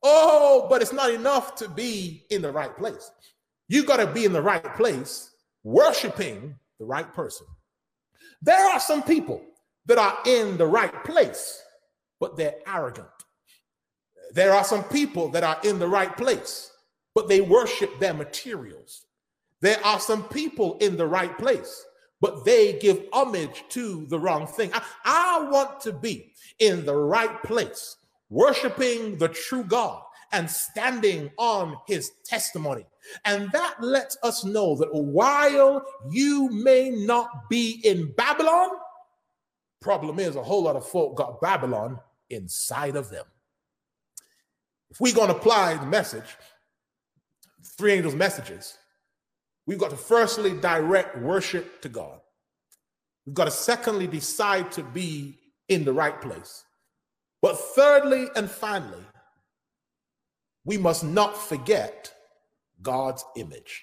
Oh, 0.02 0.66
but 0.68 0.82
it's 0.82 0.92
not 0.92 1.10
enough 1.10 1.54
to 1.56 1.68
be 1.68 2.24
in 2.30 2.42
the 2.42 2.50
right 2.50 2.76
place. 2.76 3.10
You 3.68 3.84
got 3.84 3.98
to 3.98 4.06
be 4.06 4.24
in 4.24 4.32
the 4.32 4.42
right 4.42 4.74
place, 4.74 5.30
worshiping 5.62 6.56
the 6.78 6.84
right 6.84 7.12
person. 7.12 7.46
There 8.42 8.68
are 8.70 8.80
some 8.80 9.02
people 9.02 9.40
that 9.86 9.98
are 9.98 10.18
in 10.26 10.56
the 10.56 10.66
right 10.66 11.04
place, 11.04 11.62
but 12.18 12.36
they're 12.36 12.56
arrogant. 12.66 13.06
There 14.34 14.52
are 14.52 14.64
some 14.64 14.84
people 14.84 15.28
that 15.30 15.44
are 15.44 15.58
in 15.62 15.78
the 15.78 15.88
right 15.88 16.16
place, 16.16 16.72
but 17.14 17.28
they 17.28 17.40
worship 17.40 17.98
their 17.98 18.14
materials. 18.14 19.04
There 19.60 19.78
are 19.84 20.00
some 20.00 20.24
people 20.24 20.76
in 20.78 20.96
the 20.96 21.06
right 21.06 21.36
place, 21.38 21.84
but 22.20 22.44
they 22.44 22.78
give 22.78 23.04
homage 23.12 23.64
to 23.70 24.06
the 24.06 24.18
wrong 24.18 24.46
thing. 24.46 24.70
I, 24.72 24.82
I 25.04 25.48
want 25.50 25.80
to 25.82 25.92
be 25.92 26.32
in 26.58 26.84
the 26.84 26.96
right 26.96 27.42
place, 27.42 27.96
worshiping 28.32 29.18
the 29.18 29.28
true 29.28 29.62
God 29.62 30.02
and 30.32 30.50
standing 30.50 31.30
on 31.36 31.76
his 31.86 32.10
testimony. 32.24 32.86
And 33.26 33.52
that 33.52 33.82
lets 33.82 34.16
us 34.22 34.44
know 34.44 34.74
that 34.76 34.92
while 34.92 35.84
you 36.10 36.48
may 36.50 36.88
not 36.90 37.50
be 37.50 37.80
in 37.84 38.12
Babylon, 38.16 38.70
problem 39.80 40.18
is 40.18 40.34
a 40.34 40.42
whole 40.42 40.62
lot 40.62 40.76
of 40.76 40.88
folk 40.88 41.16
got 41.16 41.40
Babylon 41.42 42.00
inside 42.30 42.96
of 42.96 43.10
them. 43.10 43.26
If 44.90 45.00
we're 45.00 45.14
going 45.14 45.28
to 45.28 45.36
apply 45.36 45.74
the 45.76 45.86
message, 45.86 46.36
three 47.76 47.92
angels' 47.92 48.14
messages, 48.14 48.78
we've 49.66 49.78
got 49.78 49.90
to 49.90 49.96
firstly 49.96 50.52
direct 50.52 51.18
worship 51.18 51.82
to 51.82 51.88
God. 51.90 52.20
We've 53.26 53.34
got 53.34 53.44
to 53.44 53.50
secondly 53.50 54.06
decide 54.06 54.72
to 54.72 54.82
be 54.82 55.38
in 55.68 55.84
the 55.84 55.92
right 55.92 56.18
place. 56.20 56.64
But 57.42 57.58
thirdly 57.58 58.28
and 58.36 58.48
finally, 58.48 59.04
we 60.64 60.78
must 60.78 61.02
not 61.02 61.36
forget 61.36 62.14
God's 62.80 63.24
image. 63.36 63.82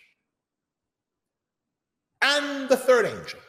And 2.21 2.69
the 2.69 2.77
third 2.77 3.05
angel 3.05 3.39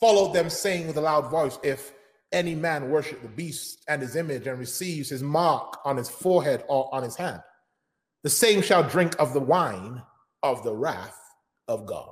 followed 0.00 0.32
them, 0.32 0.48
saying 0.48 0.86
with 0.86 0.96
a 0.96 1.00
loud 1.00 1.30
voice, 1.30 1.58
If 1.64 1.92
any 2.32 2.54
man 2.54 2.90
worship 2.90 3.22
the 3.22 3.28
beast 3.28 3.82
and 3.88 4.00
his 4.00 4.14
image 4.14 4.46
and 4.46 4.58
receives 4.58 5.08
his 5.08 5.22
mark 5.22 5.78
on 5.84 5.96
his 5.96 6.08
forehead 6.08 6.64
or 6.68 6.92
on 6.94 7.02
his 7.02 7.16
hand, 7.16 7.42
the 8.22 8.30
same 8.30 8.62
shall 8.62 8.82
drink 8.82 9.16
of 9.18 9.32
the 9.32 9.40
wine 9.40 10.02
of 10.42 10.62
the 10.62 10.74
wrath 10.74 11.18
of 11.66 11.86
God. 11.86 12.10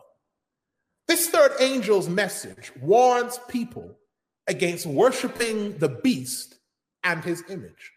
This 1.06 1.28
third 1.28 1.52
angel's 1.60 2.08
message 2.08 2.72
warns 2.80 3.38
people 3.48 3.98
against 4.46 4.86
worshiping 4.86 5.76
the 5.78 5.88
beast 5.88 6.56
and 7.04 7.22
his 7.22 7.44
image 7.48 7.92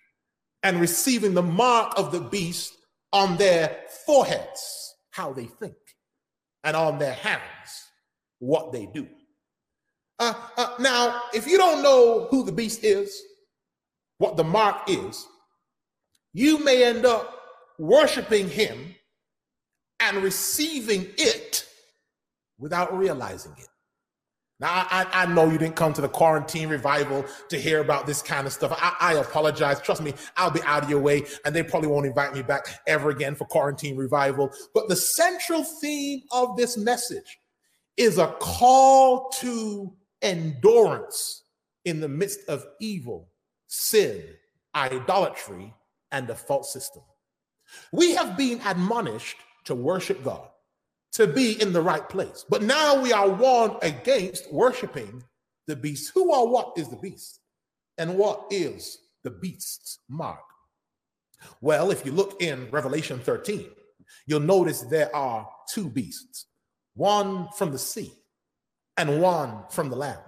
and 0.64 0.82
receiving 0.82 1.34
the 1.34 1.42
mark 1.42 1.94
of 1.98 2.12
the 2.12 2.20
beast 2.20 2.74
on 3.14 3.38
their 3.38 3.78
foreheads, 4.06 4.96
how 5.12 5.32
they 5.34 5.46
think, 5.46 5.76
and 6.64 6.76
on 6.76 7.00
their 7.00 7.14
hands, 7.14 7.42
what 8.40 8.72
they 8.72 8.86
do. 8.88 9.08
Uh, 10.20 10.34
uh, 10.58 10.76
now, 10.80 11.22
if 11.34 11.48
you 11.48 11.58
don't 11.58 11.84
know 11.84 12.28
who 12.30 12.44
the 12.44 12.52
beast 12.52 12.84
is, 12.84 13.22
what 14.18 14.36
the 14.36 14.44
mark 14.44 14.90
is, 14.90 15.26
you 16.34 16.64
may 16.64 16.84
end 16.84 17.06
up 17.06 17.40
worshiping 17.80 18.50
him 18.50 18.96
and 20.00 20.18
receiving 20.18 21.08
it 21.18 21.68
without 22.58 22.96
realizing 22.98 23.54
it. 23.58 23.68
Now, 24.60 24.88
I, 24.90 25.06
I 25.14 25.26
know 25.28 25.50
you 25.50 25.60
didn't 25.60 25.76
come 25.76 25.94
to 25.94 26.02
the 26.02 26.10
quarantine 26.10 26.68
revival 26.68 27.26
to 27.50 27.60
hear 27.60 27.80
about 27.80 28.08
this 28.08 28.24
kind 28.24 28.48
of 28.48 28.54
stuff. 28.54 28.76
I, 28.76 28.96
I, 29.00 29.14
apologize. 29.14 29.80
Trust 29.82 30.02
me, 30.02 30.16
I'll 30.36 30.50
be 30.50 30.64
out 30.64 30.84
of 30.84 30.90
your 30.90 31.00
way, 31.00 31.26
and 31.46 31.56
they 31.56 31.62
probably 31.62 31.90
won't 31.90 32.08
invite 32.08 32.34
me 32.34 32.42
back 32.42 32.66
ever 32.88 33.12
again 33.12 33.36
for 33.36 33.46
quarantine 33.46 33.96
revival. 33.96 34.52
But 34.74 34.90
the 34.90 34.96
central 34.96 35.64
theme 35.64 36.22
of 36.32 36.58
this 36.58 36.76
message 36.76 37.40
is 37.98 38.18
a 38.18 38.28
call 38.40 39.30
to 39.42 39.94
endurance 40.24 41.44
in 41.86 42.00
the 42.00 42.10
midst 42.10 42.40
of 42.48 42.66
evil, 42.82 43.30
sin, 43.68 44.24
idolatry, 44.74 45.72
and 46.12 46.28
a 46.32 46.36
false 46.36 46.74
system. 46.74 47.04
We 47.92 48.16
have 48.16 48.36
been 48.36 48.60
admonished 48.66 49.38
to 49.66 49.76
worship 49.76 50.24
God 50.24 50.48
to 51.14 51.28
be 51.28 51.60
in 51.62 51.74
the 51.74 51.82
right 51.82 52.08
place. 52.08 52.46
But 52.50 52.64
now 52.64 53.02
we 53.02 53.12
are 53.14 53.30
warned 53.30 53.78
against 53.82 54.52
worshiping 54.52 55.24
the 55.68 55.76
beast. 55.76 56.12
Who 56.14 56.34
or 56.34 56.48
what 56.48 56.74
is 56.78 56.90
the 56.90 56.98
beast? 56.98 57.40
And 57.98 58.18
what 58.18 58.46
is 58.52 59.00
the 59.24 59.32
beast's 59.32 60.00
mark? 60.08 60.40
Well, 61.62 61.92
if 61.92 62.06
you 62.06 62.12
look 62.12 62.42
in 62.42 62.70
Revelation 62.72 63.20
13, 63.20 63.66
you'll 64.26 64.40
notice 64.40 64.82
there 64.82 65.16
are 65.16 65.48
two 65.70 65.90
beasts 65.90 66.48
one 66.96 67.48
from 67.56 67.72
the 67.72 67.78
sea 67.78 68.12
and 68.98 69.22
one 69.22 69.64
from 69.70 69.90
the 69.90 69.96
land. 69.96 70.20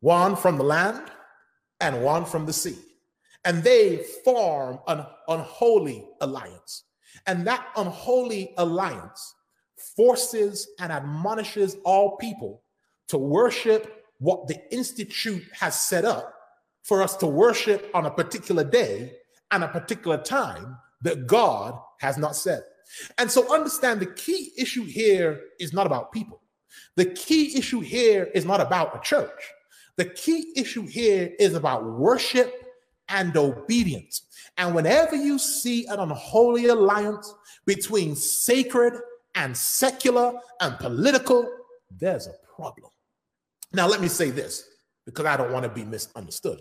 One 0.00 0.34
from 0.34 0.58
the 0.58 0.64
land 0.64 1.10
and 1.80 2.02
one 2.02 2.24
from 2.24 2.44
the 2.44 2.52
sea. 2.52 2.76
And 3.44 3.62
they 3.62 4.04
form 4.24 4.80
an 4.88 5.06
unholy 5.28 6.04
alliance. 6.20 6.84
And 7.26 7.46
that 7.46 7.68
unholy 7.76 8.52
alliance 8.58 9.34
forces 9.96 10.68
and 10.78 10.92
admonishes 10.92 11.76
all 11.84 12.16
people 12.16 12.62
to 13.08 13.18
worship 13.18 14.04
what 14.18 14.46
the 14.48 14.58
Institute 14.72 15.44
has 15.52 15.80
set 15.80 16.04
up 16.04 16.32
for 16.82 17.02
us 17.02 17.16
to 17.16 17.26
worship 17.26 17.90
on 17.94 18.06
a 18.06 18.10
particular 18.10 18.64
day 18.64 19.12
and 19.50 19.62
a 19.64 19.68
particular 19.68 20.16
time 20.16 20.76
that 21.02 21.26
God 21.26 21.78
has 22.00 22.16
not 22.16 22.36
said. 22.36 22.62
And 23.18 23.30
so 23.30 23.52
understand 23.52 24.00
the 24.00 24.06
key 24.06 24.52
issue 24.56 24.84
here 24.84 25.40
is 25.58 25.72
not 25.72 25.86
about 25.86 26.12
people. 26.12 26.40
The 26.96 27.06
key 27.06 27.56
issue 27.56 27.80
here 27.80 28.30
is 28.34 28.44
not 28.44 28.60
about 28.60 28.96
a 28.96 29.00
church. 29.00 29.42
The 29.96 30.04
key 30.04 30.52
issue 30.56 30.86
here 30.86 31.32
is 31.38 31.54
about 31.54 31.84
worship 31.84 32.52
and 33.08 33.36
obedience. 33.36 34.22
And 34.56 34.74
whenever 34.74 35.16
you 35.16 35.38
see 35.38 35.86
an 35.86 36.00
unholy 36.00 36.66
alliance 36.66 37.32
between 37.66 38.14
sacred 38.14 38.94
and 39.36 39.56
secular 39.56 40.32
and 40.60 40.76
political, 40.78 41.48
there's 41.90 42.26
a 42.26 42.34
problem. 42.56 42.90
Now, 43.72 43.86
let 43.86 44.00
me 44.00 44.08
say 44.08 44.30
this 44.30 44.68
because 45.04 45.26
I 45.26 45.36
don't 45.36 45.52
want 45.52 45.64
to 45.64 45.68
be 45.68 45.84
misunderstood. 45.84 46.60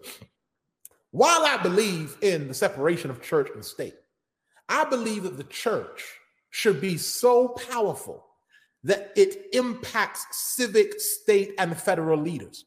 While 1.12 1.46
I 1.46 1.58
believe 1.58 2.18
in 2.22 2.50
the 2.50 2.54
separation 2.54 3.10
of 3.10 3.22
church 3.22 3.50
and 3.56 3.64
state, 3.64 3.96
I 4.68 4.84
believe 4.84 5.24
that 5.24 5.38
the 5.38 5.46
church 5.46 6.04
should 6.50 6.82
be 6.82 6.98
so 6.98 7.50
powerful 7.50 8.26
that 8.84 9.12
it 9.16 9.48
impacts 9.54 10.26
civic, 10.32 11.00
state, 11.00 11.54
and 11.58 11.76
federal 11.76 12.20
leaders. 12.20 12.66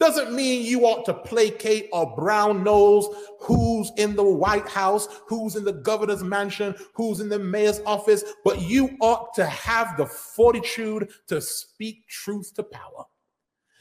Doesn't 0.00 0.34
mean 0.34 0.66
you 0.66 0.86
ought 0.86 1.04
to 1.06 1.14
placate 1.14 1.88
or 1.92 2.14
brown 2.16 2.64
nose 2.64 3.06
who's 3.40 3.92
in 3.96 4.16
the 4.16 4.24
White 4.24 4.68
House, 4.68 5.08
who's 5.28 5.56
in 5.56 5.64
the 5.64 5.72
governor's 5.72 6.22
mansion, 6.22 6.74
who's 6.94 7.20
in 7.20 7.28
the 7.28 7.38
mayor's 7.38 7.80
office, 7.86 8.24
but 8.44 8.60
you 8.60 8.96
ought 9.00 9.32
to 9.34 9.46
have 9.46 9.96
the 9.96 10.06
fortitude 10.06 11.10
to 11.28 11.40
speak 11.40 12.06
truth 12.08 12.52
to 12.54 12.64
power. 12.64 13.04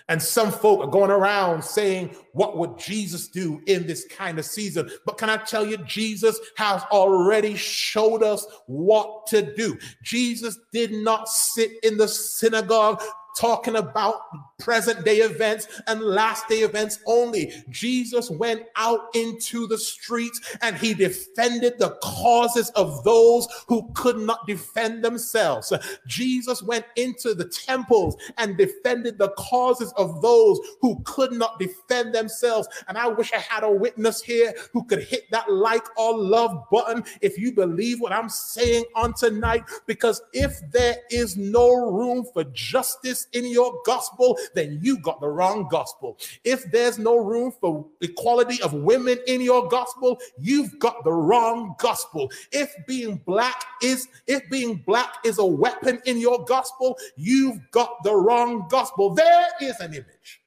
And 0.10 0.22
some 0.22 0.52
folk 0.52 0.82
are 0.82 0.92
going 0.92 1.12
around 1.12 1.64
saying, 1.64 2.16
What 2.34 2.58
would 2.58 2.78
Jesus 2.78 3.30
do 3.30 3.62
in 3.68 3.88
this 3.88 4.06
kind 4.06 4.38
of 4.38 4.46
season? 4.46 4.90
But 5.06 5.18
can 5.18 5.30
I 5.30 5.38
tell 5.38 5.66
you, 5.66 5.78
Jesus 5.78 6.40
has 6.58 6.84
already 6.92 7.56
showed 7.56 8.22
us 8.22 8.46
what 8.68 9.26
to 9.28 9.54
do. 9.56 9.78
Jesus 10.04 10.60
did 10.74 10.92
not 10.92 11.30
sit 11.30 11.72
in 11.84 11.98
the 11.98 12.08
synagogue 12.08 13.02
talking 13.36 13.76
about 13.76 14.16
present 14.60 15.04
day 15.04 15.18
events 15.18 15.82
and 15.88 16.02
last 16.02 16.48
day 16.48 16.60
events 16.60 17.00
only. 17.06 17.52
Jesus 17.70 18.30
went 18.30 18.64
out 18.76 19.14
into 19.16 19.68
the 19.68 19.78
streets 19.78 20.58
and 20.62 20.76
he 20.78 20.94
defended 20.94 21.78
the 21.80 21.98
causes 22.02 22.70
of 22.72 23.04
those 23.04 23.48
who 23.68 23.92
could 23.94 24.18
not 24.18 24.46
defend 24.48 25.04
themselves. 25.04 25.74
Jesus 26.08 26.62
went 26.64 26.86
into 26.96 27.34
the 27.34 27.46
temples 27.46 28.16
and 28.38 28.58
defended 28.58 29.18
the 29.18 29.30
causes 29.32 29.92
of 29.98 30.22
those 30.22 30.60
who 30.82 31.02
could 31.04 31.32
not 31.32 31.60
defend 31.60 32.14
themselves. 32.14 32.68
And 32.88 32.98
I 32.98 33.08
wish 33.08 33.34
I 33.34 33.40
had 33.40 33.64
a 33.64 33.72
witness 33.72 34.22
here 34.22 34.54
who 34.72 34.84
could 34.86 35.04
hit 35.04 35.30
that 35.32 35.52
like 35.52 35.86
or 35.98 36.18
love 36.18 36.66
button 36.72 37.04
if 37.22 37.38
you 37.38 37.52
believe 37.52 38.00
what 38.00 38.12
I'm 38.12 38.30
saying 38.30 38.86
on 38.96 39.14
tonight. 39.14 39.64
Because 39.86 40.22
if 40.34 40.60
there 40.72 40.98
is 41.10 41.36
no 41.36 41.92
room 41.92 42.26
for 42.34 42.44
justice 42.46 43.23
in 43.34 43.46
your 43.46 43.82
gospel, 43.86 44.38
then 44.54 44.80
you 44.82 45.00
got 45.00 45.22
the 45.22 45.28
wrong 45.28 45.68
gospel. 45.70 46.18
If 46.44 46.70
there's 46.72 47.00
no 47.00 47.18
room 47.18 47.52
for 47.60 47.86
equality 48.02 48.62
of 48.62 48.74
women 48.74 49.18
in 49.28 49.42
your 49.42 49.68
gospel, 49.68 50.20
you've 50.38 50.78
got 50.80 51.04
the 51.04 51.14
wrong 51.14 51.76
gospel. 51.80 52.32
If 52.52 52.74
being 52.88 53.18
black 53.26 53.64
is 53.82 54.08
if 54.28 54.48
being 54.50 54.76
black 54.86 55.16
is 55.26 55.40
a 55.40 55.46
weapon 55.46 56.02
in 56.06 56.20
your 56.20 56.44
gospel, 56.46 56.98
you've 57.16 57.60
got 57.72 58.04
the 58.04 58.16
wrong 58.16 58.68
gospel. 58.70 59.14
There 59.14 59.48
is 59.62 59.80
an 59.80 59.94
image 59.94 60.43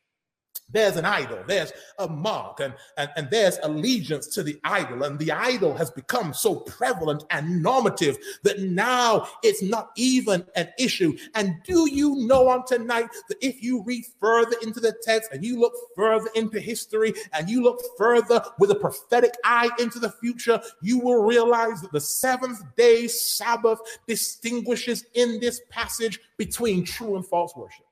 there's 0.71 0.97
an 0.97 1.05
idol, 1.05 1.39
there's 1.47 1.73
a 1.99 2.09
mark, 2.09 2.61
and, 2.61 2.75
and, 2.97 3.09
and 3.17 3.31
there's 3.31 3.59
allegiance 3.63 4.27
to 4.29 4.43
the 4.43 4.59
idol. 4.65 5.05
And 5.05 5.19
the 5.19 5.31
idol 5.31 5.75
has 5.75 5.91
become 5.91 6.35
so 6.35 6.57
prevalent 6.57 7.25
and 7.31 7.63
normative 7.63 8.19
that 8.43 8.61
now 8.61 9.29
it's 9.43 9.63
not 9.63 9.91
even 9.97 10.45
an 10.57 10.69
issue. 10.79 11.17
And 11.35 11.55
do 11.65 11.89
you 11.89 12.27
know 12.27 12.49
on 12.49 12.67
tonight 12.67 13.09
that 13.29 13.39
if 13.41 13.63
you 13.63 13.85
read 13.85 14.05
further 14.21 14.57
into 14.63 14.81
the 14.81 14.95
text 15.03 15.31
and 15.33 15.45
you 15.45 15.61
look 15.61 15.73
further 15.95 16.29
into 16.35 16.59
history 16.59 17.15
and 17.33 17.49
you 17.49 17.63
look 17.63 17.81
further 17.97 18.43
with 18.59 18.71
a 18.73 18.75
prophetic 18.75 19.35
eye 19.45 19.71
into 19.79 20.01
the 20.01 20.11
future, 20.11 20.61
you 20.83 20.99
will 20.99 21.23
realize 21.23 21.81
that 21.81 21.93
the 21.93 22.01
seventh 22.01 22.63
day 22.77 23.07
Sabbath 23.07 23.79
distinguishes 24.09 25.05
in 25.15 25.39
this 25.39 25.61
passage 25.71 26.19
between 26.37 26.85
true 26.85 27.15
and 27.15 27.25
false 27.25 27.55
worship 27.55 27.86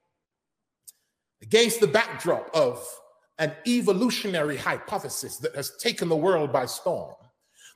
against 1.45 1.81
the 1.81 1.87
backdrop 1.87 2.49
of 2.55 2.83
an 3.39 3.53
evolutionary 3.67 4.57
hypothesis 4.57 5.37
that 5.39 5.55
has 5.55 5.77
taken 5.79 6.09
the 6.09 6.17
world 6.17 6.53
by 6.53 6.65
storm. 6.65 7.15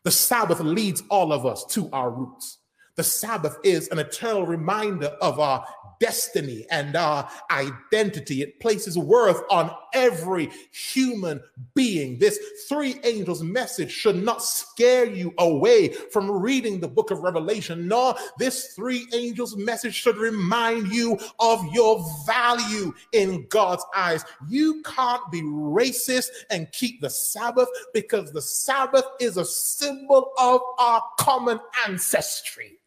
The 0.04 0.10
Sabbath 0.10 0.60
leads 0.60 1.02
all 1.10 1.32
of 1.32 1.44
us 1.44 1.64
to 1.66 1.90
our 1.92 2.10
roots. 2.10 2.58
The 2.96 3.04
Sabbath 3.04 3.58
is 3.64 3.88
an 3.88 3.98
eternal 3.98 4.46
reminder 4.46 5.08
of 5.20 5.38
our 5.38 5.66
destiny 6.00 6.66
and 6.70 6.96
our 6.96 7.28
identity. 7.50 8.40
It 8.42 8.58
places 8.60 8.96
worth 8.96 9.42
on 9.50 9.70
every 9.92 10.50
human 10.72 11.40
being. 11.74 12.18
This 12.18 12.38
three 12.68 13.00
angels 13.04 13.42
message 13.42 13.90
should 13.90 14.22
not 14.22 14.42
scare 14.42 15.04
you 15.04 15.32
away 15.38 15.88
from 15.88 16.30
reading 16.30 16.80
the 16.80 16.88
book 16.88 17.10
of 17.10 17.20
Revelation, 17.20 17.88
nor 17.88 18.14
this 18.38 18.74
three 18.74 19.06
angels 19.12 19.56
message 19.56 19.94
should 19.94 20.16
remind 20.16 20.88
you 20.88 21.18
of 21.40 21.64
your 21.72 22.04
value 22.26 22.92
in 23.12 23.46
God's 23.48 23.84
eyes. 23.94 24.24
You 24.48 24.82
can't 24.82 25.30
be 25.30 25.42
racist 25.42 26.28
and 26.50 26.70
keep 26.72 27.00
the 27.00 27.10
Sabbath 27.10 27.68
because 27.94 28.32
the 28.32 28.42
Sabbath 28.42 29.04
is 29.20 29.36
a 29.36 29.44
symbol 29.44 30.32
of 30.38 30.60
our 30.78 31.02
common 31.18 31.60
ancestry. 31.86 32.78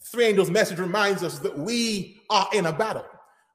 Three 0.00 0.24
angels 0.24 0.50
message 0.50 0.78
reminds 0.78 1.22
us 1.22 1.38
that 1.40 1.58
we 1.58 2.22
are 2.30 2.48
in 2.54 2.64
a 2.64 2.72
battle, 2.72 3.04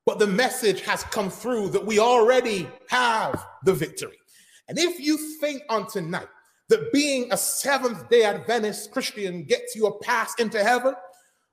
but 0.06 0.20
the 0.20 0.28
message 0.28 0.82
has 0.82 1.04
come 1.06 1.30
through 1.30 1.70
that 1.70 1.86
we 1.86 2.00
already 2.00 2.68
have 2.90 3.46
the 3.64 3.74
victory. 3.74 4.18
And 4.68 4.78
if 4.78 5.00
you 5.00 5.18
think 5.40 5.64
on 5.70 5.88
tonight 5.88 6.28
that 6.70 6.92
being 6.92 7.32
a 7.32 7.38
Seventh 7.38 8.10
day 8.10 8.24
Adventist 8.24 8.92
Christian 8.92 9.44
gets 9.44 9.76
you 9.76 9.88
a 9.88 10.00
pass 10.00 10.34
into 10.40 10.64
heaven, 10.64 10.96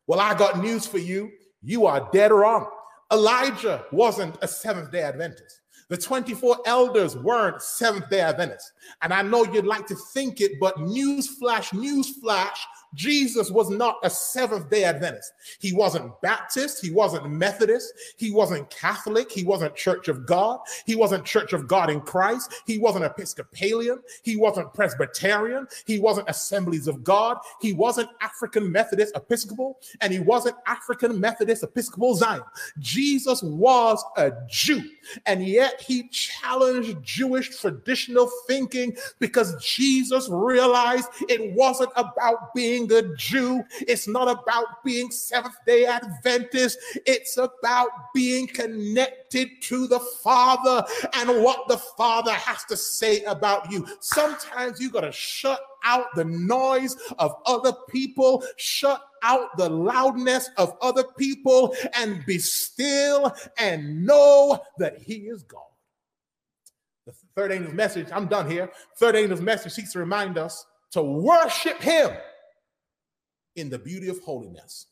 well, 0.06 0.20
I 0.20 0.34
got 0.34 0.58
news 0.58 0.86
for 0.86 0.98
you. 0.98 1.30
You 1.62 1.86
are 1.86 2.08
dead 2.12 2.32
wrong. 2.32 2.68
Elijah 3.12 3.84
wasn't 3.92 4.36
a 4.42 4.48
Seventh 4.48 4.90
day 4.90 5.02
Adventist. 5.02 5.60
The 5.88 5.96
24 5.96 6.58
elders 6.66 7.16
weren't 7.16 7.60
Seventh 7.60 8.08
day 8.08 8.20
Adventists. 8.20 8.72
And 9.02 9.12
I 9.12 9.22
know 9.22 9.44
you'd 9.44 9.66
like 9.66 9.86
to 9.88 9.96
think 10.14 10.40
it, 10.40 10.52
but 10.60 10.76
newsflash, 10.76 11.70
newsflash, 11.72 12.56
Jesus 12.94 13.50
was 13.50 13.70
not 13.70 13.96
a 14.02 14.10
Seventh 14.10 14.70
day 14.70 14.84
Adventist. 14.84 15.32
He 15.58 15.72
wasn't 15.72 16.20
Baptist. 16.20 16.84
He 16.84 16.90
wasn't 16.90 17.30
Methodist. 17.30 17.92
He 18.16 18.30
wasn't 18.30 18.68
Catholic. 18.70 19.30
He 19.30 19.44
wasn't 19.44 19.76
Church 19.76 20.08
of 20.08 20.26
God. 20.26 20.60
He 20.86 20.96
wasn't 20.96 21.24
Church 21.24 21.52
of 21.52 21.68
God 21.68 21.90
in 21.90 22.00
Christ. 22.00 22.62
He 22.66 22.78
wasn't 22.78 23.04
Episcopalian. 23.04 24.00
He 24.22 24.36
wasn't 24.36 24.72
Presbyterian. 24.74 25.66
He 25.86 25.98
wasn't 25.98 26.28
Assemblies 26.28 26.86
of 26.86 27.04
God. 27.04 27.38
He 27.60 27.72
wasn't 27.72 28.08
African 28.20 28.70
Methodist 28.70 29.16
Episcopal. 29.16 29.78
And 30.00 30.12
he 30.12 30.20
wasn't 30.20 30.56
African 30.66 31.20
Methodist 31.20 31.62
Episcopal 31.62 32.14
Zion. 32.14 32.42
Jesus 32.78 33.42
was 33.42 34.04
a 34.16 34.32
Jew. 34.48 34.82
And 35.26 35.46
yet 35.46 35.80
he 35.80 36.08
challenged 36.08 37.02
Jewish 37.02 37.60
traditional 37.60 38.30
thinking 38.46 38.96
because 39.18 39.54
Jesus 39.64 40.28
realized 40.30 41.08
it 41.28 41.52
wasn't 41.54 41.90
about 41.96 42.54
being 42.54 42.79
being 42.86 43.04
a 43.04 43.14
Jew. 43.16 43.64
It's 43.80 44.08
not 44.08 44.28
about 44.28 44.82
being 44.84 45.10
Seventh 45.10 45.56
day 45.66 45.86
Adventist. 45.86 46.78
It's 47.06 47.36
about 47.36 47.88
being 48.14 48.46
connected 48.46 49.48
to 49.62 49.86
the 49.86 50.00
Father 50.00 50.84
and 51.14 51.42
what 51.42 51.68
the 51.68 51.78
Father 51.78 52.32
has 52.32 52.64
to 52.64 52.76
say 52.76 53.22
about 53.24 53.70
you. 53.70 53.86
Sometimes 54.00 54.80
you 54.80 54.90
got 54.90 55.02
to 55.02 55.12
shut 55.12 55.60
out 55.84 56.06
the 56.14 56.24
noise 56.24 56.96
of 57.18 57.34
other 57.46 57.72
people, 57.88 58.44
shut 58.56 59.02
out 59.22 59.56
the 59.56 59.68
loudness 59.68 60.50
of 60.56 60.76
other 60.80 61.04
people, 61.18 61.74
and 61.94 62.24
be 62.26 62.38
still 62.38 63.34
and 63.58 64.04
know 64.04 64.60
that 64.78 64.98
He 64.98 65.14
is 65.28 65.42
God. 65.42 65.62
The 67.06 67.12
third 67.34 67.52
angel's 67.52 67.74
message, 67.74 68.08
I'm 68.12 68.26
done 68.26 68.48
here. 68.50 68.70
Third 68.96 69.16
angel's 69.16 69.40
message 69.40 69.72
seeks 69.72 69.92
to 69.92 69.98
remind 69.98 70.38
us 70.38 70.66
to 70.92 71.02
worship 71.02 71.80
Him 71.80 72.10
in 73.56 73.70
the 73.70 73.78
beauty 73.78 74.08
of 74.08 74.20
holiness. 74.20 74.86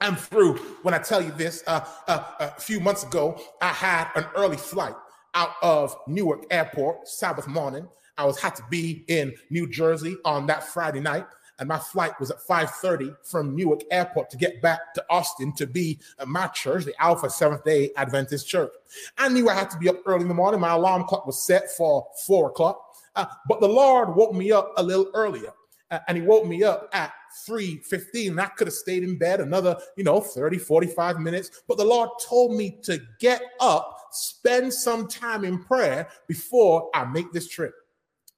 I'm 0.00 0.16
through 0.16 0.56
when 0.82 0.94
I 0.94 0.98
tell 0.98 1.22
you 1.22 1.32
this. 1.32 1.62
Uh, 1.66 1.84
uh, 2.08 2.24
a 2.40 2.60
few 2.60 2.80
months 2.80 3.02
ago, 3.02 3.40
I 3.60 3.68
had 3.68 4.08
an 4.14 4.26
early 4.34 4.56
flight 4.56 4.94
out 5.34 5.50
of 5.62 5.96
Newark 6.06 6.44
Airport, 6.50 7.08
Sabbath 7.08 7.46
morning. 7.46 7.88
I 8.18 8.24
was 8.24 8.38
had 8.38 8.54
to 8.56 8.64
be 8.70 9.04
in 9.08 9.32
New 9.50 9.68
Jersey 9.68 10.16
on 10.24 10.46
that 10.46 10.64
Friday 10.64 11.00
night, 11.00 11.26
and 11.58 11.68
my 11.68 11.78
flight 11.78 12.18
was 12.20 12.30
at 12.30 12.42
5:30 12.42 13.14
from 13.24 13.56
Newark 13.56 13.80
Airport 13.90 14.30
to 14.30 14.36
get 14.36 14.60
back 14.60 14.94
to 14.94 15.04
Austin 15.08 15.52
to 15.54 15.66
be 15.66 15.98
at 16.18 16.28
my 16.28 16.46
church, 16.48 16.84
the 16.84 16.94
Alpha 17.02 17.30
Seventh 17.30 17.64
Day 17.64 17.90
Adventist 17.96 18.46
Church. 18.46 18.72
I 19.16 19.28
knew 19.28 19.48
I 19.48 19.54
had 19.54 19.70
to 19.70 19.78
be 19.78 19.88
up 19.88 19.96
early 20.06 20.22
in 20.22 20.28
the 20.28 20.34
morning. 20.34 20.60
My 20.60 20.72
alarm 20.72 21.04
clock 21.04 21.26
was 21.26 21.44
set 21.44 21.70
for 21.72 22.06
four 22.26 22.50
o'clock, 22.50 22.84
uh, 23.16 23.26
but 23.48 23.60
the 23.60 23.68
Lord 23.68 24.14
woke 24.14 24.34
me 24.34 24.52
up 24.52 24.72
a 24.76 24.82
little 24.82 25.10
earlier, 25.14 25.52
uh, 25.90 26.00
and 26.06 26.18
He 26.18 26.22
woke 26.22 26.46
me 26.46 26.62
up 26.62 26.90
at 26.92 27.12
3:15 27.46 28.32
and 28.32 28.40
I 28.40 28.46
could 28.46 28.66
have 28.66 28.74
stayed 28.74 29.02
in 29.02 29.18
bed 29.18 29.40
another, 29.40 29.78
you 29.96 30.04
know, 30.04 30.20
30, 30.20 30.58
45 30.58 31.18
minutes, 31.20 31.62
but 31.68 31.78
the 31.78 31.84
Lord 31.84 32.10
told 32.20 32.56
me 32.56 32.78
to 32.82 33.00
get 33.18 33.42
up, 33.60 34.08
spend 34.12 34.72
some 34.72 35.08
time 35.08 35.44
in 35.44 35.62
prayer 35.62 36.08
before 36.28 36.90
I 36.94 37.04
make 37.04 37.32
this 37.32 37.48
trip. 37.48 37.74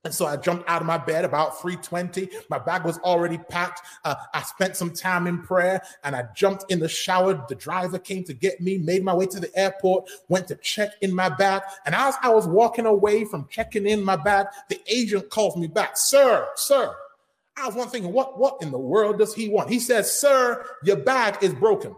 And 0.04 0.12
so 0.12 0.26
I 0.26 0.36
jumped 0.36 0.68
out 0.68 0.82
of 0.82 0.86
my 0.86 0.98
bed 0.98 1.24
about 1.24 1.58
3:20. 1.60 2.28
My 2.50 2.58
bag 2.58 2.84
was 2.84 2.98
already 2.98 3.38
packed. 3.38 3.80
Uh, 4.04 4.14
I 4.34 4.42
spent 4.42 4.76
some 4.76 4.92
time 4.92 5.26
in 5.26 5.42
prayer 5.42 5.82
and 6.04 6.14
I 6.14 6.26
jumped 6.36 6.70
in 6.70 6.78
the 6.78 6.88
shower. 6.88 7.42
The 7.48 7.54
driver 7.54 7.98
came 7.98 8.22
to 8.24 8.34
get 8.34 8.60
me, 8.60 8.76
made 8.76 9.02
my 9.02 9.14
way 9.14 9.26
to 9.26 9.40
the 9.40 9.56
airport, 9.58 10.10
went 10.28 10.46
to 10.48 10.56
check 10.56 10.90
in 11.00 11.14
my 11.14 11.30
bag. 11.30 11.62
And 11.86 11.94
as 11.94 12.16
I 12.22 12.28
was 12.28 12.46
walking 12.46 12.84
away 12.84 13.24
from 13.24 13.48
checking 13.48 13.86
in 13.86 14.04
my 14.04 14.16
bag, 14.16 14.46
the 14.68 14.78
agent 14.86 15.30
calls 15.30 15.56
me 15.56 15.68
back. 15.68 15.96
Sir, 15.96 16.48
sir, 16.54 16.94
I 17.56 17.66
was 17.66 17.74
one 17.74 17.88
thinking, 17.88 18.12
what, 18.12 18.38
what 18.38 18.58
in 18.62 18.70
the 18.70 18.78
world 18.78 19.18
does 19.18 19.34
he 19.34 19.48
want? 19.48 19.70
He 19.70 19.78
says, 19.78 20.12
Sir, 20.12 20.64
your 20.82 20.96
bag 20.96 21.42
is 21.42 21.54
broken. 21.54 21.94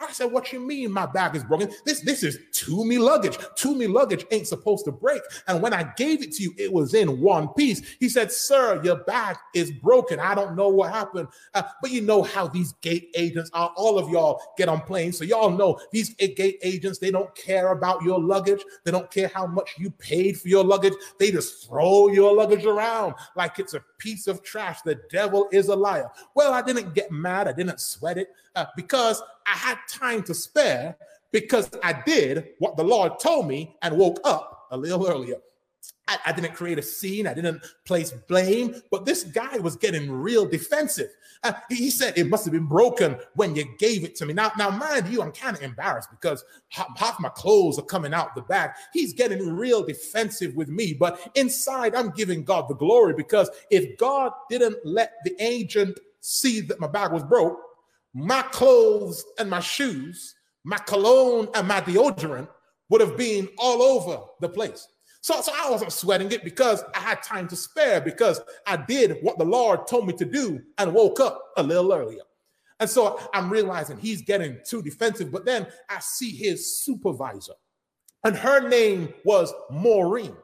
I 0.00 0.12
said, 0.12 0.30
What 0.30 0.52
you 0.52 0.60
mean 0.60 0.92
my 0.92 1.06
bag 1.06 1.34
is 1.34 1.42
broken? 1.42 1.70
This 1.84 2.00
this 2.00 2.22
is 2.22 2.38
Tumi 2.52 3.00
luggage. 3.00 3.36
Tumi 3.56 3.92
luggage 3.92 4.26
ain't 4.30 4.46
supposed 4.46 4.84
to 4.84 4.92
break. 4.92 5.22
And 5.48 5.60
when 5.60 5.74
I 5.74 5.92
gave 5.96 6.22
it 6.22 6.32
to 6.32 6.42
you, 6.42 6.54
it 6.56 6.72
was 6.72 6.94
in 6.94 7.20
one 7.20 7.48
piece. 7.48 7.82
He 7.98 8.08
said, 8.08 8.30
Sir, 8.30 8.80
your 8.84 8.96
bag 8.96 9.36
is 9.54 9.72
broken. 9.72 10.20
I 10.20 10.34
don't 10.34 10.54
know 10.54 10.68
what 10.68 10.92
happened. 10.92 11.28
Uh, 11.54 11.64
but 11.82 11.90
you 11.90 12.00
know 12.00 12.22
how 12.22 12.46
these 12.46 12.72
gate 12.74 13.10
agents 13.16 13.50
are. 13.52 13.72
All 13.76 13.98
of 13.98 14.08
y'all 14.08 14.40
get 14.56 14.68
on 14.68 14.82
planes. 14.82 15.18
So 15.18 15.24
y'all 15.24 15.50
know 15.50 15.80
these 15.90 16.14
gate 16.14 16.58
agents, 16.62 16.98
they 16.98 17.10
don't 17.10 17.34
care 17.34 17.72
about 17.72 18.02
your 18.02 18.20
luggage. 18.20 18.62
They 18.84 18.92
don't 18.92 19.10
care 19.10 19.30
how 19.34 19.46
much 19.46 19.74
you 19.78 19.90
paid 19.90 20.40
for 20.40 20.48
your 20.48 20.64
luggage. 20.64 20.94
They 21.18 21.32
just 21.32 21.66
throw 21.66 22.08
your 22.08 22.34
luggage 22.34 22.64
around 22.64 23.14
like 23.34 23.58
it's 23.58 23.74
a 23.74 23.82
piece 23.98 24.28
of 24.28 24.42
trash. 24.42 24.82
The 24.82 25.00
devil 25.10 25.48
is 25.50 25.68
a 25.68 25.76
liar. 25.76 26.10
Well, 26.34 26.52
I 26.52 26.62
didn't 26.62 26.94
get 26.94 27.10
mad. 27.10 27.48
I 27.48 27.52
didn't 27.52 27.80
sweat 27.80 28.16
it 28.16 28.28
uh, 28.54 28.66
because 28.76 29.22
I 29.50 29.56
had 29.56 29.78
time 29.88 30.22
to 30.24 30.34
spare 30.34 30.96
because 31.32 31.70
I 31.82 32.02
did 32.04 32.48
what 32.58 32.76
the 32.76 32.84
Lord 32.84 33.18
told 33.18 33.48
me 33.48 33.76
and 33.82 33.96
woke 33.96 34.20
up 34.24 34.66
a 34.70 34.76
little 34.76 35.06
earlier. 35.06 35.36
I, 36.06 36.18
I, 36.26 36.32
didn't 36.32 36.54
create 36.54 36.78
a 36.78 36.82
scene. 36.82 37.26
I 37.26 37.34
didn't 37.34 37.62
place 37.84 38.12
blame, 38.12 38.74
but 38.90 39.04
this 39.04 39.24
guy 39.24 39.58
was 39.58 39.76
getting 39.76 40.10
real 40.10 40.46
defensive. 40.46 41.10
Uh, 41.42 41.52
he 41.68 41.90
said 41.90 42.16
it 42.16 42.28
must 42.28 42.44
have 42.46 42.52
been 42.52 42.66
broken 42.66 43.18
when 43.34 43.54
you 43.54 43.64
gave 43.78 44.04
it 44.04 44.16
to 44.16 44.26
me. 44.26 44.32
Now, 44.32 44.50
now, 44.56 44.70
mind 44.70 45.08
you, 45.08 45.22
I'm 45.22 45.32
kind 45.32 45.54
of 45.56 45.62
embarrassed 45.62 46.10
because 46.10 46.44
half 46.70 47.20
my 47.20 47.28
clothes 47.28 47.78
are 47.78 47.84
coming 47.84 48.14
out 48.14 48.34
the 48.34 48.40
back. 48.42 48.78
He's 48.92 49.12
getting 49.12 49.54
real 49.54 49.84
defensive 49.84 50.54
with 50.56 50.68
me, 50.68 50.94
but 50.94 51.30
inside, 51.34 51.94
I'm 51.94 52.10
giving 52.10 52.42
God 52.42 52.68
the 52.68 52.74
glory 52.74 53.12
because 53.12 53.50
if 53.70 53.98
God 53.98 54.32
didn't 54.48 54.78
let 54.84 55.12
the 55.24 55.36
agent 55.38 56.00
see 56.20 56.60
that 56.62 56.80
my 56.80 56.88
bag 56.88 57.12
was 57.12 57.22
broke, 57.22 57.60
my 58.14 58.42
clothes 58.42 59.24
and 59.38 59.50
my 59.50 59.60
shoes, 59.60 60.34
my 60.64 60.78
cologne 60.78 61.48
and 61.54 61.68
my 61.68 61.80
deodorant 61.80 62.48
would 62.90 63.00
have 63.00 63.16
been 63.16 63.48
all 63.58 63.82
over 63.82 64.20
the 64.40 64.48
place. 64.48 64.88
So, 65.20 65.40
so 65.40 65.52
I 65.54 65.70
wasn't 65.70 65.92
sweating 65.92 66.32
it 66.32 66.44
because 66.44 66.82
I 66.94 67.00
had 67.00 67.22
time 67.22 67.48
to 67.48 67.56
spare 67.56 68.00
because 68.00 68.40
I 68.66 68.76
did 68.76 69.18
what 69.22 69.38
the 69.38 69.44
Lord 69.44 69.86
told 69.86 70.06
me 70.06 70.12
to 70.14 70.24
do 70.24 70.60
and 70.78 70.94
woke 70.94 71.20
up 71.20 71.42
a 71.56 71.62
little 71.62 71.92
earlier. 71.92 72.22
And 72.80 72.88
so 72.88 73.20
I'm 73.34 73.50
realizing 73.50 73.98
he's 73.98 74.22
getting 74.22 74.58
too 74.64 74.82
defensive. 74.82 75.32
But 75.32 75.44
then 75.44 75.66
I 75.90 75.98
see 75.98 76.30
his 76.30 76.84
supervisor, 76.84 77.54
and 78.24 78.36
her 78.36 78.68
name 78.68 79.12
was 79.24 79.52
Maureen 79.70 80.36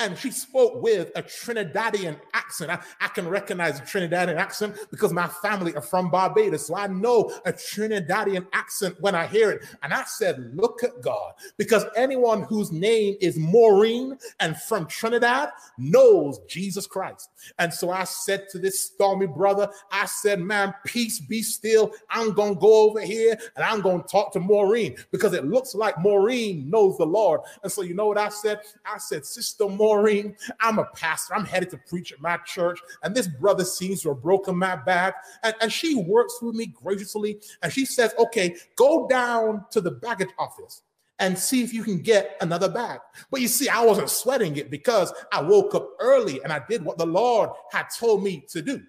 and 0.00 0.16
she 0.16 0.30
spoke 0.30 0.82
with 0.82 1.10
a 1.14 1.22
Trinidadian 1.22 2.18
accent. 2.32 2.70
I, 2.70 2.80
I, 3.00 3.08
can 3.08 3.28
recognize 3.28 3.78
a 3.78 3.82
Trinidadian 3.82 4.36
accent 4.36 4.76
because 4.90 5.12
my 5.12 5.28
family 5.28 5.74
are 5.76 5.82
from 5.82 6.10
Barbados. 6.10 6.66
So 6.66 6.74
I 6.74 6.86
know 6.86 7.30
a 7.44 7.52
Trinidadian 7.52 8.46
accent 8.54 8.96
when 9.00 9.14
I 9.14 9.26
hear 9.26 9.50
it. 9.50 9.64
And 9.82 9.92
I 9.92 10.04
said, 10.04 10.52
Look 10.54 10.82
at 10.82 11.02
God, 11.02 11.34
because 11.58 11.84
anyone 11.96 12.42
whose 12.42 12.72
name 12.72 13.16
is 13.20 13.36
Maureen 13.38 14.16
and 14.40 14.56
from 14.56 14.86
Trinidad 14.86 15.50
knows 15.76 16.40
Jesus 16.48 16.86
Christ. 16.86 17.28
And 17.58 17.72
so 17.72 17.90
I 17.90 18.04
said 18.04 18.48
to 18.50 18.58
this 18.58 18.80
stormy 18.80 19.26
brother, 19.26 19.68
I 19.92 20.06
said, 20.06 20.40
Man, 20.40 20.74
peace 20.86 21.20
be 21.20 21.42
still. 21.42 21.92
I'm 22.08 22.32
going 22.32 22.54
to 22.54 22.60
go 22.60 22.88
over 22.88 23.02
here 23.02 23.38
and 23.54 23.64
I'm 23.64 23.82
going 23.82 24.02
to 24.02 24.08
talk 24.08 24.32
to 24.32 24.40
Maureen 24.40 24.96
because 25.10 25.34
it 25.34 25.44
looks 25.44 25.74
like 25.74 25.98
Maureen 25.98 26.70
knows 26.70 26.96
the 26.96 27.06
Lord. 27.06 27.42
And 27.62 27.70
so 27.70 27.82
you 27.82 27.94
know 27.94 28.06
what 28.06 28.18
I 28.18 28.30
said? 28.30 28.60
I 28.86 28.96
said, 28.96 29.26
Sister 29.26 29.68
Maureen, 29.68 29.89
Maureen, 29.90 30.36
I'm 30.60 30.78
a 30.78 30.84
pastor. 30.84 31.34
I'm 31.34 31.44
headed 31.44 31.70
to 31.70 31.78
preach 31.78 32.12
at 32.12 32.20
my 32.20 32.36
church. 32.46 32.78
And 33.02 33.14
this 33.14 33.26
brother 33.26 33.64
seems 33.64 34.02
to 34.02 34.10
have 34.10 34.22
broken 34.22 34.56
my 34.56 34.76
back. 34.76 35.14
And, 35.42 35.54
and 35.60 35.72
she 35.72 35.96
works 35.96 36.40
with 36.40 36.54
me 36.54 36.66
graciously. 36.66 37.40
And 37.62 37.72
she 37.72 37.84
says, 37.84 38.14
okay, 38.18 38.54
go 38.76 39.08
down 39.08 39.64
to 39.72 39.80
the 39.80 39.90
baggage 39.90 40.30
office 40.38 40.82
and 41.18 41.36
see 41.36 41.62
if 41.62 41.74
you 41.74 41.82
can 41.82 41.98
get 41.98 42.36
another 42.40 42.68
bag. 42.68 43.00
But 43.32 43.40
you 43.40 43.48
see, 43.48 43.68
I 43.68 43.84
wasn't 43.84 44.10
sweating 44.10 44.56
it 44.56 44.70
because 44.70 45.12
I 45.32 45.42
woke 45.42 45.74
up 45.74 45.90
early 45.98 46.40
and 46.44 46.52
I 46.52 46.62
did 46.68 46.84
what 46.84 46.96
the 46.96 47.06
Lord 47.06 47.50
had 47.72 47.86
told 47.98 48.22
me 48.22 48.44
to 48.50 48.62
do. 48.62 48.80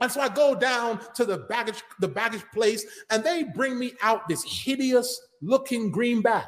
And 0.00 0.12
so 0.12 0.20
I 0.20 0.28
go 0.28 0.54
down 0.54 1.00
to 1.14 1.24
the 1.24 1.38
baggage, 1.38 1.82
the 2.00 2.08
baggage 2.08 2.44
place, 2.52 2.84
and 3.10 3.24
they 3.24 3.42
bring 3.42 3.78
me 3.78 3.94
out 4.00 4.28
this 4.28 4.44
hideous 4.44 5.20
looking 5.40 5.90
green 5.90 6.22
bag. 6.22 6.46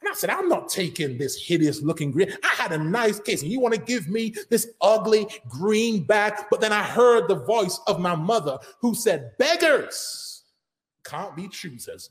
And 0.00 0.08
I 0.08 0.14
said, 0.14 0.30
I'm 0.30 0.48
not 0.48 0.68
taking 0.68 1.18
this 1.18 1.36
hideous 1.36 1.82
looking 1.82 2.10
green. 2.10 2.32
I 2.42 2.48
had 2.48 2.72
a 2.72 2.78
nice 2.78 3.20
case, 3.20 3.42
and 3.42 3.52
you 3.52 3.60
want 3.60 3.74
to 3.74 3.80
give 3.80 4.08
me 4.08 4.34
this 4.48 4.68
ugly 4.80 5.26
green 5.48 6.04
bag. 6.04 6.34
But 6.50 6.60
then 6.60 6.72
I 6.72 6.82
heard 6.82 7.28
the 7.28 7.34
voice 7.34 7.78
of 7.86 8.00
my 8.00 8.14
mother 8.14 8.58
who 8.80 8.94
said, 8.94 9.32
Beggars 9.38 10.44
can't 11.04 11.36
be 11.36 11.48
choosers. 11.48 12.10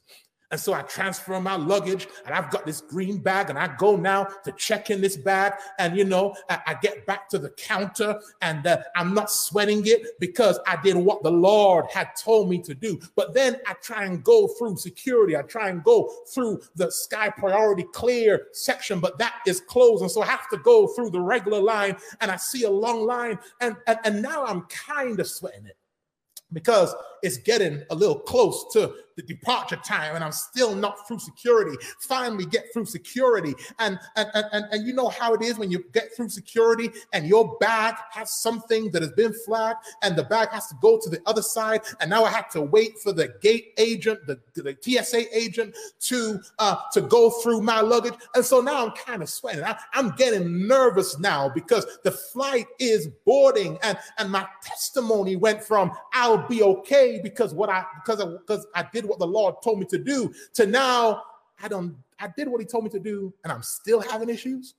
And 0.52 0.60
so 0.60 0.74
I 0.74 0.82
transfer 0.82 1.39
my 1.39 1.56
luggage 1.56 2.08
and 2.26 2.34
I've 2.34 2.50
got 2.50 2.66
this 2.66 2.82
green 2.82 3.20
bag 3.20 3.50
and 3.50 3.60
I 3.60 3.76
go 3.78 3.95
now 3.95 4.28
to 4.43 4.52
check 4.54 4.89
in 4.89 5.00
this 5.00 5.16
bag. 5.16 5.54
And, 5.78 5.95
you 5.95 6.04
know, 6.04 6.36
I, 6.50 6.60
I 6.68 6.74
get 6.82 7.06
back 7.06 7.30
to 7.30 7.39
the 7.39 7.52
counter 7.52 8.20
and 8.41 8.66
uh, 8.66 8.80
I'm 8.95 9.14
not 9.14 9.30
sweating 9.30 9.84
it 9.86 10.20
because 10.20 10.60
I 10.66 10.78
did 10.82 10.95
what 10.95 11.22
the 11.22 11.32
Lord 11.32 11.86
had 11.91 12.10
told 12.20 12.50
me 12.50 12.60
to 12.64 12.74
do. 12.74 13.00
But 13.16 13.34
then 13.34 13.58
I 13.68 13.74
try 13.74 14.06
and 14.06 14.24
go 14.24 14.47
through 14.47 14.78
security. 14.78 15.38
I 15.38 15.43
try 15.43 15.70
and 15.70 15.84
go 15.84 16.12
through 16.34 16.62
the 16.76 16.91
sky 16.91 17.30
priority 17.30 17.86
clear 17.93 18.47
section, 18.54 19.00
but 19.00 19.20
that 19.20 19.36
is 19.45 19.62
closed. 19.62 20.02
And 20.02 20.12
so 20.12 20.22
I 20.22 20.26
have 20.26 20.50
to 20.50 20.58
go 20.58 20.88
through 20.88 21.12
the 21.12 21.22
regular 21.22 21.62
line 21.62 21.95
and 22.22 22.32
I 22.32 22.38
see 22.38 22.64
a 22.64 22.72
long 22.72 23.06
line. 23.06 23.38
And, 23.62 23.76
and, 23.86 24.00
and 24.04 24.22
now 24.22 24.45
I'm 24.45 24.62
kind 24.64 25.20
of 25.20 25.28
sweating 25.28 25.68
it 25.68 25.78
because 26.54 26.95
it's 27.22 27.38
getting 27.38 27.84
a 27.89 27.95
little 27.95 28.18
close 28.20 28.66
to 28.74 28.93
the 29.20 29.34
departure 29.34 29.76
time 29.76 30.15
and 30.15 30.24
I'm 30.24 30.32
still 30.32 30.74
not 30.76 31.07
through 31.07 31.20
security. 31.20 31.78
Finally 31.99 32.45
get 32.45 32.65
through 32.72 32.86
security. 32.86 33.53
And, 33.80 33.99
and, 34.15 34.30
and, 34.34 34.65
and 34.72 34.88
you 34.88 34.93
know 34.93 35.09
how 35.09 35.34
it 35.34 35.41
is 35.41 35.57
when 35.57 35.70
you 35.70 35.84
get 35.91 36.15
through 36.15 36.30
security 36.30 36.89
and 37.11 37.28
your 37.28 37.57
bag 37.59 37.95
has 38.11 38.32
something 38.32 38.91
that 38.91 39.01
has 39.01 39.11
been 39.11 39.34
flagged 39.45 39.80
and 40.03 40.15
the 40.15 40.24
bag 40.24 40.49
has 40.49 40.67
to 40.67 40.76
go 40.82 40.97
to 40.99 41.09
the 41.09 41.22
other 41.26 41.41
side. 41.41 41.82
And 41.99 42.09
now 42.09 42.24
I 42.24 42.30
have 42.30 42.49
to 42.51 42.61
wait 42.61 42.97
for 42.99 43.11
the 43.11 43.34
gate 43.41 43.74
agent, 43.78 44.26
the, 44.26 44.39
the 44.55 44.78
TSA 44.80 45.38
agent 45.38 45.76
to, 46.01 46.39
uh, 46.59 46.78
to 46.93 47.01
go 47.01 47.30
through 47.30 47.61
my 47.61 47.82
luggage. 47.82 48.13
And 48.36 48.45
so 48.45 48.61
now 48.61 48.86
I'm 48.86 48.91
kind 48.91 49.22
of 49.22 49.30
sweating. 49.30 49.63
I, 49.63 49.78
I'm 49.93 50.11
getting 50.11 50.67
nervous 50.67 51.20
now 51.20 51.49
because 51.49 51.86
the 52.03 52.11
flight 52.11 52.67
is 52.80 53.07
boarding 53.26 53.78
and, 53.84 53.97
and 54.17 54.32
my 54.32 54.47
testimony 54.63 55.36
went 55.36 55.63
from 55.63 55.91
I'll 56.13 56.47
be 56.47 56.63
okay 56.63 57.20
because 57.22 57.53
what 57.53 57.70
I 57.70 57.86
because 58.03 58.22
I, 58.22 58.26
because 58.26 58.67
I 58.76 58.88
did 58.91 59.05
what 59.10 59.20
the 59.20 59.28
Lord 59.28 59.55
told 59.64 59.80
me 59.80 59.86
to 59.88 59.97
do 59.97 60.34
to 60.53 60.66
now 60.66 61.24
I 61.62 61.68
don't 61.68 61.95
I 62.20 62.30
did 62.36 62.47
what 62.47 62.62
he 62.62 62.66
told 62.66 62.84
me 62.84 62.89
to 62.91 62.99
do 62.99 63.34
and 63.43 63.51
I'm 63.51 63.64
still 63.64 64.01
having 64.01 64.30
issues. 64.30 64.76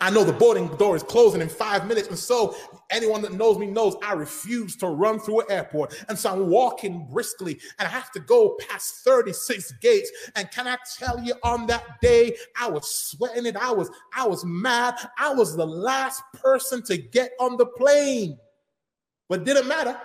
I 0.00 0.10
know 0.10 0.22
the 0.24 0.32
boarding 0.32 0.68
door 0.76 0.94
is 0.94 1.02
closing 1.02 1.40
in 1.40 1.48
five 1.48 1.86
minutes. 1.86 2.08
And 2.08 2.18
so, 2.18 2.54
anyone 2.90 3.22
that 3.22 3.32
knows 3.32 3.58
me 3.58 3.66
knows 3.66 3.96
I 4.02 4.12
refuse 4.12 4.76
to 4.76 4.86
run 4.86 5.18
through 5.18 5.40
an 5.40 5.46
airport. 5.50 6.04
And 6.08 6.18
so, 6.18 6.32
I'm 6.32 6.48
walking 6.48 7.08
briskly 7.10 7.58
and 7.78 7.88
I 7.88 7.90
have 7.90 8.12
to 8.12 8.20
go 8.20 8.56
past 8.68 9.04
36 9.04 9.72
gates. 9.80 10.10
And 10.36 10.50
can 10.50 10.68
I 10.68 10.76
tell 10.98 11.20
you, 11.20 11.34
on 11.42 11.66
that 11.66 12.00
day, 12.00 12.36
I 12.60 12.70
was 12.70 12.94
sweating 12.94 13.46
it. 13.46 13.56
I 13.56 13.72
was, 13.72 13.90
I 14.14 14.26
was 14.26 14.44
mad. 14.44 14.94
I 15.18 15.34
was 15.34 15.56
the 15.56 15.66
last 15.66 16.22
person 16.34 16.82
to 16.84 16.96
get 16.96 17.32
on 17.40 17.56
the 17.56 17.66
plane. 17.66 18.38
But 19.28 19.44
didn't 19.44 19.66
matter 19.66 20.00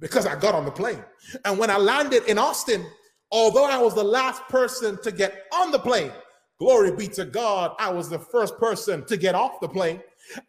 because 0.00 0.26
I 0.26 0.34
got 0.34 0.54
on 0.54 0.64
the 0.64 0.70
plane. 0.70 1.04
And 1.44 1.58
when 1.58 1.70
I 1.70 1.76
landed 1.76 2.24
in 2.24 2.38
Austin, 2.38 2.84
although 3.30 3.66
I 3.66 3.78
was 3.78 3.94
the 3.94 4.04
last 4.04 4.42
person 4.48 5.00
to 5.02 5.12
get 5.12 5.44
on 5.54 5.70
the 5.70 5.78
plane, 5.78 6.10
glory 6.58 6.92
be 6.96 7.06
to 7.08 7.24
God, 7.24 7.74
I 7.78 7.90
was 7.90 8.08
the 8.08 8.18
first 8.18 8.58
person 8.58 9.04
to 9.06 9.16
get 9.16 9.34
off 9.34 9.60
the 9.60 9.68
plane. 9.68 10.00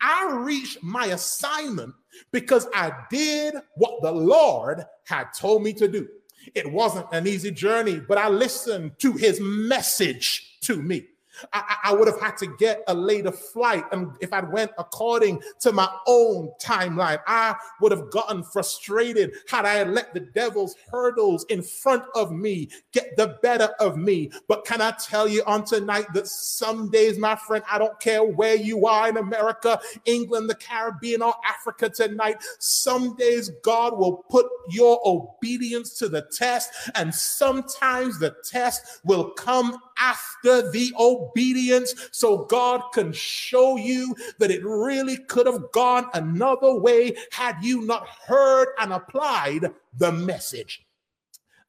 I 0.02 0.32
reached 0.32 0.82
my 0.82 1.08
assignment 1.08 1.94
because 2.32 2.68
I 2.74 2.92
did 3.10 3.56
what 3.76 4.02
the 4.02 4.12
Lord 4.12 4.86
had 5.06 5.28
told 5.38 5.64
me 5.64 5.74
to 5.74 5.88
do. 5.88 6.08
It 6.56 6.72
wasn't 6.72 7.08
an 7.12 7.28
easy 7.28 7.52
journey, 7.52 8.00
but 8.00 8.18
I 8.18 8.30
listened 8.30 8.94
to 9.00 9.14
his 9.14 9.40
message 9.40 10.58
to 10.62 10.82
me. 10.82 11.08
I, 11.54 11.78
I, 11.86 11.94
would 11.94 12.08
have 12.08 12.20
had 12.20 12.38
to 12.38 12.48
get 12.58 12.84
a 12.88 12.94
later 12.94 13.32
flight. 13.32 13.84
And 13.92 14.12
if 14.22 14.34
I 14.34 14.42
went 14.42 14.72
according 14.78 15.42
to 15.62 15.72
my 15.72 15.90
own 16.08 16.52
timeline, 16.62 17.20
I 17.28 17.56
would 17.80 17.92
have 17.92 18.10
gotten 18.12 18.44
frustrated 18.44 19.34
had 19.50 19.66
I 19.66 19.84
let 19.84 20.14
the 20.14 20.20
devil's 20.20 20.76
hurdles 20.92 21.46
in 21.50 21.62
front 21.62 22.04
of 22.16 22.32
me 22.32 22.70
get 22.92 23.16
the 23.18 23.40
better 23.42 23.70
of 23.80 23.98
me. 23.98 24.32
But 24.48 24.66
can 24.66 24.82
I 24.82 24.92
tell 24.92 25.28
you 25.28 25.44
on 25.46 25.66
tonight 25.66 26.08
that 26.14 26.28
some 26.28 26.90
days, 26.90 27.18
my 27.18 27.36
friend, 27.36 27.64
I 27.70 27.78
don't 27.78 28.00
care 28.00 28.24
where 28.24 28.56
you 28.56 28.86
are 28.86 29.10
in 29.10 29.18
America, 29.18 29.80
England, 30.06 30.50
the 30.50 30.56
Caribbean, 30.56 31.22
or 31.22 31.34
Africa 31.46 31.90
tonight, 31.90 32.38
some 32.60 33.16
days 33.16 33.52
God 33.64 33.98
will 33.98 34.26
put 34.30 34.46
your 34.70 35.00
obedience 35.06 35.98
to 36.00 36.10
the 36.10 36.28
test. 36.38 36.72
And 36.96 37.14
sometimes 37.14 38.20
the 38.20 38.36
test 38.50 39.02
will 39.04 39.32
come 39.32 39.78
after 40.02 40.72
the 40.72 40.92
obedience 41.00 41.94
so 42.12 42.46
God 42.46 42.82
can 42.92 43.14
show 43.14 43.78
you 43.78 44.16
that 44.40 44.50
it 44.50 44.66
really 44.66 45.18
could 45.18 45.46
have 45.46 45.72
gone 45.72 46.08
another 46.16 46.74
way 46.74 47.16
had 47.32 47.58
you 47.62 47.82
not 47.82 48.08
heard 48.08 48.70
and 48.80 48.92
applied 48.92 49.72
the 49.98 50.12
message. 50.12 50.86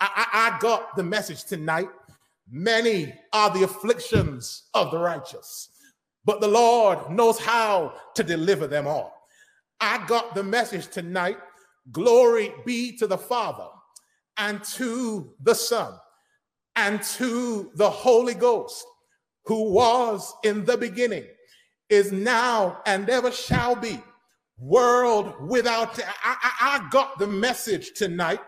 I, 0.00 0.26
I, 0.32 0.50
I 0.56 0.58
got 0.58 0.96
the 0.96 1.02
message 1.02 1.44
tonight. 1.44 1.88
Many 2.50 3.14
are 3.32 3.50
the 3.50 3.64
afflictions 3.64 4.64
of 4.74 4.90
the 4.90 4.98
righteous, 4.98 5.68
but 6.24 6.40
the 6.40 6.48
Lord 6.48 7.10
knows 7.10 7.38
how 7.38 7.94
to 8.14 8.22
deliver 8.22 8.66
them 8.66 8.86
all. 8.86 9.28
I 9.80 10.04
got 10.06 10.34
the 10.34 10.42
message 10.42 10.88
tonight. 10.88 11.38
Glory 11.90 12.52
be 12.64 12.96
to 12.96 13.06
the 13.06 13.18
Father 13.18 13.68
and 14.38 14.62
to 14.64 15.34
the 15.42 15.54
Son 15.54 15.94
and 16.76 17.02
to 17.02 17.70
the 17.74 17.90
Holy 17.90 18.34
Ghost, 18.34 18.84
who 19.44 19.72
was 19.72 20.32
in 20.44 20.64
the 20.64 20.76
beginning, 20.76 21.24
is 21.88 22.12
now, 22.12 22.80
and 22.86 23.08
ever 23.10 23.30
shall 23.30 23.76
be, 23.76 24.00
world 24.58 25.34
without. 25.46 25.98
I, 25.98 26.04
I, 26.24 26.52
I 26.60 26.88
got 26.90 27.18
the 27.18 27.26
message 27.26 27.92
tonight 27.94 28.40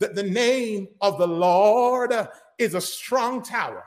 that 0.00 0.14
the 0.14 0.22
name 0.22 0.88
of 1.00 1.18
the 1.18 1.28
Lord 1.28 2.12
is 2.58 2.74
a 2.74 2.80
strong 2.80 3.42
tower, 3.42 3.84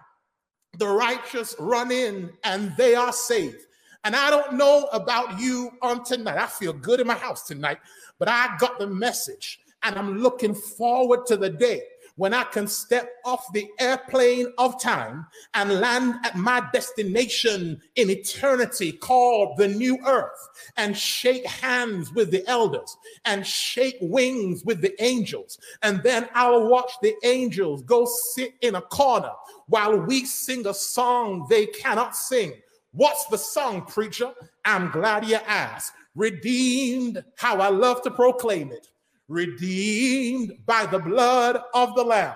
the 0.78 0.88
righteous 0.88 1.56
run 1.60 1.91
in 1.91 2.32
and 2.44 2.74
they 2.78 2.96
are 2.96 3.14
saved. 3.14 3.62
And 4.04 4.16
I 4.16 4.30
don't 4.30 4.54
know 4.54 4.89
about 4.91 5.39
you 5.39 5.72
on 5.82 6.04
tonight. 6.04 6.38
I 6.38 6.48
feel 6.48 6.74
good 6.74 7.00
in 7.00 7.08
my 7.08 7.14
house 7.16 7.48
tonight, 7.48 7.80
but 8.20 8.28
I 8.28 8.56
got 8.58 8.80
the 8.80 8.88
message 8.88 9.60
and 9.84 9.96
I'm 9.96 10.18
looking 10.18 10.54
forward 10.54 11.26
to 11.28 11.38
the 11.38 11.50
day 11.50 11.84
when 12.16 12.34
I 12.34 12.43
can 12.43 12.68
step 12.68 13.09
off 13.26 13.51
the 13.53 13.68
airplane 13.80 14.47
of 14.57 14.80
time 14.82 15.26
and 15.53 15.80
land 15.80 16.16
at 16.24 16.36
my 16.36 16.68
destination 16.72 17.82
in 17.95 18.09
eternity 18.09 18.91
called 18.91 19.57
the 19.57 19.68
new 19.68 19.97
earth 20.05 20.49
and 20.78 20.95
shake 20.95 21.45
hands 21.45 22.11
with 22.14 22.30
the 22.30 22.47
elders 22.47 22.95
and 23.26 23.45
shake 23.45 23.97
wings 24.01 24.64
with 24.64 24.82
the 24.82 24.93
angels. 25.03 25.57
And 25.82 26.03
then 26.03 26.30
I'll 26.36 26.68
watch 26.68 26.91
the 27.01 27.16
angels 27.24 27.82
go 27.84 28.05
sit 28.05 28.53
in 28.61 28.76
a 28.76 28.82
corner 28.82 29.32
while 29.68 29.97
we 29.97 30.26
sing 30.26 30.68
a 30.68 30.74
song 30.74 31.47
they 31.49 31.66
cannot 31.66 32.16
sing. 32.16 32.53
What's 32.91 33.26
the 33.26 33.38
song, 33.38 33.86
preacher? 33.86 34.32
I'm 34.66 34.91
glad 34.91 35.26
you 35.26 35.39
asked. 35.47 35.93
Redeemed, 36.16 37.24
how 37.38 37.59
I 37.59 37.70
love 37.70 38.03
to 38.03 38.11
proclaim 38.11 38.72
it 38.72 38.88
redeemed 39.34 40.53
by 40.65 40.86
the 40.86 40.99
blood 40.99 41.59
of 41.73 41.95
the 41.95 42.03
Lamb, 42.03 42.36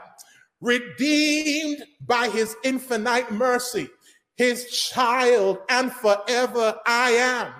redeemed 0.60 1.84
by 2.02 2.28
his 2.30 2.56
infinite 2.64 3.32
mercy, 3.32 3.88
his 4.36 4.66
child, 4.72 5.60
and 5.70 5.92
forever 5.94 6.76
I 6.86 7.12
am. 7.12 7.54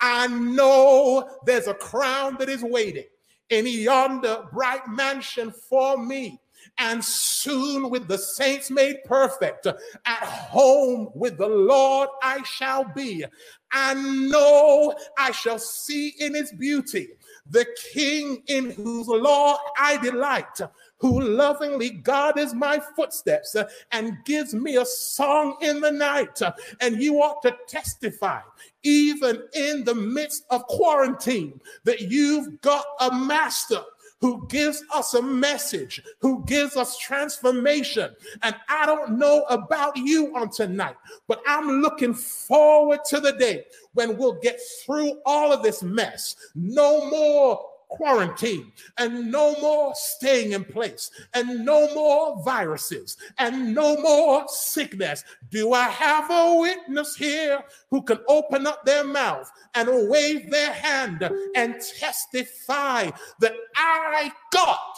I 0.00 0.26
know 0.26 1.38
there's 1.46 1.68
a 1.68 1.74
crown 1.74 2.36
that 2.38 2.48
is 2.48 2.62
waiting 2.62 3.04
in 3.50 3.66
yonder 3.66 4.44
bright 4.52 4.88
mansion 4.88 5.52
for 5.68 5.96
me. 5.96 6.39
And 6.78 7.04
soon, 7.04 7.90
with 7.90 8.08
the 8.08 8.18
saints 8.18 8.70
made 8.70 9.04
perfect, 9.04 9.66
at 9.66 9.78
home 10.06 11.10
with 11.14 11.36
the 11.38 11.48
Lord 11.48 12.08
I 12.22 12.42
shall 12.42 12.84
be. 12.84 13.24
I 13.72 13.94
know 13.94 14.94
I 15.18 15.30
shall 15.30 15.58
see 15.58 16.14
in 16.18 16.34
his 16.34 16.52
beauty 16.52 17.10
the 17.48 17.66
King 17.92 18.42
in 18.46 18.70
whose 18.70 19.06
law 19.08 19.58
I 19.78 19.96
delight, 19.98 20.60
who 20.98 21.20
lovingly 21.20 21.90
guards 21.90 22.54
my 22.54 22.80
footsteps 22.96 23.56
and 23.92 24.16
gives 24.24 24.54
me 24.54 24.76
a 24.76 24.84
song 24.84 25.56
in 25.60 25.80
the 25.80 25.90
night. 25.90 26.40
And 26.80 27.02
you 27.02 27.22
ought 27.22 27.42
to 27.42 27.56
testify, 27.68 28.40
even 28.82 29.42
in 29.54 29.84
the 29.84 29.94
midst 29.94 30.44
of 30.50 30.66
quarantine, 30.66 31.60
that 31.84 32.00
you've 32.02 32.60
got 32.60 32.84
a 33.00 33.14
master 33.14 33.82
who 34.20 34.46
gives 34.48 34.84
us 34.94 35.14
a 35.14 35.22
message, 35.22 36.02
who 36.20 36.44
gives 36.44 36.76
us 36.76 36.98
transformation. 36.98 38.14
And 38.42 38.54
I 38.68 38.86
don't 38.86 39.18
know 39.18 39.44
about 39.48 39.96
you 39.96 40.36
on 40.36 40.50
tonight, 40.50 40.96
but 41.26 41.42
I'm 41.46 41.80
looking 41.80 42.14
forward 42.14 43.00
to 43.06 43.20
the 43.20 43.32
day 43.32 43.64
when 43.94 44.16
we'll 44.16 44.38
get 44.40 44.60
through 44.84 45.20
all 45.24 45.52
of 45.52 45.62
this 45.62 45.82
mess. 45.82 46.36
No 46.54 47.08
more 47.08 47.69
quarantine 47.90 48.72
and 48.98 49.30
no 49.30 49.54
more 49.60 49.92
staying 49.94 50.52
in 50.52 50.64
place 50.64 51.10
and 51.34 51.64
no 51.64 51.92
more 51.94 52.42
viruses 52.42 53.16
and 53.38 53.74
no 53.74 53.96
more 54.00 54.44
sickness. 54.48 55.24
Do 55.50 55.72
I 55.72 55.84
have 55.84 56.30
a 56.30 56.56
witness 56.58 57.16
here 57.16 57.62
who 57.90 58.02
can 58.02 58.18
open 58.28 58.66
up 58.66 58.84
their 58.84 59.04
mouth 59.04 59.50
and 59.74 60.08
wave 60.08 60.50
their 60.50 60.72
hand 60.72 61.28
and 61.54 61.74
testify 61.98 63.10
that 63.40 63.54
I 63.76 64.32
got, 64.52 64.96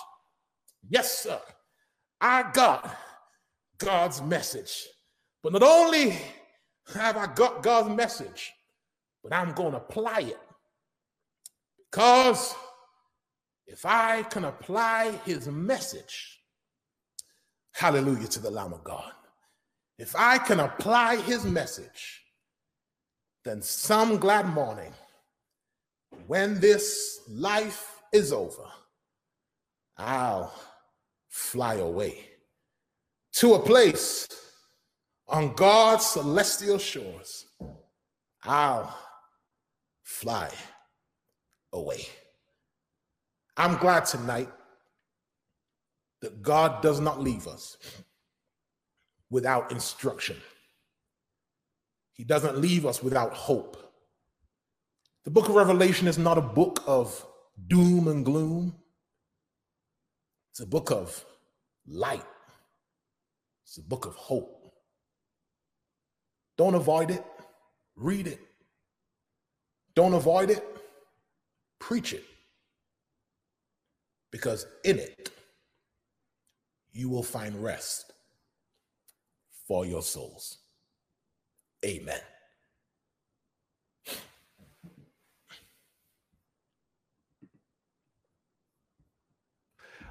yes, 0.88 1.22
sir, 1.22 1.40
I 2.20 2.51
got 2.53 2.97
God's 3.78 4.22
message. 4.22 4.86
But 5.43 5.53
not 5.53 5.62
only 5.62 6.16
have 6.95 7.16
I 7.16 7.26
got 7.34 7.62
God's 7.62 7.88
message, 7.97 8.53
but 9.22 9.32
I'm 9.32 9.53
going 9.53 9.72
to 9.72 9.78
apply 9.78 10.20
it 10.20 10.40
because 11.90 12.55
if 13.67 13.87
I 13.87 14.23
can 14.25 14.45
apply 14.45 15.13
his 15.25 15.49
message, 15.49 16.41
hallelujah 17.73 18.29
to 18.29 18.41
the 18.41 18.51
Lamb 18.51 18.73
of 18.73 18.85
God. 18.85 19.13
If 19.99 20.15
I 20.17 20.39
can 20.39 20.61
apply 20.61 21.17
his 21.17 21.45
message, 21.45 22.23
then 23.45 23.63
some 23.63 24.19
glad 24.19 24.47
morning, 24.47 24.93
when 26.27 26.61
this 26.61 27.21
life 27.29 28.01
is 28.13 28.33
over, 28.33 28.65
I'll 29.97 30.53
fly 31.29 31.75
away 31.75 32.29
to 33.35 33.55
a 33.55 33.59
place 33.59 34.29
on 35.29 35.55
God's 35.55 36.07
celestial 36.07 36.79
shores. 36.79 37.47
I'll 38.45 38.97
fly 40.03 40.51
away. 41.73 42.07
I'm 43.57 43.77
glad 43.77 44.07
tonight 44.07 44.51
that 46.23 46.41
God 46.41 46.83
does 46.83 47.01
not 47.01 47.21
leave 47.21 47.47
us 47.47 47.77
without 49.31 49.71
instruction. 49.73 50.37
He 52.15 52.25
doesn't 52.25 52.59
leave 52.59 52.87
us 52.87 53.03
without 53.03 53.35
hope. 53.35 53.77
The 55.25 55.31
book 55.31 55.49
of 55.49 55.55
Revelation 55.55 56.09
is 56.09 56.19
not 56.19 56.39
a 56.39 56.43
book 56.43 56.83
of 56.87 57.27
doom 57.69 58.09
and 58.09 58.25
gloom, 58.25 58.75
it's 60.51 60.61
a 60.61 60.67
book 60.67 60.91
of 60.91 61.25
light, 61.87 62.25
it's 63.65 63.79
a 63.79 63.83
book 63.83 64.07
of 64.07 64.15
hope. 64.15 64.73
Don't 66.57 66.75
avoid 66.75 67.11
it, 67.11 67.25
read 67.97 68.27
it. 68.27 68.41
Don't 69.95 70.15
avoid 70.15 70.51
it, 70.51 70.65
preach 71.79 72.13
it 72.13 72.25
because 74.33 74.66
in 74.85 74.99
it 74.99 75.30
you 76.91 77.09
will 77.09 77.22
find 77.22 77.62
rest 77.62 78.12
for 79.68 79.87
your 79.87 80.03
souls. 80.03 80.59
Amen. 81.85 82.20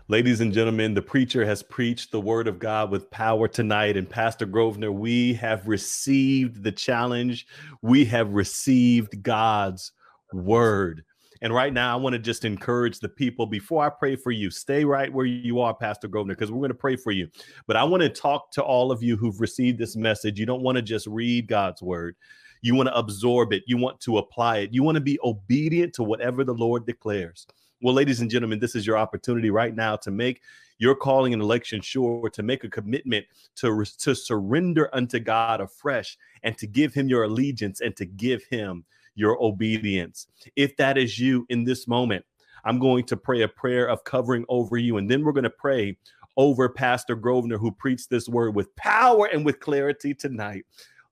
Ladies 0.08 0.42
and 0.42 0.52
gentlemen, 0.52 0.94
the 0.94 1.02
preacher 1.02 1.46
has 1.46 1.64
preached 1.64 2.12
the 2.12 2.20
word 2.20 2.48
of 2.50 2.60
God 2.60 2.92
with 2.92 3.10
power 3.12 3.48
tonight. 3.48 3.96
And 3.96 4.10
Pastor 4.10 4.46
Grosvenor, 4.46 4.92
we 4.92 5.34
have 5.36 5.70
received 5.70 6.64
the 6.64 6.72
challenge. 6.72 7.48
We 7.82 8.04
have 8.06 8.34
received 8.34 9.24
God's 9.24 9.94
word. 10.34 11.06
And 11.42 11.54
right 11.54 11.74
now, 11.74 11.92
I 11.92 12.00
want 12.00 12.14
to 12.14 12.20
just 12.20 12.46
encourage 12.46 13.00
the 13.00 13.10
people 13.10 13.48
before 13.48 13.84
I 13.84 13.90
pray 13.90 14.16
for 14.16 14.32
you, 14.32 14.52
stay 14.52 14.86
right 14.86 15.12
where 15.12 15.26
you 15.26 15.60
are, 15.60 15.74
Pastor 15.74 16.08
Grosvenor, 16.08 16.36
because 16.36 16.52
we're 16.52 16.60
going 16.60 16.70
to 16.70 16.76
pray 16.76 16.96
for 16.96 17.12
you. 17.12 17.30
But 17.66 17.78
I 17.78 17.84
want 17.84 18.04
to 18.04 18.10
talk 18.10 18.52
to 18.52 18.64
all 18.64 18.92
of 18.92 19.02
you 19.02 19.18
who've 19.18 19.42
received 19.42 19.80
this 19.80 19.96
message. 19.96 20.40
You 20.40 20.46
don't 20.46 20.62
want 20.62 20.76
to 20.76 20.84
just 20.84 21.08
read 21.08 21.48
God's 21.48 21.82
word, 21.82 22.16
you 22.62 22.76
want 22.76 22.90
to 22.90 22.96
absorb 22.98 23.54
it, 23.54 23.64
you 23.66 23.78
want 23.78 24.00
to 24.02 24.20
apply 24.20 24.60
it, 24.60 24.74
you 24.74 24.84
want 24.84 24.96
to 24.96 25.02
be 25.02 25.20
obedient 25.24 25.94
to 25.96 26.04
whatever 26.04 26.44
the 26.44 26.54
Lord 26.54 26.86
declares. 26.86 27.48
Well, 27.82 27.96
ladies 27.96 28.22
and 28.22 28.30
gentlemen, 28.30 28.60
this 28.60 28.76
is 28.76 28.86
your 28.86 28.98
opportunity 28.98 29.50
right 29.50 29.76
now 29.76 29.96
to 29.98 30.12
make 30.12 30.42
your 30.78 30.94
calling 30.94 31.34
and 31.34 31.42
election 31.42 31.82
sure, 31.82 32.30
to 32.30 32.44
make 32.44 32.64
a 32.64 32.70
commitment 32.70 33.26
to, 33.56 33.84
to 34.00 34.14
surrender 34.16 34.90
unto 34.94 35.20
God 35.20 35.62
afresh 35.62 36.18
and 36.44 36.56
to 36.60 36.68
give 36.68 36.94
him 36.94 37.08
your 37.08 37.24
allegiance 37.24 37.82
and 37.82 37.96
to 37.96 38.06
give 38.06 38.44
him 38.46 38.86
your 39.16 39.42
obedience. 39.44 40.28
If 40.56 40.76
that 40.78 40.98
is 40.98 41.20
you 41.20 41.46
in 41.50 41.64
this 41.64 41.88
moment, 41.88 42.26
I'm 42.64 42.80
going 42.80 43.06
to 43.06 43.18
pray 43.18 43.42
a 43.42 43.48
prayer 43.48 43.88
of 43.88 44.04
covering 44.04 44.46
over 44.50 44.78
you. 44.78 44.98
And 44.98 45.10
then 45.10 45.24
we're 45.24 45.32
going 45.32 45.44
to 45.44 45.50
pray 45.50 45.98
over 46.38 46.70
Pastor 46.70 47.16
Grosvenor, 47.16 47.58
who 47.58 47.72
preached 47.72 48.10
this 48.10 48.30
word 48.30 48.56
with 48.56 48.76
power 48.76 49.28
and 49.28 49.46
with 49.46 49.60
clarity 49.60 50.14
tonight. 50.14 50.66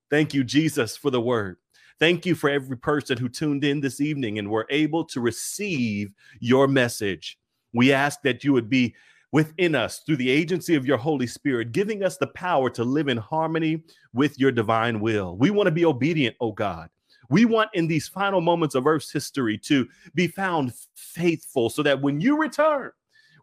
Thank 0.10 0.34
you, 0.34 0.44
Jesus, 0.44 0.96
for 0.96 1.12
the 1.12 1.22
word. 1.22 1.58
Thank 2.00 2.26
you 2.26 2.34
for 2.34 2.50
every 2.50 2.78
person 2.78 3.18
who 3.18 3.28
tuned 3.28 3.64
in 3.64 3.82
this 3.82 4.00
evening 4.00 4.40
and 4.40 4.50
were 4.50 4.66
able 4.70 5.04
to 5.06 5.20
receive 5.20 6.14
your 6.40 6.68
message. 6.68 7.38
We 7.74 7.92
ask 7.92 8.22
that 8.22 8.44
you 8.44 8.54
would 8.54 8.70
be 8.70 8.96
within 9.32 9.76
us 9.76 10.00
through 10.00 10.16
the 10.16 10.30
agency 10.30 10.76
of 10.76 10.86
your 10.86 10.98
Holy 10.98 11.28
Spirit, 11.28 11.72
giving 11.72 12.04
us 12.04 12.18
the 12.18 12.28
power 12.28 12.70
to 12.72 12.84
live 12.84 13.10
in 13.10 13.18
harmony 13.18 13.84
with 14.14 14.40
your 14.40 14.52
divine 14.52 15.00
will. 15.00 15.38
We 15.38 15.50
want 15.52 15.68
to 15.68 15.72
be 15.72 15.86
obedient, 15.86 16.36
oh 16.40 16.54
God. 16.54 16.90
We 17.30 17.46
want 17.46 17.70
in 17.74 17.88
these 17.88 18.08
final 18.08 18.42
moments 18.42 18.76
of 18.76 18.88
Earth's 18.88 19.12
history 19.12 19.58
to 19.60 19.88
be 20.16 20.28
found 20.28 20.74
faithful 20.96 21.70
so 21.70 21.84
that 21.84 22.02
when 22.02 22.20
you 22.20 22.38
return, 22.38 22.92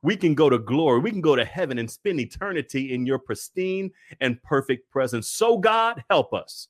we 0.02 0.16
can 0.16 0.34
go 0.34 0.50
to 0.50 0.58
glory. 0.58 1.00
We 1.00 1.10
can 1.10 1.20
go 1.20 1.36
to 1.36 1.44
heaven 1.44 1.78
and 1.78 1.90
spend 1.90 2.20
eternity 2.20 2.92
in 2.92 3.06
your 3.06 3.18
pristine 3.18 3.90
and 4.20 4.42
perfect 4.42 4.90
presence. 4.90 5.28
So, 5.28 5.58
God, 5.58 6.02
help 6.10 6.34
us. 6.34 6.68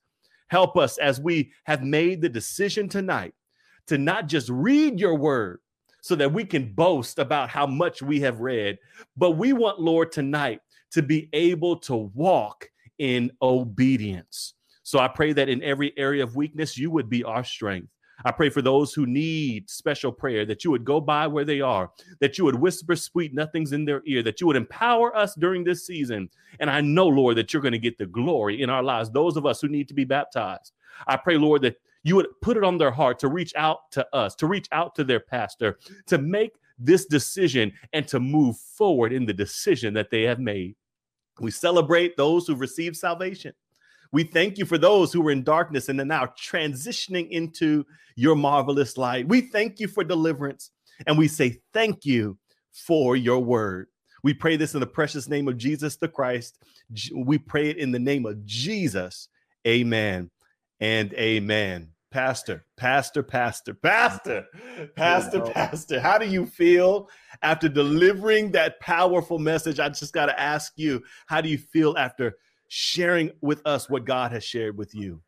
Help 0.49 0.77
us 0.77 0.97
as 0.99 1.21
we 1.21 1.53
have 1.65 1.83
made 1.83 2.21
the 2.21 2.29
decision 2.29 2.89
tonight 2.89 3.35
to 3.89 3.99
not 3.99 4.27
just 4.27 4.49
read 4.49 5.01
your 5.01 5.17
word 5.17 5.61
so 6.01 6.15
that 6.15 6.33
we 6.33 6.45
can 6.45 6.73
boast 6.73 7.19
about 7.19 7.49
how 7.49 7.67
much 7.67 8.01
we 8.01 8.21
have 8.21 8.41
read, 8.41 8.79
but 9.17 9.33
we 9.33 9.53
want, 9.53 9.81
Lord, 9.81 10.13
tonight 10.13 10.61
to 10.93 11.03
be 11.03 11.29
able 11.33 11.77
to 11.81 11.97
walk 12.15 12.69
in 12.99 13.31
obedience. 13.43 14.55
So 14.87 15.01
I 15.01 15.09
pray 15.09 15.33
that 15.33 15.49
in 15.49 15.65
every 15.65 15.93
area 15.97 16.23
of 16.23 16.37
weakness, 16.37 16.79
you 16.79 16.93
would 16.93 17.11
be 17.11 17.25
our 17.25 17.43
strength. 17.43 17.89
I 18.25 18.31
pray 18.31 18.51
for 18.51 18.63
those 18.63 18.95
who 18.95 19.05
need 19.05 19.69
special 19.69 20.13
prayer 20.13 20.47
that 20.47 20.63
you 20.63 20.71
would 20.71 20.85
go 20.85 21.01
by 21.01 21.27
where 21.27 21.45
they 21.45 21.61
are, 21.61 21.91
that 22.21 22.39
you 22.39 22.45
would 22.45 22.55
whisper 22.55 22.95
sweet 22.95 23.35
nothings 23.35 23.73
in 23.73 23.85
their 23.85 24.01
ear, 24.07 24.23
that 24.23 24.41
you 24.41 24.47
would 24.47 24.55
empower 24.55 25.15
us 25.17 25.35
during 25.35 25.65
this 25.65 25.85
season. 25.85 26.31
And 26.61 26.71
I 26.71 26.83
know, 26.83 27.09
Lord, 27.09 27.37
that 27.37 27.53
you're 27.53 27.63
going 27.63 27.73
to 27.73 27.81
get 27.81 27.99
the 27.99 28.07
glory 28.07 28.63
in 28.63 28.71
our 28.71 28.85
lives, 28.85 29.11
those 29.11 29.37
of 29.37 29.45
us 29.45 29.61
who 29.61 29.67
need 29.67 29.89
to 29.89 29.95
be 29.95 30.05
baptized. 30.05 30.71
I 31.09 31.17
pray, 31.17 31.37
Lord, 31.37 31.63
that 31.63 31.81
you 32.05 32.15
would 32.15 32.29
put 32.41 32.57
it 32.57 32.63
on 32.63 32.79
their 32.79 32.93
heart 32.93 33.19
to 33.19 33.29
reach 33.29 33.57
out 33.57 33.91
to 33.91 34.07
us, 34.15 34.37
to 34.37 34.47
reach 34.47 34.69
out 34.71 34.95
to 34.95 35.03
their 35.03 35.19
pastor, 35.19 35.81
to 36.07 36.19
make 36.19 36.53
this 36.79 37.07
decision 37.07 37.73
and 37.93 38.07
to 38.07 38.21
move 38.21 38.57
forward 38.57 39.13
in 39.13 39.27
the 39.27 39.35
decision 39.35 39.95
that 39.95 40.11
they 40.11 40.23
have 40.23 40.39
made. 40.39 40.77
We 41.41 41.51
celebrate 41.51 42.17
those 42.17 42.47
who've 42.47 42.61
received 42.61 42.97
salvation. 42.97 43.53
We 44.13 44.25
thank 44.25 44.59
you 44.59 44.65
for 44.65 44.79
those 44.79 45.13
who 45.13 45.21
were 45.21 45.31
in 45.31 45.43
darkness 45.43 45.89
and 45.89 46.01
are 46.01 46.05
now 46.05 46.33
transitioning 46.41 47.29
into 47.31 47.85
your 48.17 48.35
marvelous 48.35 48.97
light. 48.97 49.29
We 49.29 49.43
thank 49.43 49.81
you 49.81 49.89
for 49.89 50.05
deliverance 50.05 50.71
and 51.07 51.19
we 51.19 51.29
say 51.29 51.61
thank 51.73 52.05
you 52.05 52.39
for 52.73 53.17
your 53.17 53.41
word. 53.41 53.89
We 54.23 54.35
pray 54.35 54.57
this 54.57 54.75
in 54.75 54.81
the 54.81 54.87
precious 54.87 55.29
name 55.29 55.49
of 55.49 55.57
Jesus 55.57 55.97
the 55.97 56.09
Christ. 56.09 56.59
We 57.15 57.39
pray 57.39 57.71
it 57.71 57.77
in 57.77 57.93
the 57.93 57.99
name 57.99 58.27
of 58.27 58.45
Jesus. 58.45 59.29
Amen 59.67 60.31
and 60.81 61.13
amen. 61.15 61.91
Pastor, 62.11 62.65
pastor, 62.77 63.23
pastor, 63.23 63.75
pastor, 63.75 64.47
pastor, 64.97 65.41
pastor. 65.41 66.01
How 66.01 66.19
do 66.19 66.27
you 66.27 66.47
feel 66.47 67.09
after 67.43 67.69
delivering 67.69 68.53
that 68.53 68.81
powerful 68.81 69.39
message? 69.39 69.81
I 69.81 69.89
just 69.91 70.13
got 70.13 70.27
to 70.27 70.41
ask 70.41 70.73
you, 70.77 71.03
how 71.27 71.41
do 71.41 71.49
you 71.49 71.59
feel 71.59 71.97
after 71.99 72.37
sharing 72.69 73.31
with 73.41 73.67
us 73.67 73.89
what 73.89 74.05
God 74.05 74.33
has 74.33 74.45
shared 74.45 74.77
with 74.77 74.95
you? 74.95 75.21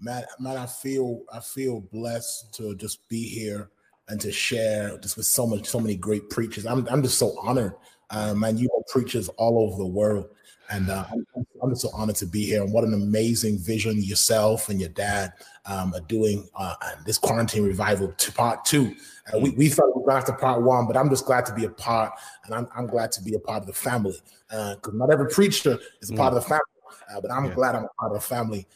Man, 0.00 0.24
man, 0.38 0.56
I 0.56 0.66
feel 0.66 1.22
I 1.32 1.40
feel 1.40 1.80
blessed 1.92 2.54
to 2.54 2.74
just 2.74 3.06
be 3.08 3.22
here 3.28 3.70
and 4.08 4.20
to 4.20 4.32
share 4.32 4.98
just 4.98 5.16
with 5.16 5.26
so 5.26 5.46
much, 5.46 5.68
so 5.68 5.78
many 5.78 5.94
great 5.94 6.30
preachers. 6.30 6.66
I'm 6.66 6.86
I'm 6.88 7.02
just 7.02 7.18
so 7.18 7.38
honored, 7.40 7.74
uh, 8.10 8.34
man. 8.34 8.56
You 8.56 8.68
have 8.76 8.86
preachers 8.86 9.28
all 9.30 9.58
over 9.58 9.76
the 9.76 9.86
world, 9.86 10.28
and 10.70 10.88
uh, 10.88 11.04
I'm, 11.10 11.46
I'm, 11.62 11.70
just 11.70 11.82
so 11.82 11.90
honored 11.92 12.16
to 12.16 12.26
be 12.26 12.46
here. 12.46 12.62
And 12.62 12.72
what 12.72 12.84
an 12.84 12.94
amazing 12.94 13.58
vision 13.58 14.02
yourself 14.02 14.68
and 14.68 14.80
your 14.80 14.88
dad 14.88 15.32
um, 15.70 15.94
are 15.94 16.00
doing 16.00 16.48
uh, 16.56 16.74
this 17.06 17.16
quarantine 17.16 17.62
revival 17.62 18.12
to 18.12 18.32
part 18.32 18.64
two. 18.64 18.94
Uh, 19.32 19.38
we, 19.38 19.50
we 19.50 19.68
thought 19.68 19.94
we 19.94 20.02
were 20.02 20.10
going 20.10 20.24
to 20.24 20.32
part 20.32 20.62
one, 20.62 20.86
but 20.86 20.96
I'm 20.96 21.08
just 21.08 21.24
glad 21.24 21.46
to 21.46 21.54
be 21.54 21.64
a 21.64 21.70
part, 21.70 22.12
and 22.44 22.54
I'm, 22.54 22.68
I'm 22.76 22.86
glad 22.86 23.12
to 23.12 23.22
be 23.22 23.34
a 23.34 23.38
part 23.38 23.62
of 23.62 23.66
the 23.66 23.72
family. 23.72 24.18
Because 24.48 24.94
uh, 24.94 24.96
not 24.96 25.10
every 25.10 25.28
preacher 25.28 25.78
is 26.02 26.10
a 26.10 26.14
part 26.14 26.34
mm. 26.34 26.36
of 26.36 26.42
the 26.42 26.48
family, 26.48 26.62
uh, 27.14 27.20
but 27.20 27.30
I'm 27.30 27.46
yeah. 27.46 27.54
glad 27.54 27.74
I'm 27.76 27.84
a 27.84 28.00
part 28.00 28.12
of 28.12 28.20
the 28.20 28.26
family. 28.26 28.66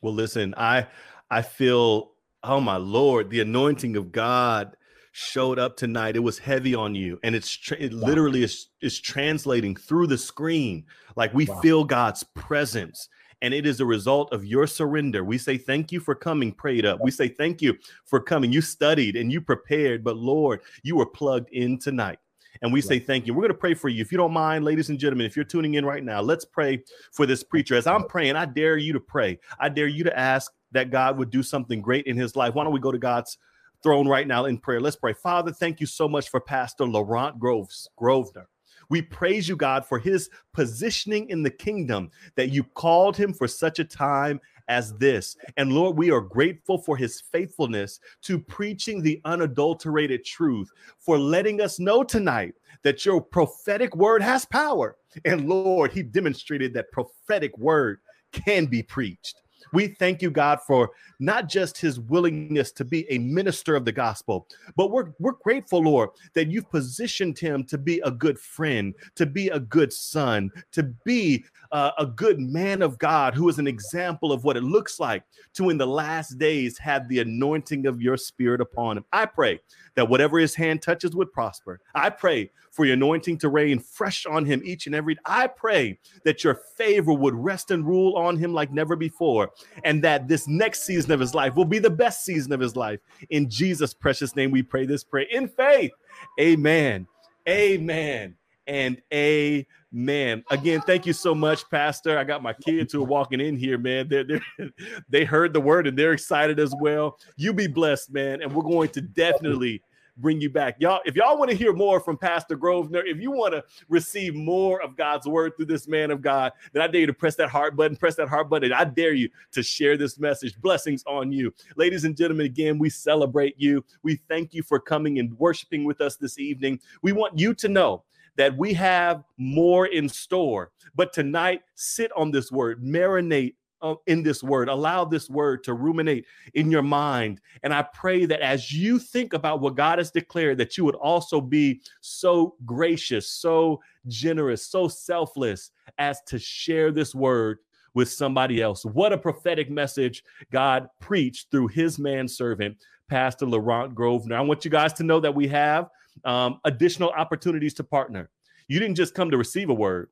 Well, 0.00 0.14
listen, 0.14 0.54
I 0.56 0.86
I 1.30 1.42
feel, 1.42 2.12
oh 2.44 2.60
my 2.60 2.76
Lord, 2.76 3.30
the 3.30 3.40
anointing 3.40 3.96
of 3.96 4.12
God 4.12 4.76
showed 5.10 5.58
up 5.58 5.76
tonight. 5.76 6.14
It 6.14 6.20
was 6.20 6.38
heavy 6.38 6.76
on 6.76 6.94
you, 6.94 7.18
and 7.24 7.34
it's 7.34 7.50
tra- 7.50 7.78
it 7.80 7.92
wow. 7.92 8.06
literally 8.06 8.44
is 8.44 8.68
is 8.80 9.00
translating 9.00 9.74
through 9.74 10.06
the 10.06 10.18
screen. 10.18 10.84
Like 11.16 11.34
we 11.34 11.46
wow. 11.46 11.60
feel 11.60 11.84
God's 11.84 12.22
presence, 12.22 13.08
and 13.42 13.54
it 13.54 13.66
is 13.66 13.80
a 13.80 13.86
result 13.86 14.32
of 14.32 14.44
your 14.44 14.66
surrender. 14.66 15.24
We 15.24 15.38
say 15.38 15.58
thank 15.58 15.92
you 15.92 16.00
for 16.00 16.14
coming, 16.14 16.52
prayed 16.52 16.84
up. 16.84 17.00
We 17.00 17.10
say 17.10 17.28
thank 17.28 17.62
you 17.62 17.76
for 18.04 18.20
coming. 18.20 18.52
You 18.52 18.60
studied 18.60 19.16
and 19.16 19.30
you 19.30 19.40
prepared, 19.40 20.02
but 20.02 20.16
Lord, 20.16 20.60
you 20.82 20.96
were 20.96 21.06
plugged 21.06 21.50
in 21.50 21.78
tonight. 21.78 22.18
And 22.62 22.72
we 22.72 22.80
say 22.80 22.98
thank 22.98 23.26
you. 23.26 23.34
We're 23.34 23.42
going 23.42 23.52
to 23.52 23.58
pray 23.58 23.74
for 23.74 23.88
you. 23.88 24.00
If 24.00 24.10
you 24.10 24.18
don't 24.18 24.32
mind, 24.32 24.64
ladies 24.64 24.88
and 24.88 24.98
gentlemen, 24.98 25.26
if 25.26 25.36
you're 25.36 25.44
tuning 25.44 25.74
in 25.74 25.86
right 25.86 26.02
now, 26.02 26.20
let's 26.20 26.44
pray 26.44 26.82
for 27.12 27.24
this 27.24 27.44
preacher. 27.44 27.76
As 27.76 27.86
I'm 27.86 28.04
praying, 28.04 28.34
I 28.34 28.46
dare 28.46 28.76
you 28.76 28.92
to 28.94 29.00
pray. 29.00 29.38
I 29.60 29.68
dare 29.68 29.86
you 29.86 30.02
to 30.02 30.18
ask 30.18 30.52
that 30.72 30.90
God 30.90 31.18
would 31.18 31.30
do 31.30 31.44
something 31.44 31.80
great 31.80 32.06
in 32.06 32.16
his 32.16 32.34
life. 32.34 32.54
Why 32.54 32.64
don't 32.64 32.72
we 32.72 32.80
go 32.80 32.90
to 32.90 32.98
God's 32.98 33.38
throne 33.82 34.08
right 34.08 34.26
now 34.26 34.46
in 34.46 34.58
prayer. 34.58 34.80
Let's 34.80 34.96
pray. 34.96 35.12
Father, 35.12 35.52
thank 35.52 35.80
you 35.80 35.86
so 35.86 36.08
much 36.08 36.28
for 36.30 36.40
Pastor 36.40 36.84
Laurent 36.84 37.38
Groves, 37.38 37.88
Grosvenor. 37.96 38.48
We 38.90 39.02
praise 39.02 39.48
you, 39.48 39.56
God, 39.56 39.84
for 39.84 39.98
his 39.98 40.30
positioning 40.54 41.28
in 41.30 41.42
the 41.42 41.50
kingdom 41.50 42.10
that 42.36 42.50
you 42.50 42.64
called 42.64 43.16
him 43.16 43.32
for 43.32 43.46
such 43.46 43.78
a 43.78 43.84
time 43.84 44.40
as 44.68 44.96
this. 44.98 45.36
And 45.56 45.72
Lord, 45.72 45.96
we 45.96 46.10
are 46.10 46.20
grateful 46.20 46.78
for 46.78 46.96
his 46.96 47.20
faithfulness 47.20 48.00
to 48.22 48.38
preaching 48.38 49.02
the 49.02 49.20
unadulterated 49.24 50.24
truth, 50.24 50.70
for 50.98 51.18
letting 51.18 51.60
us 51.60 51.78
know 51.78 52.02
tonight 52.02 52.54
that 52.82 53.04
your 53.04 53.20
prophetic 53.20 53.96
word 53.96 54.22
has 54.22 54.44
power. 54.44 54.96
And 55.24 55.48
Lord, 55.48 55.92
he 55.92 56.02
demonstrated 56.02 56.74
that 56.74 56.92
prophetic 56.92 57.56
word 57.58 58.00
can 58.32 58.66
be 58.66 58.82
preached. 58.82 59.40
We 59.72 59.88
thank 59.88 60.22
you, 60.22 60.30
God, 60.30 60.60
for 60.66 60.90
not 61.20 61.48
just 61.48 61.78
his 61.78 62.00
willingness 62.00 62.72
to 62.72 62.84
be 62.84 63.10
a 63.10 63.18
minister 63.18 63.74
of 63.76 63.84
the 63.84 63.92
gospel, 63.92 64.46
but 64.76 64.90
we're, 64.90 65.12
we're 65.18 65.32
grateful, 65.32 65.82
Lord, 65.82 66.10
that 66.34 66.50
you've 66.50 66.70
positioned 66.70 67.38
him 67.38 67.64
to 67.64 67.78
be 67.78 68.00
a 68.04 68.10
good 68.10 68.38
friend, 68.38 68.94
to 69.16 69.26
be 69.26 69.48
a 69.48 69.60
good 69.60 69.92
son, 69.92 70.50
to 70.72 70.84
be 71.04 71.44
uh, 71.72 71.90
a 71.98 72.06
good 72.06 72.40
man 72.40 72.82
of 72.82 72.98
God 72.98 73.34
who 73.34 73.48
is 73.48 73.58
an 73.58 73.66
example 73.66 74.32
of 74.32 74.44
what 74.44 74.56
it 74.56 74.62
looks 74.62 74.98
like 74.98 75.22
to, 75.54 75.70
in 75.70 75.78
the 75.78 75.86
last 75.86 76.38
days, 76.38 76.78
have 76.78 77.08
the 77.08 77.20
anointing 77.20 77.86
of 77.86 78.00
your 78.00 78.16
spirit 78.16 78.60
upon 78.60 78.96
him. 78.96 79.04
I 79.12 79.26
pray 79.26 79.60
that 79.94 80.08
whatever 80.08 80.38
his 80.38 80.54
hand 80.54 80.82
touches 80.82 81.14
would 81.14 81.32
prosper. 81.32 81.80
I 81.94 82.10
pray 82.10 82.50
for 82.70 82.84
your 82.84 82.94
anointing 82.94 83.38
to 83.38 83.48
rain 83.48 83.78
fresh 83.78 84.24
on 84.26 84.44
him 84.44 84.62
each 84.64 84.86
and 84.86 84.94
every. 84.94 85.18
I 85.24 85.46
pray 85.48 85.98
that 86.24 86.44
your 86.44 86.54
favor 86.76 87.12
would 87.12 87.34
rest 87.34 87.70
and 87.70 87.86
rule 87.86 88.16
on 88.16 88.36
him 88.36 88.54
like 88.54 88.72
never 88.72 88.96
before, 88.96 89.50
and 89.84 90.02
that 90.04 90.28
this 90.28 90.48
next 90.48 90.84
season 90.84 91.12
of 91.12 91.20
his 91.20 91.34
life 91.34 91.54
will 91.54 91.64
be 91.64 91.78
the 91.78 91.90
best 91.90 92.24
season 92.24 92.52
of 92.52 92.60
his 92.60 92.76
life. 92.76 93.00
In 93.30 93.50
Jesus' 93.50 93.92
precious 93.92 94.36
name, 94.36 94.50
we 94.50 94.62
pray 94.62 94.86
this 94.86 95.04
prayer 95.04 95.26
in 95.30 95.48
faith. 95.48 95.92
Amen. 96.40 97.06
Amen. 97.48 98.37
And 98.68 99.00
amen. 99.14 100.44
Again, 100.50 100.82
thank 100.82 101.06
you 101.06 101.14
so 101.14 101.34
much, 101.34 101.68
Pastor. 101.70 102.18
I 102.18 102.24
got 102.24 102.42
my 102.42 102.52
kids 102.52 102.92
who 102.92 103.02
are 103.02 103.06
walking 103.06 103.40
in 103.40 103.56
here, 103.56 103.78
man. 103.78 104.08
They're, 104.08 104.24
they're, 104.24 104.42
they 105.08 105.24
heard 105.24 105.54
the 105.54 105.60
word 105.60 105.86
and 105.86 105.98
they're 105.98 106.12
excited 106.12 106.60
as 106.60 106.74
well. 106.78 107.18
You 107.36 107.54
be 107.54 107.66
blessed, 107.66 108.12
man. 108.12 108.42
And 108.42 108.52
we're 108.52 108.62
going 108.62 108.90
to 108.90 109.00
definitely 109.00 109.82
bring 110.18 110.40
you 110.40 110.50
back. 110.50 110.76
Y'all, 110.80 111.00
if 111.06 111.16
y'all 111.16 111.38
want 111.38 111.50
to 111.50 111.56
hear 111.56 111.72
more 111.72 112.00
from 112.00 112.18
Pastor 112.18 112.56
Grosvenor, 112.56 113.06
if 113.06 113.18
you 113.18 113.30
want 113.30 113.54
to 113.54 113.64
receive 113.88 114.34
more 114.34 114.82
of 114.82 114.96
God's 114.96 115.26
word 115.26 115.56
through 115.56 115.66
this 115.66 115.88
man 115.88 116.10
of 116.10 116.20
God, 116.20 116.52
then 116.72 116.82
I 116.82 116.88
dare 116.88 117.02
you 117.02 117.06
to 117.06 117.14
press 117.14 117.36
that 117.36 117.48
heart 117.48 117.76
button, 117.76 117.96
press 117.96 118.16
that 118.16 118.28
heart 118.28 118.50
button. 118.50 118.72
I 118.72 118.84
dare 118.84 119.14
you 119.14 119.30
to 119.52 119.62
share 119.62 119.96
this 119.96 120.18
message. 120.18 120.60
Blessings 120.60 121.04
on 121.06 121.32
you. 121.32 121.54
Ladies 121.76 122.04
and 122.04 122.16
gentlemen, 122.16 122.46
again, 122.46 122.78
we 122.78 122.90
celebrate 122.90 123.54
you. 123.58 123.84
We 124.02 124.16
thank 124.28 124.52
you 124.52 124.62
for 124.62 124.78
coming 124.78 125.18
and 125.18 125.38
worshiping 125.38 125.84
with 125.84 126.00
us 126.00 126.16
this 126.16 126.38
evening. 126.38 126.80
We 127.02 127.12
want 127.12 127.38
you 127.38 127.54
to 127.54 127.68
know 127.68 128.02
that 128.38 128.56
we 128.56 128.72
have 128.72 129.24
more 129.36 129.86
in 129.86 130.08
store. 130.08 130.70
But 130.94 131.12
tonight, 131.12 131.62
sit 131.74 132.10
on 132.16 132.30
this 132.30 132.50
word, 132.50 132.82
marinate 132.82 133.54
uh, 133.82 133.94
in 134.06 134.22
this 134.22 134.42
word. 134.42 134.68
Allow 134.68 135.04
this 135.04 135.28
word 135.28 135.62
to 135.64 135.74
ruminate 135.74 136.24
in 136.54 136.70
your 136.70 136.82
mind. 136.82 137.40
And 137.62 137.74
I 137.74 137.82
pray 137.82 138.24
that 138.26 138.40
as 138.40 138.72
you 138.72 138.98
think 138.98 139.34
about 139.34 139.60
what 139.60 139.76
God 139.76 139.98
has 139.98 140.10
declared, 140.10 140.58
that 140.58 140.76
you 140.76 140.84
would 140.84 140.94
also 140.96 141.40
be 141.40 141.80
so 142.00 142.54
gracious, 142.64 143.28
so 143.28 143.80
generous, 144.06 144.66
so 144.66 144.88
selfless 144.88 145.70
as 145.98 146.22
to 146.22 146.38
share 146.38 146.90
this 146.90 147.14
word 147.14 147.58
with 147.94 148.10
somebody 148.10 148.62
else. 148.62 148.84
What 148.84 149.12
a 149.12 149.18
prophetic 149.18 149.70
message 149.70 150.22
God 150.52 150.88
preached 151.00 151.50
through 151.50 151.68
his 151.68 151.98
manservant, 151.98 152.76
Pastor 153.08 153.46
Laurent 153.46 153.94
Grosvenor. 153.94 154.36
I 154.36 154.40
want 154.42 154.64
you 154.64 154.70
guys 154.70 154.92
to 154.94 155.02
know 155.02 155.20
that 155.20 155.34
we 155.34 155.48
have 155.48 155.88
um, 156.24 156.60
additional 156.64 157.10
opportunities 157.10 157.74
to 157.74 157.84
partner. 157.84 158.30
You 158.68 158.78
didn't 158.78 158.96
just 158.96 159.14
come 159.14 159.30
to 159.30 159.36
receive 159.36 159.70
a 159.70 159.74
word, 159.74 160.10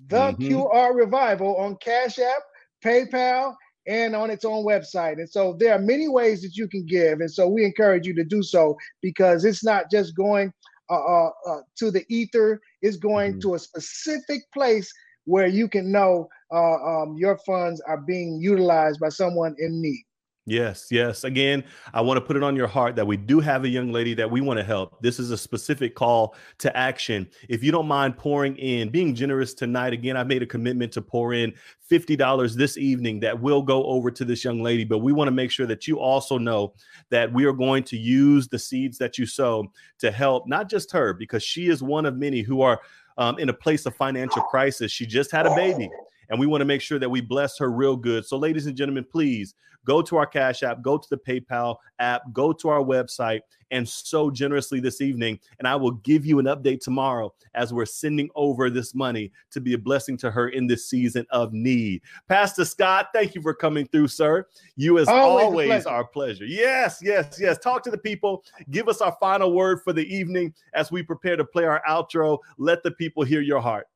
The 0.07 0.33
mm-hmm. 0.33 0.43
QR 0.43 0.95
Revival 0.95 1.55
on 1.57 1.75
Cash 1.77 2.17
App, 2.19 2.41
PayPal, 2.83 3.55
and 3.89 4.15
on 4.15 4.29
its 4.29 4.45
own 4.45 4.63
website. 4.63 5.13
And 5.13 5.27
so 5.27 5.55
there 5.59 5.73
are 5.73 5.79
many 5.79 6.07
ways 6.07 6.43
that 6.43 6.55
you 6.55 6.67
can 6.67 6.85
give. 6.85 7.21
And 7.21 7.31
so 7.31 7.49
we 7.49 7.65
encourage 7.65 8.05
you 8.05 8.13
to 8.13 8.23
do 8.23 8.43
so 8.43 8.77
because 9.01 9.43
it's 9.43 9.63
not 9.63 9.89
just 9.89 10.15
going 10.15 10.53
uh, 10.91 10.93
uh, 10.93 11.31
uh, 11.47 11.59
to 11.79 11.89
the 11.89 12.05
ether, 12.07 12.61
it's 12.83 12.97
going 12.97 13.31
mm-hmm. 13.31 13.49
to 13.49 13.55
a 13.55 13.59
specific 13.59 14.41
place 14.53 14.91
where 15.25 15.47
you 15.47 15.67
can 15.67 15.91
know 15.91 16.29
uh, 16.53 16.75
um, 16.75 17.15
your 17.17 17.37
funds 17.45 17.81
are 17.81 18.01
being 18.01 18.39
utilized 18.39 18.99
by 18.99 19.09
someone 19.09 19.55
in 19.57 19.81
need. 19.81 20.03
Yes, 20.49 20.87
yes. 20.89 21.25
Again, 21.25 21.63
I 21.93 22.01
want 22.01 22.17
to 22.17 22.21
put 22.21 22.35
it 22.35 22.41
on 22.41 22.55
your 22.55 22.65
heart 22.65 22.95
that 22.95 23.05
we 23.05 23.17
do 23.17 23.39
have 23.39 23.65
a 23.65 23.69
young 23.69 23.91
lady 23.91 24.15
that 24.15 24.31
we 24.31 24.41
want 24.41 24.57
to 24.57 24.63
help. 24.63 24.99
This 24.99 25.19
is 25.19 25.29
a 25.29 25.37
specific 25.37 25.93
call 25.93 26.35
to 26.57 26.75
action. 26.75 27.29
If 27.47 27.63
you 27.63 27.71
don't 27.71 27.87
mind 27.87 28.17
pouring 28.17 28.57
in, 28.57 28.89
being 28.89 29.13
generous 29.13 29.53
tonight, 29.53 29.93
again, 29.93 30.17
I've 30.17 30.25
made 30.25 30.41
a 30.41 30.47
commitment 30.47 30.91
to 30.93 31.03
pour 31.03 31.35
in 31.35 31.53
$50 31.91 32.55
this 32.55 32.77
evening 32.77 33.19
that 33.19 33.39
will 33.39 33.61
go 33.61 33.83
over 33.85 34.09
to 34.09 34.25
this 34.25 34.43
young 34.43 34.63
lady. 34.63 34.83
But 34.83 34.99
we 34.99 35.13
want 35.13 35.27
to 35.27 35.31
make 35.31 35.51
sure 35.51 35.67
that 35.67 35.87
you 35.87 35.99
also 35.99 36.39
know 36.39 36.73
that 37.11 37.31
we 37.31 37.45
are 37.45 37.53
going 37.53 37.83
to 37.83 37.97
use 37.97 38.47
the 38.47 38.57
seeds 38.57 38.97
that 38.97 39.19
you 39.19 39.27
sow 39.27 39.71
to 39.99 40.09
help 40.09 40.47
not 40.47 40.67
just 40.67 40.91
her, 40.93 41.13
because 41.13 41.43
she 41.43 41.67
is 41.67 41.83
one 41.83 42.07
of 42.07 42.17
many 42.17 42.41
who 42.41 42.61
are 42.61 42.81
um, 43.19 43.37
in 43.37 43.49
a 43.49 43.53
place 43.53 43.85
of 43.85 43.95
financial 43.95 44.41
crisis. 44.41 44.91
She 44.91 45.05
just 45.05 45.31
had 45.31 45.45
a 45.45 45.53
baby 45.53 45.91
and 46.29 46.39
we 46.39 46.47
want 46.47 46.61
to 46.61 46.65
make 46.65 46.81
sure 46.81 46.99
that 46.99 47.09
we 47.09 47.21
bless 47.21 47.57
her 47.59 47.71
real 47.71 47.95
good. 47.95 48.25
So, 48.25 48.37
ladies 48.37 48.65
and 48.65 48.75
gentlemen, 48.75 49.05
please 49.09 49.55
go 49.85 50.01
to 50.01 50.17
our 50.17 50.25
Cash 50.25 50.63
App, 50.63 50.81
go 50.81 50.97
to 50.97 51.07
the 51.09 51.17
PayPal 51.17 51.77
app, 51.99 52.21
go 52.33 52.53
to 52.53 52.69
our 52.69 52.83
website, 52.83 53.41
and 53.71 53.87
so 53.87 54.29
generously 54.29 54.79
this 54.79 55.01
evening. 55.01 55.39
And 55.59 55.67
I 55.67 55.75
will 55.75 55.91
give 55.91 56.25
you 56.25 56.39
an 56.39 56.45
update 56.45 56.81
tomorrow 56.81 57.33
as 57.53 57.73
we're 57.73 57.85
sending 57.85 58.29
over 58.35 58.69
this 58.69 58.95
money 58.95 59.31
to 59.51 59.61
be 59.61 59.73
a 59.73 59.77
blessing 59.77 60.17
to 60.17 60.31
her 60.31 60.49
in 60.49 60.67
this 60.67 60.89
season 60.89 61.25
of 61.31 61.53
need. 61.53 62.01
Pastor 62.27 62.65
Scott, 62.65 63.07
thank 63.13 63.35
you 63.35 63.41
for 63.41 63.53
coming 63.53 63.87
through, 63.87 64.07
sir. 64.07 64.45
You, 64.75 64.99
as 64.99 65.07
always, 65.07 65.45
always 65.45 65.67
pleasure. 65.67 65.89
our 65.89 66.03
pleasure. 66.03 66.45
Yes, 66.45 66.99
yes, 67.01 67.37
yes. 67.39 67.57
Talk 67.57 67.83
to 67.83 67.91
the 67.91 67.97
people. 67.97 68.43
Give 68.71 68.87
us 68.87 69.01
our 69.01 69.15
final 69.19 69.53
word 69.53 69.81
for 69.83 69.93
the 69.93 70.05
evening 70.13 70.53
as 70.73 70.91
we 70.91 71.03
prepare 71.03 71.35
to 71.35 71.45
play 71.45 71.65
our 71.65 71.81
outro. 71.87 72.39
Let 72.57 72.83
the 72.83 72.91
people 72.91 73.23
hear 73.23 73.41
your 73.41 73.61
heart. 73.61 73.87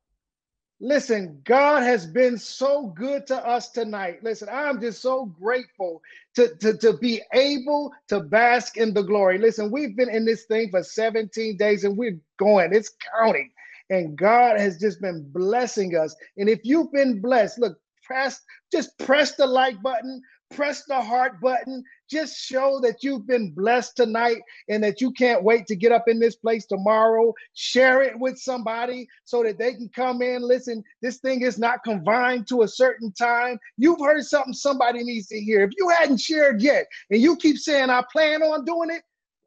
Listen, 0.80 1.40
God 1.44 1.82
has 1.84 2.04
been 2.06 2.36
so 2.36 2.88
good 2.88 3.26
to 3.28 3.36
us 3.36 3.70
tonight. 3.70 4.22
Listen, 4.22 4.48
I'm 4.52 4.80
just 4.80 5.00
so 5.00 5.26
grateful 5.26 6.02
to, 6.34 6.54
to, 6.56 6.76
to 6.78 6.98
be 6.98 7.22
able 7.32 7.92
to 8.08 8.20
bask 8.20 8.76
in 8.76 8.92
the 8.92 9.02
glory. 9.02 9.38
Listen, 9.38 9.70
we've 9.70 9.96
been 9.96 10.10
in 10.10 10.26
this 10.26 10.44
thing 10.44 10.70
for 10.70 10.82
17 10.82 11.56
days 11.56 11.84
and 11.84 11.96
we're 11.96 12.20
going, 12.38 12.74
it's 12.74 12.92
counting. 13.16 13.50
And 13.88 14.16
God 14.16 14.58
has 14.60 14.78
just 14.78 15.00
been 15.00 15.30
blessing 15.32 15.96
us. 15.96 16.14
And 16.36 16.48
if 16.48 16.60
you've 16.64 16.92
been 16.92 17.20
blessed, 17.20 17.58
look, 17.60 17.78
press, 18.02 18.40
just 18.72 18.98
press 18.98 19.34
the 19.36 19.46
like 19.46 19.80
button, 19.82 20.20
press 20.50 20.84
the 20.84 21.00
heart 21.00 21.40
button. 21.40 21.84
Just 22.10 22.36
show 22.36 22.80
that 22.80 23.02
you've 23.02 23.26
been 23.26 23.50
blessed 23.50 23.96
tonight 23.96 24.42
and 24.68 24.82
that 24.84 25.00
you 25.00 25.10
can't 25.12 25.42
wait 25.42 25.66
to 25.66 25.76
get 25.76 25.92
up 25.92 26.04
in 26.06 26.18
this 26.18 26.36
place 26.36 26.66
tomorrow. 26.66 27.32
Share 27.54 28.02
it 28.02 28.18
with 28.18 28.38
somebody 28.38 29.08
so 29.24 29.42
that 29.42 29.58
they 29.58 29.72
can 29.72 29.88
come 29.88 30.22
in. 30.22 30.42
Listen, 30.42 30.84
this 31.00 31.18
thing 31.18 31.42
is 31.42 31.58
not 31.58 31.82
confined 31.84 32.46
to 32.48 32.62
a 32.62 32.68
certain 32.68 33.12
time. 33.12 33.58
You've 33.76 34.00
heard 34.00 34.24
something 34.24 34.52
somebody 34.52 35.02
needs 35.02 35.28
to 35.28 35.40
hear. 35.40 35.62
If 35.62 35.70
you 35.78 35.88
hadn't 35.88 36.20
shared 36.20 36.60
yet 36.60 36.86
and 37.10 37.20
you 37.20 37.36
keep 37.36 37.58
saying, 37.58 37.90
I 37.90 38.02
plan 38.12 38.42
on 38.42 38.64
doing 38.64 38.90
it, 38.90 39.02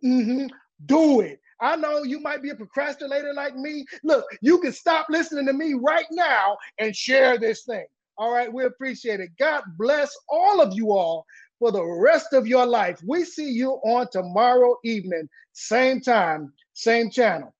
mm-hmm, 0.06 0.48
do 0.86 1.22
it. 1.22 1.40
I 1.60 1.76
know 1.76 2.04
you 2.04 2.20
might 2.20 2.44
be 2.44 2.52
a 2.52 2.56
procrastinator 2.56 3.34
like 3.34 3.56
me. 3.56 3.86
Look, 4.04 4.26
you 4.42 4.60
can 4.60 4.72
stop 4.72 5.08
listening 5.10 5.48
to 5.48 5.54
me 5.54 5.74
right 5.74 6.06
now 6.12 6.58
and 6.78 6.96
share 6.96 7.38
this 7.38 7.64
thing. 7.64 7.86
All 8.20 8.32
right, 8.34 8.52
we 8.52 8.66
appreciate 8.66 9.20
it. 9.20 9.30
God 9.38 9.64
bless 9.78 10.16
all 10.28 10.60
of 10.60 10.74
you 10.74 10.92
all 10.92 11.26
for 11.60 11.72
the 11.72 11.84
rest 11.84 12.34
of 12.34 12.48
your 12.48 12.66
life. 12.66 13.00
We 13.06 13.24
see 13.24 13.50
you 13.50 13.74
on 13.84 14.08
tomorrow 14.12 14.78
evening, 14.84 15.28
same 15.54 16.02
time, 16.02 16.54
same 16.74 17.10
channel. 17.10 17.54